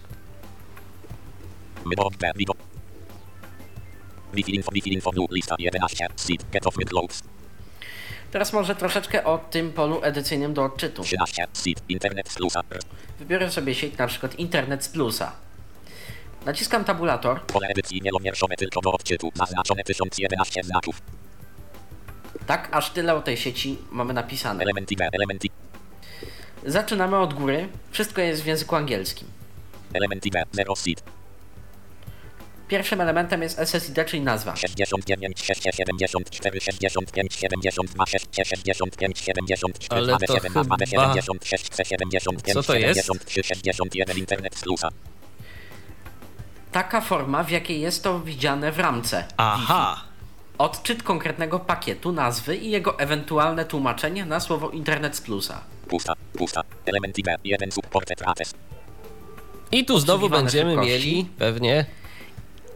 Teraz 8.30 8.52
może 8.52 8.74
troszeczkę 8.74 9.24
o 9.24 9.38
tym 9.38 9.72
polu 9.72 10.00
edycyjnym 10.02 10.54
do 10.54 10.64
odczytu. 10.64 11.02
13. 11.02 11.46
Seed, 11.52 11.82
internet 11.88 12.28
z 12.28 12.34
plusa. 12.34 12.62
Wybiorę 13.18 13.50
sobie 13.50 13.74
sieć 13.74 13.98
na 13.98 14.06
przykład 14.06 14.38
Internet 14.38 14.84
z 14.84 14.88
Plusa. 14.88 15.32
Naciskam 16.46 16.84
tabulator. 16.84 17.42
Pole 17.42 17.68
edycji 17.68 18.02
wielowierszowe 18.02 18.56
tylko 18.56 18.80
do 18.80 18.92
odczytu. 18.92 19.30
Zaznaczone 19.34 19.84
1011 19.84 20.62
znaków. 20.62 21.02
Tak, 22.46 22.68
aż 22.72 22.90
tyle 22.90 23.14
o 23.14 23.20
tej 23.20 23.36
sieci 23.36 23.78
mamy 23.90 24.14
napisane. 24.14 24.62
Element 24.62 24.94
B, 24.98 25.08
element 25.12 25.44
I. 25.44 25.50
Zaczynamy 26.66 27.16
od 27.18 27.34
góry. 27.34 27.68
Wszystko 27.90 28.20
jest 28.20 28.42
w 28.42 28.46
języku 28.46 28.76
angielskim. 28.76 29.28
Element 29.92 30.24
B, 30.32 30.42
0 30.52 30.76
seed. 30.76 31.02
Pierwszym 32.68 33.00
elementem 33.00 33.42
jest 33.42 33.58
SSID, 33.58 34.06
czyli 34.06 34.22
nazwa. 34.22 34.56
69, 34.56 35.42
674, 35.42 36.60
65, 36.60 37.34
72, 37.34 38.06
6, 38.06 38.26
65, 38.46 39.18
74, 39.18 40.00
Ale 40.02 40.18
to 40.18 40.34
7, 40.34 40.52
2, 40.52 40.62
chyba- 40.62 40.86
76, 40.86 41.70
75, 41.82 42.54
Co 42.54 42.62
to 42.62 42.74
jest? 42.74 43.00
73, 43.00 43.42
61, 43.42 44.18
internet 44.18 44.56
z 44.56 44.62
plusa. 44.62 44.88
Taka 46.72 47.00
forma, 47.00 47.42
w 47.44 47.50
jakiej 47.50 47.80
jest 47.80 48.02
to 48.04 48.20
widziane 48.20 48.72
w 48.72 48.78
ramce. 48.78 49.24
Aha, 49.36 50.04
Odczyt 50.58 51.02
konkretnego 51.02 51.58
pakietu, 51.58 52.12
nazwy 52.12 52.56
i 52.56 52.70
jego 52.70 52.98
ewentualne 52.98 53.64
tłumaczenie 53.64 54.24
na 54.24 54.40
słowo 54.40 54.70
Internet 54.70 55.16
z 55.16 55.20
Plusa. 55.20 55.60
Pusta, 55.88 56.12
pusta. 56.32 56.62
Element 56.86 57.16
B, 57.24 57.34
1 57.44 57.72
supported 57.72 58.22
address. 58.22 58.54
i 59.72 59.84
tu 59.84 59.98
znowu 59.98 60.28
będziemy 60.28 60.70
szybkości. 60.70 60.92
mieli 60.92 61.28
pewnie 61.38 61.86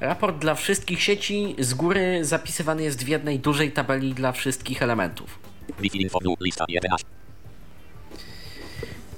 Raport 0.00 0.38
dla 0.38 0.54
wszystkich 0.54 1.02
sieci 1.02 1.56
z 1.58 1.74
góry 1.74 2.24
zapisywany 2.24 2.82
jest 2.82 3.04
w 3.04 3.08
jednej 3.08 3.38
dużej 3.38 3.72
tabeli 3.72 4.14
dla 4.14 4.32
wszystkich 4.32 4.82
elementów. 4.82 5.38
Wi-Fi 5.78 6.02
info 6.02 6.18
new 6.24 6.40
lista 6.40 6.64
11. 6.68 7.06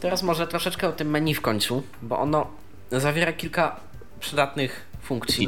Teraz 0.01 0.23
może 0.23 0.47
troszeczkę 0.47 0.89
o 0.89 0.93
tym 0.93 1.11
menu 1.11 1.35
w 1.35 1.41
końcu, 1.41 1.83
bo 2.03 2.19
ono 2.19 2.51
zawiera 2.93 3.33
kilka 3.33 3.81
przydatnych 4.21 4.87
funkcji. 5.03 5.47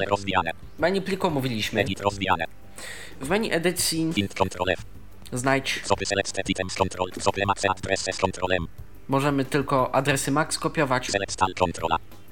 Menu 0.78 1.02
pliku 1.02 1.30
mówiliśmy. 1.30 1.84
W 3.20 3.28
menu 3.28 3.52
edycji 3.52 4.12
znajdź 5.32 5.80
Możemy 9.10 9.44
tylko 9.44 9.94
adresy 9.94 10.30
MAC 10.30 10.54
skopiować. 10.54 11.10
Select 11.10 11.42
A. 11.42 11.46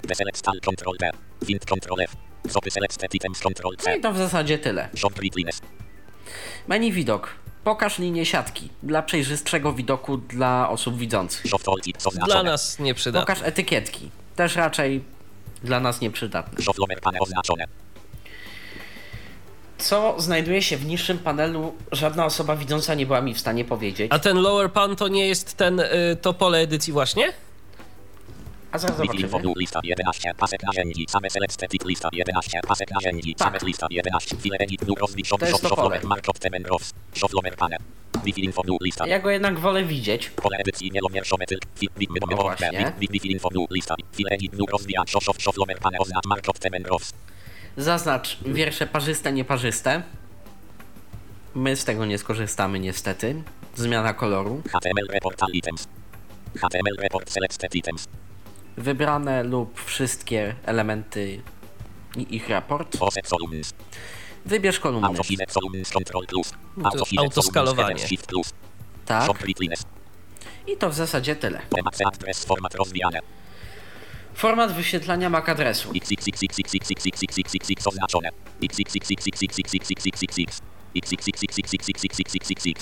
Deselect 0.03 0.49
all 0.49 0.61
control 0.61 0.97
D. 1.01 1.11
Int 1.49 1.65
control 1.65 2.01
F. 2.01 2.17
Sopy 2.49 2.71
selected 2.71 3.15
items 3.15 3.41
control 3.41 3.75
No 3.79 3.85
C. 3.85 3.97
i 3.97 4.01
to 4.01 4.13
w 4.13 4.19
zasadzie 4.19 4.59
tyle. 4.59 4.89
Shop. 4.97 5.11
Menu 6.69 6.93
widok. 6.93 7.35
Pokaż 7.65 7.99
linię 7.99 8.27
siatki 8.27 8.69
dla 8.83 9.03
przejrzystszego 9.03 9.73
widoku 9.73 10.17
dla 10.17 10.71
osób 10.71 10.97
widzących. 10.99 11.47
Shop 11.51 11.59
all 11.67 11.81
tips 11.81 12.09
Dla 12.27 12.43
nas 12.43 12.79
nie 12.79 12.95
przyda. 12.95 13.21
Pokaż 13.21 13.39
etykietki. 13.43 14.11
Też 14.37 14.57
raczej 14.57 15.05
dla 15.63 15.81
nas 15.81 16.01
nieprzydatne. 16.01 16.63
Shop 16.63 16.79
lomer 16.79 17.01
pane 17.01 17.21
oznaczone. 17.21 17.65
Co 19.79 20.15
znajduje 20.19 20.63
się 20.63 20.77
w 20.77 20.87
niższym 20.87 21.19
panelu, 21.19 21.75
żadna 21.93 22.25
osoba 22.25 22.57
widząca 22.57 22.95
nie 22.95 23.07
była 23.07 23.21
mi 23.21 23.35
w 23.35 23.41
stanie 23.41 23.65
powiedzieć. 23.65 24.13
A 24.13 24.19
ten 24.19 24.37
lower 24.37 24.73
pan 24.73 24.97
to 24.97 25.09
nie 25.09 25.29
jest 25.29 25.57
ten, 25.57 25.81
y, 25.81 25.87
to 26.23 26.35
pole 26.35 26.59
edycji 26.59 26.93
właśnie? 26.93 27.33
A 28.73 28.79
zaraz 28.79 28.97
zobaczymy. 28.97 29.29
lista 29.57 29.81
11. 29.83 30.35
Pasek 30.39 30.63
narzędzi. 30.63 31.07
Same 31.09 31.31
selected 31.31 31.75
it 31.75 31.85
lista 31.85 32.09
11. 32.13 32.61
Pasek 32.69 32.91
narzędzi. 32.91 33.35
Tak. 33.35 33.49
Same 33.49 33.59
lista 33.69 33.87
11. 33.91 34.37
File 34.37 34.57
edit 34.59 34.81
shop 35.25 35.41
shop 35.47 35.69
shop 35.69 36.05
markup 36.05 36.39
temen 36.39 36.65
rows. 36.67 36.95
Shop 37.15 37.33
lomer 37.33 37.57
pane. 37.57 37.77
Wi-Fi 38.25 38.45
info 38.45 38.63
new 38.67 38.81
lista. 38.81 39.07
Ja 39.07 39.19
go 39.19 39.31
jednak 39.31 39.59
wolę 39.59 39.85
widzieć. 39.85 40.31
Pole 40.31 40.57
edycji. 40.59 40.93
No 42.31 42.37
właśnie. 42.37 42.93
Info 43.23 43.49
new 43.55 43.71
lista. 43.71 43.95
File 44.13 44.31
edit 44.31 44.53
new 44.53 44.71
rozwija 44.71 45.03
shop 45.07 45.23
shop 45.23 45.41
shop 45.43 45.57
lomer 45.57 45.79
pane 45.79 45.99
oznacz 45.99 46.27
markup 46.27 46.59
temen 46.59 46.85
rows. 46.85 47.13
Zaznacz 47.77 48.39
wiersze 48.47 48.87
parzyste, 48.87 49.33
nieparzyste. 49.33 50.03
My 51.55 51.77
z 51.77 51.85
tego 51.85 52.07
nie 52.07 52.19
skorzystamy 52.19 52.81
niestety. 52.81 53.43
Zmiana 53.75 54.15
koloru. 54.15 54.63
HTML 54.69 55.07
report 55.09 55.43
items. 55.53 55.89
HTML 56.57 56.97
report 56.99 57.31
selected 57.31 57.75
items. 57.75 58.09
Wybrane 58.77 59.43
lub 59.43 59.81
wszystkie 59.81 60.55
elementy 60.67 61.43
i 62.17 62.37
ich 62.37 62.49
raport. 62.49 62.97
Wybierz 64.47 64.81
kolumny. 64.81 65.09
Auto 65.09 65.25
shift 65.25 65.53
columns 65.53 65.91
control 65.91 66.27
plus. 66.27 66.53
No 66.77 66.91
autoskalowanie. 67.19 67.89
columns 67.89 68.09
shift 68.09 68.27
plus. 68.27 68.53
Tak. 69.07 69.31
I 70.67 70.77
to 70.77 70.91
w 70.91 70.95
zasadzie 70.95 71.37
tyle. 71.37 71.61
Max 71.85 72.01
address 72.01 72.45
format 72.45 72.75
rozwijane. 72.75 73.21
Format 74.39 74.73
wyświetlania 74.73 75.31
MAC 75.31 75.49
adresu. 75.49 75.93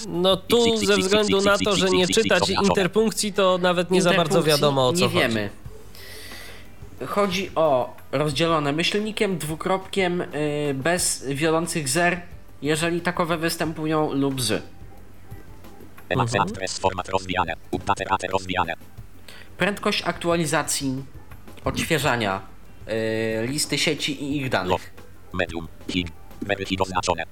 No 0.08 0.36
tu 0.36 0.76
ze 0.76 0.96
względu 0.96 1.40
na 1.40 1.58
to, 1.58 1.76
że 1.76 1.90
nie 1.90 2.08
czytać 2.08 2.50
interpunkcji, 2.50 3.32
to 3.32 3.58
nawet 3.58 3.90
nie 3.90 4.02
za 4.02 4.12
bardzo 4.12 4.42
wiadomo 4.42 4.88
o 4.88 4.92
co 4.92 4.98
nie 4.98 5.06
chodzi. 5.06 5.18
wiemy. 5.18 5.50
Chodzi 7.06 7.50
o 7.54 7.96
rozdzielone 8.12 8.72
myślnikiem, 8.72 9.38
dwukropkiem, 9.38 10.20
y, 10.20 10.26
bez 10.74 11.24
wiodących 11.28 11.88
zer, 11.88 12.20
jeżeli 12.62 13.00
takowe 13.00 13.36
występują 13.36 14.12
lub 14.12 14.42
z. 14.42 14.62
Mhm. 18.60 18.78
Prędkość 19.58 20.02
aktualizacji 20.02 21.02
odświeżania 21.66 22.40
yy, 22.86 23.46
listy 23.46 23.78
sieci 23.78 24.24
i 24.24 24.36
ich 24.36 24.42
Love. 24.42 24.50
danych. 24.50 24.92
Medium. 25.32 25.68
Hig. 25.88 26.08
Very 26.42 26.64
hig 26.64 26.80
oznaczone. 26.80 27.22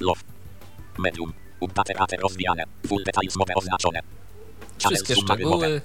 Love. 0.00 0.20
Medium. 0.98 1.32
Update 1.60 1.92
rate 1.92 2.16
rozwijane. 2.16 2.64
Full 2.86 3.04
details 3.04 3.36
mowe 3.36 3.54
oznaczone. 3.54 4.00
Channel 4.82 4.96
Wszystkie 4.96 5.14
summary 5.14 5.44
szczegóły. 5.44 5.80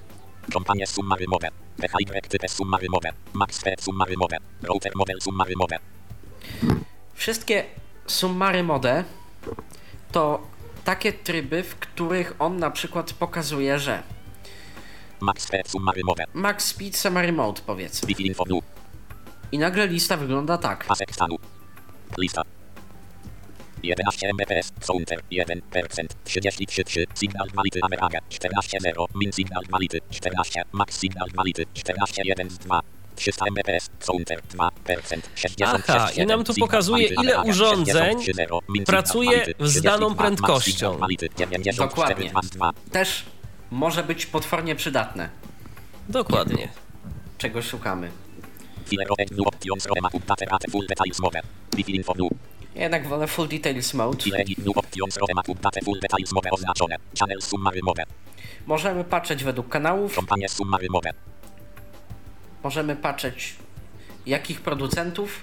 Kompanie 0.54 0.88
summary 0.88 1.26
mowe. 1.28 1.50
PHY 1.78 2.22
type 2.30 2.48
summary 2.50 2.88
mowe. 2.90 3.12
Max 3.34 3.56
speed 3.56 3.82
summary 3.82 4.18
mowe. 4.18 4.38
Router 4.64 4.92
model 4.96 5.22
summary 5.22 5.54
mowe. 5.58 5.80
Wszystkie 7.14 7.66
summary 8.08 8.64
mode 8.64 9.04
to 10.12 10.48
takie 10.84 11.14
tryby, 11.14 11.64
w 11.64 11.76
których 11.76 12.36
on 12.40 12.58
na 12.58 12.72
przykład 12.72 13.14
pokazuje, 13.14 13.80
że 13.80 14.04
Max 15.26 15.44
Speed 15.44 15.68
Summa 15.68 15.92
Remote. 15.92 16.24
Max 16.34 16.66
Speed 16.66 16.96
Summa 16.96 17.22
Remote. 17.22 17.62
I 19.52 19.58
nagle 19.58 19.88
lista 19.88 20.18
wygląda 20.18 20.58
tak. 20.58 20.88
Lista. 22.18 22.42
11 23.84 24.28
mbps, 24.34 24.72
counter 24.88 25.22
1%, 25.32 25.62
33,3, 26.26 27.06
sygnał 27.14 27.48
wality 27.54 27.80
Amerage, 27.84 28.20
14,0, 28.30 29.06
min 29.16 29.32
sygnał 29.34 29.64
wality, 29.70 30.00
14, 30.10 30.64
max 30.72 30.98
sygnał 31.00 31.28
wality, 31.36 31.66
14,1 31.74 32.50
z 32.50 32.58
2. 32.58 32.82
300 33.16 33.46
mbps, 33.46 33.90
counter 34.00 34.42
2%, 34.42 34.70
66, 35.36 35.90
Aha, 35.90 36.12
i 36.12 36.26
nam 36.26 36.44
tu 36.44 36.54
pokazuje 36.54 37.08
ile 37.08 37.42
urządzeń 37.42 38.18
pracuje 38.86 39.46
z 39.60 39.82
daną 39.82 40.16
prędkością. 40.16 41.00
Dokładnie. 41.78 42.32
Też 42.92 43.26
może 43.72 44.04
być 44.04 44.26
potwornie 44.26 44.76
przydatne. 44.76 45.30
Dokładnie. 46.10 46.56
Kiedy 46.58 46.70
czegoś 47.38 47.68
szukamy. 47.68 48.12
Jednak 52.76 53.08
wolę 53.08 53.28
Full 53.28 53.48
Details 53.48 53.94
Mode. 53.94 54.18
Możemy 58.66 59.04
patrzeć 59.04 59.44
według 59.44 59.70
kanałów. 59.70 60.16
Możemy 62.64 62.96
patrzeć 62.96 63.56
jakich 64.26 64.62
producentów 64.62 65.42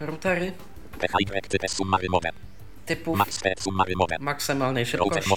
routery 0.00 0.52
typów 2.88 3.18
maksymalnej 4.20 4.86
szybkości, 4.86 5.30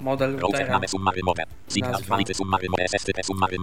model 0.00 0.36
routera, 0.38 0.80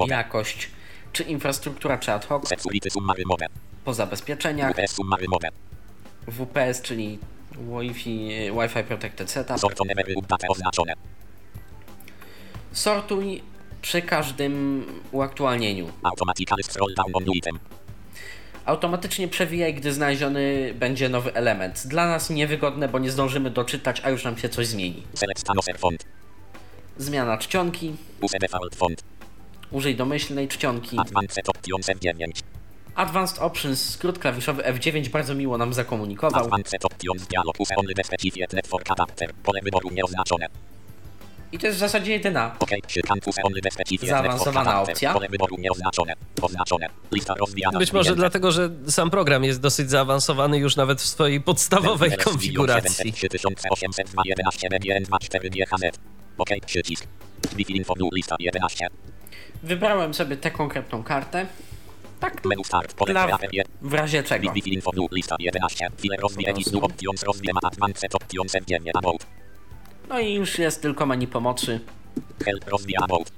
jakość, 0.08 0.70
czy 1.14 1.24
infrastruktura, 1.24 1.98
czy 1.98 2.12
ad 2.12 2.26
hoc, 2.26 2.50
po 3.86 3.94
zabezpieczeniach, 3.94 4.76
WPS, 6.28 6.82
czyli 6.82 7.20
Wi-Fi, 7.52 8.52
Wi-Fi 8.52 8.84
Protected 8.84 9.32
Setup. 9.32 9.58
Sortuj 12.72 13.44
przy 13.82 14.02
każdym 14.02 14.86
uaktualnieniu. 15.12 15.90
Automatically 16.04 16.64
scroll 16.64 16.94
down 16.96 17.12
on 17.14 17.24
item. 17.36 17.60
Automatycznie 18.66 19.28
przewijaj, 19.28 19.74
gdy 19.74 19.94
znaleziony 19.94 20.74
będzie 20.76 21.10
nowy 21.10 21.34
element. 21.34 21.88
Dla 21.88 22.08
nas 22.08 22.30
niewygodne, 22.30 22.88
bo 22.88 23.00
nie 23.00 23.12
zdążymy 23.12 23.52
doczytać, 23.52 24.02
a 24.04 24.10
już 24.10 24.24
nam 24.24 24.38
się 24.38 24.50
coś 24.50 24.68
zmieni. 24.68 25.04
Zmiana 26.98 27.38
czcionki, 27.38 27.96
użyj 29.72 29.96
domyślnej 29.96 30.48
czcionki. 30.48 31.00
Advanced 31.00 31.50
options 31.50 31.88
F9. 31.88 32.44
Advanced 32.96 33.40
Options, 33.40 33.90
skrót 33.90 34.20
klawiszowy 34.20 34.64
F9 34.64 35.08
bardzo 35.10 35.36
miło 35.36 35.58
nam 35.58 35.74
zakomunikował. 35.74 36.44
Advanced 36.44 36.86
options 36.86 37.28
dialog. 37.28 37.56
Network 38.54 38.92
adapter. 38.92 39.34
Pole 39.34 39.62
wyboru 39.62 39.90
nieoznaczone. 39.92 40.48
I 41.54 41.60
to 41.60 41.68
jest 41.68 41.78
w 41.78 41.80
zasadzie 41.80 42.12
jedyna. 42.12 42.56
OK. 42.60 42.70
Szykant 42.88 43.28
use 43.28 43.42
only 43.44 43.62
the 43.62 43.72
specified 43.72 44.10
Zaawansowana 44.10 44.82
opcja. 44.82 45.16
Być 47.80 47.94
może 47.94 48.16
dlatego, 48.16 48.52
że 48.52 48.70
sam 48.88 49.10
program 49.10 49.44
jest 49.44 49.62
dosyć 49.62 49.90
zaawansowany 49.90 50.58
już 50.58 50.76
nawet 50.76 51.02
w 51.02 51.06
swojej 51.06 51.42
podstawowej 51.42 52.18
konfiguracji. 52.18 53.14
3811 53.14 54.70
BGN 54.70 55.04
24 55.04 55.50
GHZ. 55.50 56.00
OK. 56.38 56.50
Przycisk. 56.66 57.08
Wi-Fi 57.56 57.78
info 57.78 57.94
dół 57.96 58.10
lista 58.16 58.36
11. 58.40 58.88
Wybrałem 59.64 60.14
sobie 60.14 60.38
tę 60.38 60.52
konkretną 60.52 61.04
kartę. 61.04 61.46
Tak, 62.20 62.46
Menu 62.46 62.64
start. 62.64 62.96
Dla, 63.06 63.28
je. 63.52 63.64
w 63.82 63.94
razie 63.94 64.24
czego. 64.24 64.52
Wi-Fi 64.52 64.74
info 64.74 64.92
dół 64.92 65.08
lista 65.12 65.36
11. 65.40 65.88
File 65.98 66.18
rozwij 66.18 66.50
edit 66.50 66.70
dół 66.70 66.86
options 66.86 67.24
rozwij 67.24 67.52
advanced 67.64 68.16
options 68.16 68.54
F9 68.54 68.90
about. 68.94 69.26
No 70.10 70.20
i 70.20 70.34
już 70.34 70.60
jest 70.60 70.82
tylko 70.82 71.06
menu 71.06 71.28
pomocy. 71.28 71.80
Help 72.46 72.66
about. 73.02 73.32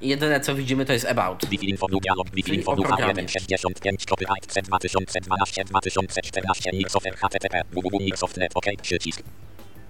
Jedyne 0.00 0.40
co 0.40 0.54
widzimy 0.54 0.84
to 0.84 0.92
jest 0.92 1.06
About. 1.06 1.46
Wi-Fi 1.46 1.70
info 1.70 1.86
dół 1.86 2.00
dialog. 2.00 2.30
Wi-Fi 2.30 2.42
Czyli 2.42 2.58
info 2.58 2.72
o 2.72 2.76
dół 2.76 2.84
programie. 2.84 3.24
H165 3.24 4.04
copyright 4.08 4.52
C 4.52 4.62
2012 4.62 5.64
2014 5.64 6.70
Microsoft 6.72 7.06
HTTP 7.06 7.62
www.microsoft.net 7.70 8.52
OK. 8.54 8.64
Przycisk. 8.82 9.22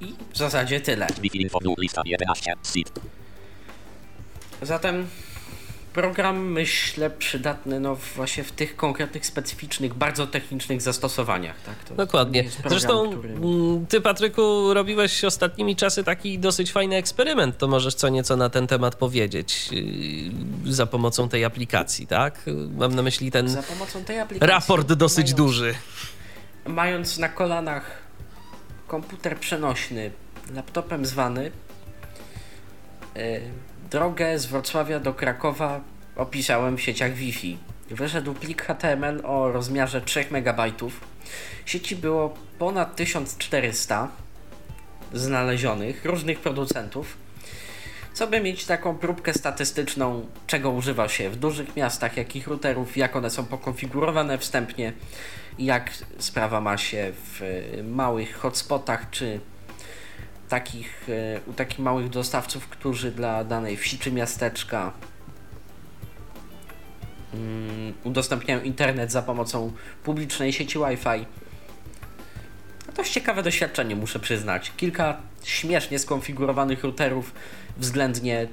I 0.01 0.15
w 0.33 0.37
zasadzie 0.37 0.81
tyle. 0.81 1.07
Wi-Fi 1.21 1.43
info 1.43 1.61
dół 1.61 1.75
lista 1.79 2.03
11. 2.05 2.53
Seed. 2.63 2.91
Zatem 4.63 5.07
program 5.95 6.53
myślę 6.53 7.11
przydatny 7.11 7.81
no 7.81 7.97
właśnie 8.17 8.45
w 8.45 8.53
tych 8.53 8.77
konkretnych, 8.77 9.27
specyficznych, 9.27 9.95
bardzo 9.95 10.27
technicznych 10.27 10.83
zastosowaniach. 10.83 11.61
Tak? 11.67 11.85
To 11.85 11.95
Dokładnie. 11.95 12.43
jest 12.43 12.57
program, 12.57 12.71
Zresztą 12.81 13.11
który- 13.19 13.33
mm, 13.35 13.87
ty, 13.87 14.01
Patryku, 14.01 14.75
robiłeś 14.75 15.25
ostatnimi 15.25 15.77
czasy 15.77 16.05
taki 16.05 16.39
dosyć 16.39 16.73
fajny 16.73 16.97
eksperyment. 16.97 17.59
To 17.59 17.69
możesz 17.69 17.95
co 17.95 18.09
nieco 18.09 18.37
na 18.37 18.51
ten 18.51 18.67
temat 18.67 18.95
powiedzieć 18.95 19.69
yy, 20.65 20.73
za 20.73 20.87
pomocą 20.87 21.29
tej 21.29 21.45
aplikacji, 21.45 22.07
tak? 22.07 22.41
Mam 22.77 22.95
na 22.95 23.03
myśli 23.03 23.31
ten 23.31 23.49
Za 23.49 23.63
pomocą 23.63 24.05
tej 24.05 24.21
aplikacji. 24.21 24.55
raport 24.55 24.93
dosyć 24.93 25.25
mając, 25.27 25.37
duży. 25.37 25.75
Mając 26.67 27.19
na 27.19 27.29
kolanach 27.29 27.91
komputer 28.89 29.39
przenośny, 29.39 30.11
laptopem 30.55 31.07
zwany, 31.07 31.51
yy, 33.17 33.41
drogę 33.95 34.39
z 34.39 34.47
Wrocławia 34.47 35.01
do 35.01 35.15
Krakowa 35.15 35.81
opisałem 36.17 36.77
w 36.77 36.81
sieciach 36.81 37.13
Wi-Fi. 37.13 37.59
Wyszedł 37.91 38.35
plik 38.35 38.63
HTML 38.63 39.21
o 39.25 39.53
rozmiarze 39.53 40.01
3 40.01 40.25
MB. 40.31 40.61
Sieci 41.67 41.97
było 41.97 42.35
ponad 42.59 42.97
1400 42.97 44.09
znalezionych 45.13 46.05
różnych 46.05 46.41
producentów. 46.41 47.17
Co 48.13 48.27
by 48.27 48.41
mieć 48.41 48.67
taką 48.67 48.99
próbkę 48.99 49.35
statystyczną, 49.35 50.27
czego 50.47 50.71
używa 50.71 51.09
się 51.09 51.31
w 51.31 51.37
dużych 51.37 51.77
miastach, 51.77 52.17
jakich 52.17 52.47
routerów, 52.47 52.97
jak 52.97 53.17
one 53.17 53.31
są 53.31 53.45
pokonfigurowane 53.45 54.39
wstępnie, 54.39 54.93
jak 55.59 55.91
sprawa 56.19 56.61
ma 56.61 56.79
się 56.79 57.13
w 57.15 57.41
małych 57.85 58.37
hotspotach, 58.37 59.11
czy 59.11 59.41
takich, 60.55 61.09
e, 61.09 61.41
u 61.47 61.53
takich 61.53 61.79
małych 61.79 62.09
dostawców, 62.09 62.69
którzy 62.69 63.11
dla 63.11 63.45
danej 63.45 63.77
wsi 63.77 63.99
czy 63.99 64.13
miasteczka 64.13 64.93
mm, 67.35 67.93
udostępniają 68.05 68.63
internet 68.63 69.13
za 69.13 69.23
pomocą 69.23 69.73
publicznej 70.05 70.53
sieci 70.53 70.79
Wi-Fi. 70.79 71.27
Dość 72.97 73.13
ciekawe 73.13 73.43
doświadczenie, 73.43 73.97
muszę 73.97 74.19
przyznać. 74.19 74.73
Kilka 74.77 75.17
śmiesznie 75.45 75.99
skonfigurowanych 75.99 76.85
routerów, 76.85 77.35
względnie 77.77 78.39
mm, 78.39 78.49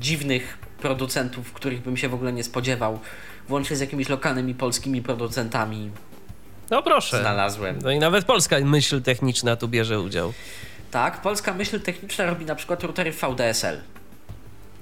dziwnych 0.00 0.58
producentów, 0.78 1.52
których 1.52 1.82
bym 1.82 1.96
się 1.96 2.08
w 2.08 2.14
ogóle 2.14 2.32
nie 2.32 2.44
spodziewał, 2.44 2.98
włącznie 3.48 3.76
z 3.76 3.80
jakimiś 3.80 4.08
lokalnymi 4.08 4.54
polskimi 4.54 5.02
producentami, 5.02 5.90
No 6.70 6.82
proszę. 6.82 7.20
znalazłem. 7.20 7.78
No 7.82 7.90
i 7.90 7.98
nawet 7.98 8.24
polska 8.24 8.56
myśl 8.60 9.02
techniczna 9.02 9.56
tu 9.56 9.68
bierze 9.68 10.00
udział. 10.00 10.32
Tak, 10.94 11.20
polska 11.20 11.54
myśl 11.54 11.80
techniczna 11.80 12.26
robi 12.26 12.44
na 12.44 12.54
przykład 12.54 12.82
routery 12.82 13.12
VDSL 13.12 13.80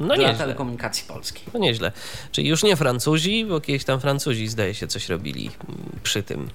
No 0.00 0.06
dla 0.06 0.16
nieźle. 0.16 0.34
telekomunikacji 0.34 1.04
polskiej. 1.08 1.42
No 1.54 1.60
nieźle. 1.60 1.92
Czyli 2.32 2.48
już 2.48 2.62
nie 2.62 2.76
Francuzi, 2.76 3.44
bo 3.44 3.60
kiedyś 3.60 3.84
tam 3.84 4.00
Francuzi 4.00 4.48
zdaje 4.48 4.74
się 4.74 4.86
coś 4.86 5.08
robili 5.08 5.50
mm, 5.68 6.00
przy 6.02 6.22
tym. 6.22 6.50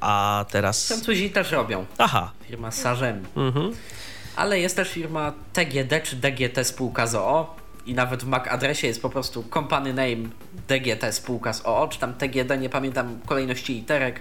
A 0.00 0.44
teraz... 0.50 0.86
Francuzi 0.86 1.30
też 1.30 1.50
robią. 1.50 1.86
Aha. 1.98 2.32
Firma 2.46 2.70
Sarzemi. 2.70 3.26
Mhm. 3.36 3.72
Ale 4.36 4.60
jest 4.60 4.76
też 4.76 4.88
firma 4.88 5.32
TGD 5.52 6.00
czy 6.00 6.16
DGT 6.16 6.64
spółka 6.64 7.06
z 7.06 7.14
OO 7.14 7.56
i 7.86 7.94
nawet 7.94 8.24
w 8.24 8.26
MAC 8.26 8.48
adresie 8.48 8.86
jest 8.86 9.02
po 9.02 9.10
prostu 9.10 9.44
company 9.54 9.94
name 9.94 10.28
DGT 10.68 11.12
spółka 11.12 11.52
z 11.52 11.66
OO, 11.66 11.88
czy 11.88 11.98
tam 11.98 12.14
TGD, 12.14 12.58
nie 12.58 12.68
pamiętam 12.68 13.20
kolejności 13.26 13.74
literek. 13.74 14.20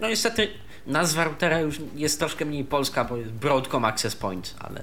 No 0.00 0.08
niestety 0.08 0.48
nazwa 0.86 1.24
routera 1.24 1.60
już 1.60 1.76
jest 1.94 2.18
troszkę 2.18 2.44
mniej 2.44 2.64
polska, 2.64 3.04
bo 3.04 3.16
jest 3.16 3.30
Broadcom 3.30 3.84
Access 3.84 4.16
Point, 4.16 4.54
ale 4.58 4.82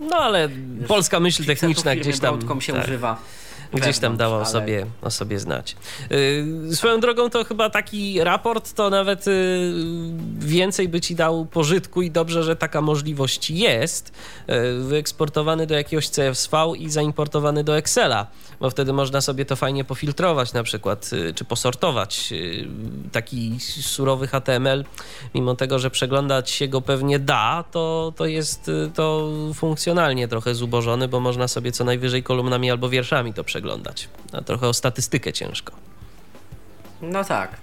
No 0.00 0.16
ale 0.16 0.48
polska 0.88 1.20
myśl 1.20 1.44
techniczna 1.44 1.96
gdzieś 1.96 2.20
tam... 2.20 2.34
Broadcom 2.38 2.60
się 2.60 2.72
tak. 2.72 2.84
używa. 2.84 3.16
Gdzieś 3.74 3.98
tam 3.98 4.16
wewnątrz, 4.16 4.32
o 4.32 4.36
ale- 4.36 4.46
sobie, 4.46 4.86
o 5.02 5.10
sobie 5.10 5.38
znać. 5.38 5.76
Yy, 6.68 6.76
swoją 6.76 7.00
drogą 7.00 7.30
to 7.30 7.44
chyba 7.44 7.70
taki 7.70 8.24
raport 8.24 8.72
to 8.72 8.90
nawet 8.90 9.26
yy, 9.26 9.32
więcej 10.38 10.88
by 10.88 11.00
ci 11.00 11.14
dał 11.14 11.46
pożytku 11.46 12.02
i 12.02 12.10
dobrze, 12.10 12.42
że 12.42 12.56
taka 12.56 12.80
możliwość 12.80 13.50
jest. 13.50 14.12
Yy, 14.48 14.84
wyeksportowany 14.84 15.66
do 15.66 15.74
jakiegoś 15.74 16.08
CSV 16.10 16.72
i 16.78 16.90
zaimportowany 16.90 17.64
do 17.64 17.76
Excela, 17.76 18.26
bo 18.60 18.70
wtedy 18.70 18.92
można 18.92 19.20
sobie 19.20 19.44
to 19.44 19.56
fajnie 19.56 19.84
pofiltrować 19.84 20.52
na 20.52 20.62
przykład, 20.62 21.12
yy, 21.12 21.34
czy 21.34 21.44
posortować. 21.44 22.30
Yy, 22.30 22.68
taki 23.12 23.60
surowy 23.60 24.26
HTML, 24.26 24.84
mimo 25.34 25.54
tego, 25.54 25.78
że 25.78 25.90
przeglądać 25.90 26.50
się 26.50 26.68
go 26.68 26.80
pewnie 26.80 27.18
da, 27.18 27.64
to, 27.70 28.12
to 28.16 28.26
jest 28.26 28.68
yy, 28.68 28.90
to 28.94 29.28
funkcjonalnie 29.54 30.28
trochę 30.28 30.54
zubożony, 30.54 31.08
bo 31.08 31.20
można 31.20 31.48
sobie 31.48 31.72
co 31.72 31.84
najwyżej 31.84 32.22
kolumnami 32.22 32.70
albo 32.70 32.88
wierszami 32.88 33.34
to 33.34 33.44
przeglądać. 33.44 34.08
A 34.32 34.40
trochę 34.42 34.68
o 34.68 34.72
statystykę 34.72 35.32
ciężko. 35.32 35.72
No 37.02 37.24
tak. 37.24 37.56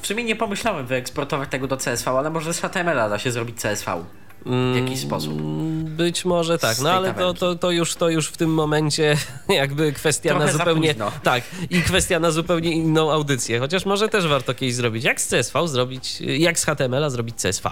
W 0.00 0.06
sumie 0.06 0.24
nie 0.24 0.36
pomyślałem 0.36 0.86
wyeksportować 0.86 1.48
tego 1.48 1.66
do 1.66 1.76
CSV, 1.76 2.10
ale 2.10 2.30
może 2.30 2.54
z 2.54 2.60
HTML-a 2.60 3.08
da 3.08 3.18
się 3.18 3.32
zrobić 3.32 3.60
CSV. 3.60 4.04
W 4.46 4.76
jakiś 4.76 5.00
sposób. 5.00 5.32
Mm, 5.40 5.84
Być 5.84 6.24
może 6.24 6.58
tak, 6.58 6.78
no 6.78 6.90
ale 6.90 7.14
to, 7.14 7.34
to, 7.34 7.54
to, 7.54 7.70
już, 7.70 7.94
to 7.94 8.08
już 8.08 8.28
w 8.28 8.36
tym 8.36 8.54
momencie 8.54 9.16
jakby 9.48 9.92
kwestia 9.92 10.30
Trochę 10.30 10.46
na 10.46 10.52
zupełnie. 10.52 10.94
Tak, 11.22 11.44
i 11.70 11.82
kwestia 11.82 12.20
na 12.20 12.30
zupełnie 12.30 12.72
inną 12.72 13.12
audycję. 13.12 13.58
Chociaż 13.58 13.84
może 13.86 14.08
też 14.08 14.26
warto 14.26 14.54
kiedyś 14.54 14.74
zrobić. 14.74 15.04
Jak 15.04 15.20
z 15.20 15.28
CSV 15.28 15.68
zrobić, 15.68 16.20
jak 16.20 16.58
z 16.58 16.64
HTML-a 16.64 17.10
zrobić 17.10 17.36
CSV? 17.36 17.70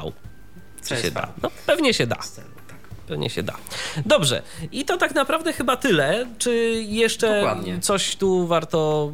Czy 0.83 0.89
się 0.89 0.95
CSV. 0.97 1.11
da? 1.11 1.29
No 1.43 1.51
pewnie 1.67 1.95
się 1.95 2.07
da. 2.07 2.17
Pewnie 3.07 3.31
się 3.31 3.43
da. 3.43 3.55
Dobrze. 4.07 4.43
I 4.73 4.85
to 4.85 4.97
tak 4.97 5.15
naprawdę 5.15 5.53
chyba 5.53 5.77
tyle. 5.77 6.27
Czy 6.39 6.55
jeszcze 6.89 7.35
Dokładnie. 7.37 7.81
coś 7.81 8.17
tu 8.17 8.47
warto 8.47 9.13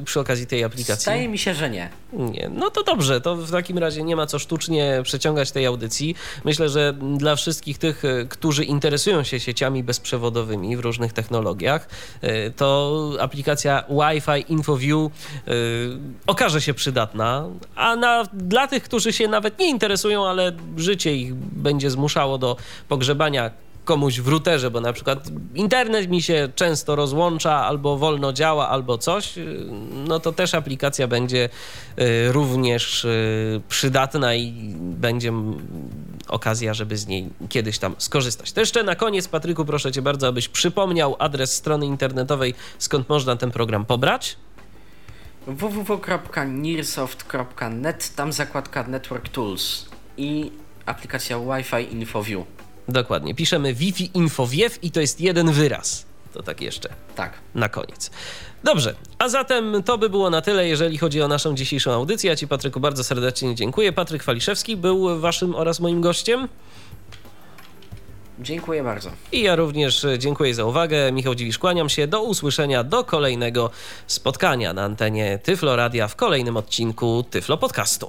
y, 0.00 0.04
przy 0.04 0.20
okazji 0.20 0.46
tej 0.46 0.64
aplikacji? 0.64 1.02
Zdaje 1.02 1.28
mi 1.28 1.38
się, 1.38 1.54
że 1.54 1.70
nie. 1.70 1.90
Nie, 2.12 2.50
no 2.54 2.70
to 2.70 2.82
dobrze, 2.82 3.20
to 3.20 3.36
w 3.36 3.50
takim 3.50 3.78
razie 3.78 4.02
nie 4.02 4.16
ma 4.16 4.26
co 4.26 4.38
sztucznie 4.38 5.00
przeciągać 5.02 5.52
tej 5.52 5.66
audycji. 5.66 6.14
Myślę, 6.44 6.68
że 6.68 6.94
dla 7.16 7.36
wszystkich 7.36 7.78
tych, 7.78 8.04
e, 8.04 8.24
którzy 8.24 8.64
interesują 8.64 9.22
się 9.22 9.40
sieciami 9.40 9.82
bezprzewodowymi 9.82 10.76
w 10.76 10.80
różnych 10.80 11.12
technologiach, 11.12 11.88
e, 12.20 12.50
to 12.50 13.10
aplikacja 13.20 13.84
Wi-Fi 13.88 14.52
InfoView 14.52 15.10
okaże 16.26 16.60
się 16.60 16.74
przydatna, 16.74 17.48
a 17.76 17.96
na, 17.96 18.24
dla 18.32 18.66
tych, 18.68 18.82
którzy 18.82 19.12
się 19.12 19.28
nawet 19.28 19.58
nie 19.58 19.70
interesują, 19.70 20.26
ale 20.26 20.52
życie 20.76 21.16
ich 21.16 21.34
będzie 21.34 21.90
zmuszało 21.90 22.38
do 22.38 22.56
pogrzebania 22.88 23.29
komuś 23.84 24.20
w 24.20 24.28
routerze, 24.28 24.70
bo 24.70 24.80
na 24.80 24.92
przykład 24.92 25.28
internet 25.54 26.10
mi 26.10 26.22
się 26.22 26.48
często 26.54 26.96
rozłącza, 26.96 27.54
albo 27.54 27.96
wolno 27.96 28.32
działa, 28.32 28.68
albo 28.68 28.98
coś, 28.98 29.34
no 30.08 30.20
to 30.20 30.32
też 30.32 30.54
aplikacja 30.54 31.08
będzie 31.08 31.48
y, 31.98 32.32
również 32.32 33.04
y, 33.04 33.60
przydatna 33.68 34.34
i 34.34 34.74
będzie 34.76 35.32
okazja, 36.28 36.74
żeby 36.74 36.96
z 36.96 37.06
niej 37.06 37.28
kiedyś 37.48 37.78
tam 37.78 37.94
skorzystać. 37.98 38.52
To 38.52 38.60
jeszcze 38.60 38.82
na 38.82 38.94
koniec, 38.94 39.28
Patryku, 39.28 39.64
proszę 39.64 39.92
cię 39.92 40.02
bardzo, 40.02 40.28
abyś 40.28 40.48
przypomniał 40.48 41.16
adres 41.18 41.54
strony 41.54 41.86
internetowej, 41.86 42.54
skąd 42.78 43.08
można 43.08 43.36
ten 43.36 43.50
program 43.50 43.84
pobrać 43.84 44.36
www.nearsoft.net, 45.46 48.14
tam 48.16 48.32
zakładka 48.32 48.82
Network 48.82 49.28
Tools 49.28 49.86
i 50.16 50.52
aplikacja 50.86 51.38
Wi-Fi 51.38 51.92
InfoView. 51.92 52.59
Dokładnie. 52.90 53.34
Piszemy 53.34 53.74
Wi-Fi 53.74 54.10
InfoView 54.14 54.84
i 54.84 54.90
to 54.90 55.00
jest 55.00 55.20
jeden 55.20 55.52
wyraz. 55.52 56.06
To 56.32 56.42
tak 56.42 56.60
jeszcze. 56.60 56.88
Tak. 57.16 57.32
Na 57.54 57.68
koniec. 57.68 58.10
Dobrze, 58.64 58.94
a 59.18 59.28
zatem 59.28 59.82
to 59.82 59.98
by 59.98 60.08
było 60.08 60.30
na 60.30 60.42
tyle, 60.42 60.68
jeżeli 60.68 60.98
chodzi 60.98 61.22
o 61.22 61.28
naszą 61.28 61.54
dzisiejszą 61.54 61.92
audycję. 61.92 62.30
Ja 62.30 62.36
Ci, 62.36 62.48
Patryku, 62.48 62.80
bardzo 62.80 63.04
serdecznie 63.04 63.54
dziękuję. 63.54 63.92
Patryk 63.92 64.24
Waliszewski 64.24 64.76
był 64.76 65.20
Waszym 65.20 65.54
oraz 65.54 65.80
moim 65.80 66.00
gościem. 66.00 66.48
Dziękuję 68.38 68.82
bardzo. 68.82 69.10
I 69.32 69.42
ja 69.42 69.56
również 69.56 70.06
dziękuję 70.18 70.54
za 70.54 70.64
uwagę. 70.64 71.12
Michał 71.12 71.34
Dziwisz, 71.34 71.58
kłaniam 71.58 71.88
się. 71.88 72.06
Do 72.06 72.22
usłyszenia, 72.22 72.84
do 72.84 73.04
kolejnego 73.04 73.70
spotkania 74.06 74.72
na 74.72 74.82
antenie 74.82 75.38
Tyflo 75.42 75.76
Radia 75.76 76.08
w 76.08 76.16
kolejnym 76.16 76.56
odcinku 76.56 77.24
Tyflo 77.30 77.56
Podcastu. 77.56 78.08